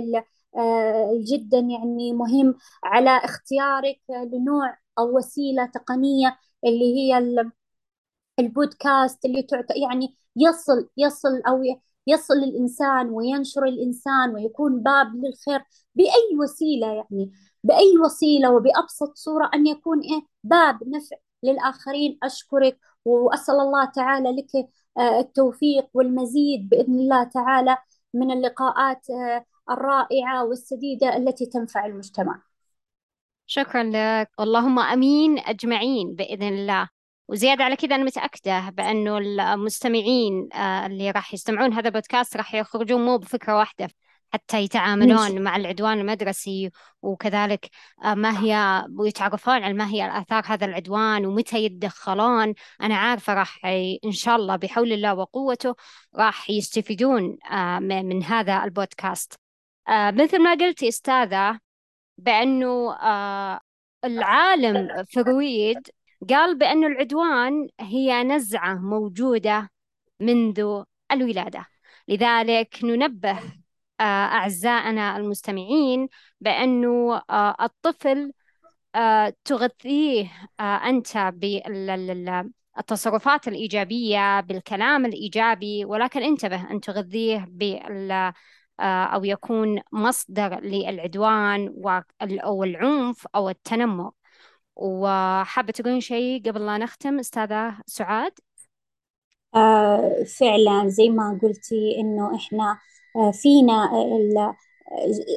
آه، 0.57 1.11
جدا 1.31 1.57
يعني 1.59 2.13
مهم. 2.13 2.55
على 2.83 3.09
اختيارك 3.09 3.99
لنوع 4.09 4.77
أو 4.99 5.17
وسيلة 5.17 5.65
تقنية 5.65 6.37
اللي 6.65 6.95
هي 6.95 7.19
البودكاست 8.39 9.25
اللي 9.25 9.43
تعطي 9.43 9.81
يعني 9.81 10.15
يصل 10.35 10.89
يصل 10.97 11.41
أو 11.47 11.63
يصل 12.07 12.33
الإنسان 12.33 13.09
وينشر 13.09 13.63
الإنسان 13.65 14.35
ويكون 14.35 14.83
باب 14.83 15.15
للخير 15.15 15.63
بأي 15.95 16.37
وسيلة 16.39 16.87
يعني 16.87 17.31
بأي 17.63 17.97
وسيلة 18.05 18.51
وبأبسط 18.51 19.15
صورة 19.15 19.49
أن 19.53 19.67
يكون 19.67 19.99
إيه 19.99 20.21
باب 20.43 20.79
نفع 20.87 21.15
للآخرين. 21.43 22.17
أشكرك 22.23 22.79
وأسأل 23.05 23.55
الله 23.55 23.85
تعالى 23.85 24.29
لك 24.31 24.69
آه، 24.97 25.19
التوفيق 25.19 25.87
والمزيد 25.93 26.69
بإذن 26.69 26.99
الله 26.99 27.23
تعالى 27.23 27.77
من 28.13 28.31
اللقاءات 28.31 29.09
آه، 29.09 29.45
الرائعة 29.69 30.45
والسديدة 30.45 31.17
التي 31.17 31.45
تنفع 31.45 31.85
المجتمع. 31.85 32.41
شكرا 33.45 33.83
لك. 33.83 34.29
اللهم 34.39 34.79
آمين 34.79 35.39
أجمعين 35.39 36.15
بإذن 36.15 36.43
الله. 36.43 36.89
وزيادة 37.27 37.63
على 37.63 37.75
كذا 37.75 37.95
أنا 37.95 38.03
متأكدة 38.03 38.69
بأنه 38.69 39.17
المستمعين 39.17 40.49
آه، 40.53 40.85
اللي 40.85 41.11
راح 41.11 41.33
يستمعون 41.33 41.73
هذا 41.73 41.87
البودكاست 41.87 42.37
راح 42.37 42.55
يخرجون 42.55 43.05
مو 43.05 43.17
بفكرة 43.17 43.57
واحدة 43.57 43.89
حتى 44.33 44.61
يتعاملون 44.61 45.41
مع 45.41 45.55
العدوان 45.55 45.99
المدرسي 45.99 46.71
وكذلك 47.01 47.69
آه، 48.03 48.13
ما 48.13 48.43
هي 48.43 48.85
ويتعرفون 48.99 49.63
على 49.63 49.73
ما 49.73 49.89
هي 49.89 50.19
آثار 50.19 50.43
هذا 50.45 50.65
العدوان 50.65 51.25
ومتى 51.25 51.57
يتدخلون. 51.65 52.53
أنا 52.81 52.95
عارفة 52.97 53.33
راح 53.33 53.65
إن 54.05 54.11
شاء 54.11 54.35
الله 54.35 54.55
بحول 54.55 54.93
الله 54.93 55.13
وقوته 55.15 55.75
راح 56.15 56.49
يستفيدون 56.49 57.37
آه، 57.51 57.79
من 57.79 58.23
هذا 58.23 58.63
البودكاست. 58.63 59.33
مثل 59.89 60.43
ما 60.43 60.51
قلتي 60.53 60.87
أستاذة 60.87 61.59
بأنه 62.17 62.95
العالم 64.05 65.05
فرويد 65.13 65.89
قال 66.29 66.57
بأن 66.57 66.83
العدوان 66.83 67.67
هي 67.79 68.23
نزعة 68.23 68.75
موجودة 68.75 69.69
منذ 70.19 70.83
الولادة. 71.11 71.67
لذلك 72.07 72.79
ننبه 72.83 73.39
آه، 73.99 74.03
أعزائنا 74.03 75.17
المستمعين 75.17 76.09
بأنه 76.41 77.21
آه، 77.29 77.55
الطفل 77.61 78.33
آه، 78.95 79.33
تغذيه 79.45 80.31
أنت 80.59 81.17
بالتصرفات 82.77 83.47
الإيجابية 83.47 84.39
بالكلام 84.41 85.05
الإيجابي 85.05 85.85
ولكن 85.85 86.23
انتبه 86.23 86.71
أن 86.71 86.81
تغذيه 86.81 87.45
بال 87.49 88.33
أو 88.79 89.23
يكون 89.25 89.81
مصدر 89.91 90.59
للعدوان 90.59 91.73
أو 92.23 92.63
العنف 92.63 93.27
أو 93.35 93.49
التنمر. 93.49 94.11
وحابة 94.79 95.71
تقولين 95.71 95.99
شيء 96.01 96.41
قبل 96.45 96.65
لا 96.65 96.77
نختم؟ 96.77 97.19
أستاذة 97.19 97.77
سعاد؟ 97.85 98.31
آه 99.55 100.23
فعلا 100.39 100.87
زي 100.87 101.09
ما 101.09 101.39
قلتي 101.43 101.99
إنه 101.99 102.35
إحنا 102.35 102.79
آه 103.15 103.31
فينا 103.31 103.91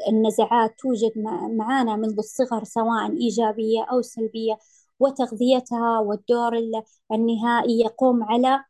النزعات 0.09 0.75
توجد 0.79 1.13
معنا 1.59 1.97
منذ 1.97 2.19
الصغر 2.19 2.65
سواء 2.65 3.13
إيجابية 3.13 3.83
أو 3.93 4.03
سلبية 4.03 4.59
وتغذيتها 5.01 5.99
والدور 5.99 6.53
النهائي 7.13 7.81
يقوم 7.81 8.25
على 8.25 8.65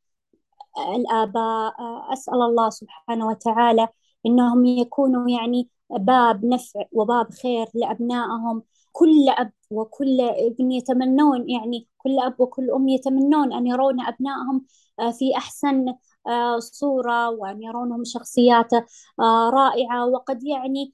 الآباء. 0.97 1.81
آه، 1.81 2.13
أسأل 2.13 2.35
الله 2.35 2.71
سبحانه 2.71 3.27
وتعالى 3.27 3.89
إنهم 4.27 4.65
يكونوا 4.65 5.31
يعني 5.31 5.69
باب 5.91 6.45
نفع 6.45 6.85
وباب 6.93 7.31
خير 7.33 7.67
لأبنائهم. 7.75 8.63
كل 8.93 9.29
أب 9.29 9.53
وكل 9.71 10.21
ابن 10.21 10.73
يتمنون 10.73 11.51
يعني 11.51 11.89
كل 11.99 12.19
أب 12.19 12.41
وكل 12.41 12.71
أم 12.71 12.89
يتمنون 12.89 13.53
أن 13.53 13.67
يرون 13.67 14.01
أبنائهم 14.01 14.67
آه، 15.01 15.11
في 15.11 15.37
أحسن 15.37 15.95
آه، 16.27 16.59
صورة 16.59 17.31
وأن 17.31 17.63
يرونهم 17.63 18.05
شخصيات 18.05 18.73
آه، 19.21 19.51
رائعة. 19.51 20.07
وقد 20.07 20.45
يعني 20.45 20.93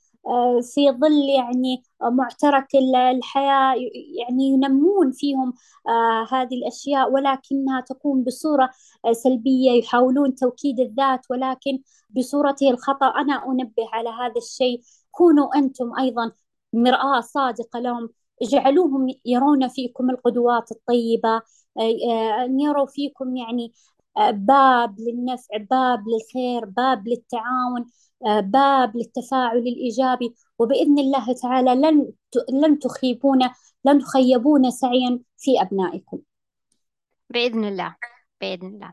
في 0.75 0.91
ظل 0.91 1.29
يعني 1.29 1.83
معترك 2.03 2.67
الحياة 3.15 3.75
يعني 4.19 4.45
ينمون 4.49 5.13
فيهم 5.13 5.55
هذه 6.33 6.55
الأشياء 6.55 7.13
ولكنها 7.13 7.81
تكون 7.81 8.25
بصورة 8.25 8.71
سلبية 9.13 9.71
يحاولون 9.73 10.35
توكيد 10.35 10.81
الذات 10.81 11.21
ولكن 11.31 11.79
بصورته 12.11 12.71
الخطأ. 12.71 13.07
أنا 13.07 13.47
أنبه 13.47 13.89
على 13.93 14.09
هذا 14.09 14.35
الشيء. 14.37 14.81
كونوا 15.11 15.57
أنتم 15.57 15.99
أيضا 15.99 16.33
مرآة 16.73 17.21
صادقة 17.21 17.79
لهم. 17.81 18.09
اجعلوهم 18.43 19.07
يرون 19.25 19.69
فيكم 19.69 20.11
القدوات 20.11 20.73
الطيبة 20.73 21.43
أن 22.45 22.61
يروا 22.61 22.87
فيكم 22.87 23.37
يعني 23.37 23.73
باب 24.33 25.01
للنفع 25.01 25.57
باب 25.71 26.05
للخير 26.09 26.65
باب 26.65 27.09
للتعاون 27.09 27.87
باب 28.41 28.97
للتفاعل 28.97 29.59
الإيجابي. 29.59 30.35
وبإذن 30.59 30.99
الله 30.99 31.33
تعالى 31.43 31.75
لن 31.75 32.13
لن 32.53 32.79
تخيبون 32.79 33.39
لن 33.85 33.99
تخيبون 33.99 34.71
سعيا 34.71 35.21
في 35.39 35.61
أبنائكم. 35.61 36.19
بإذن 37.31 37.65
الله 37.65 37.97
بإذن 38.41 38.67
الله. 38.67 38.93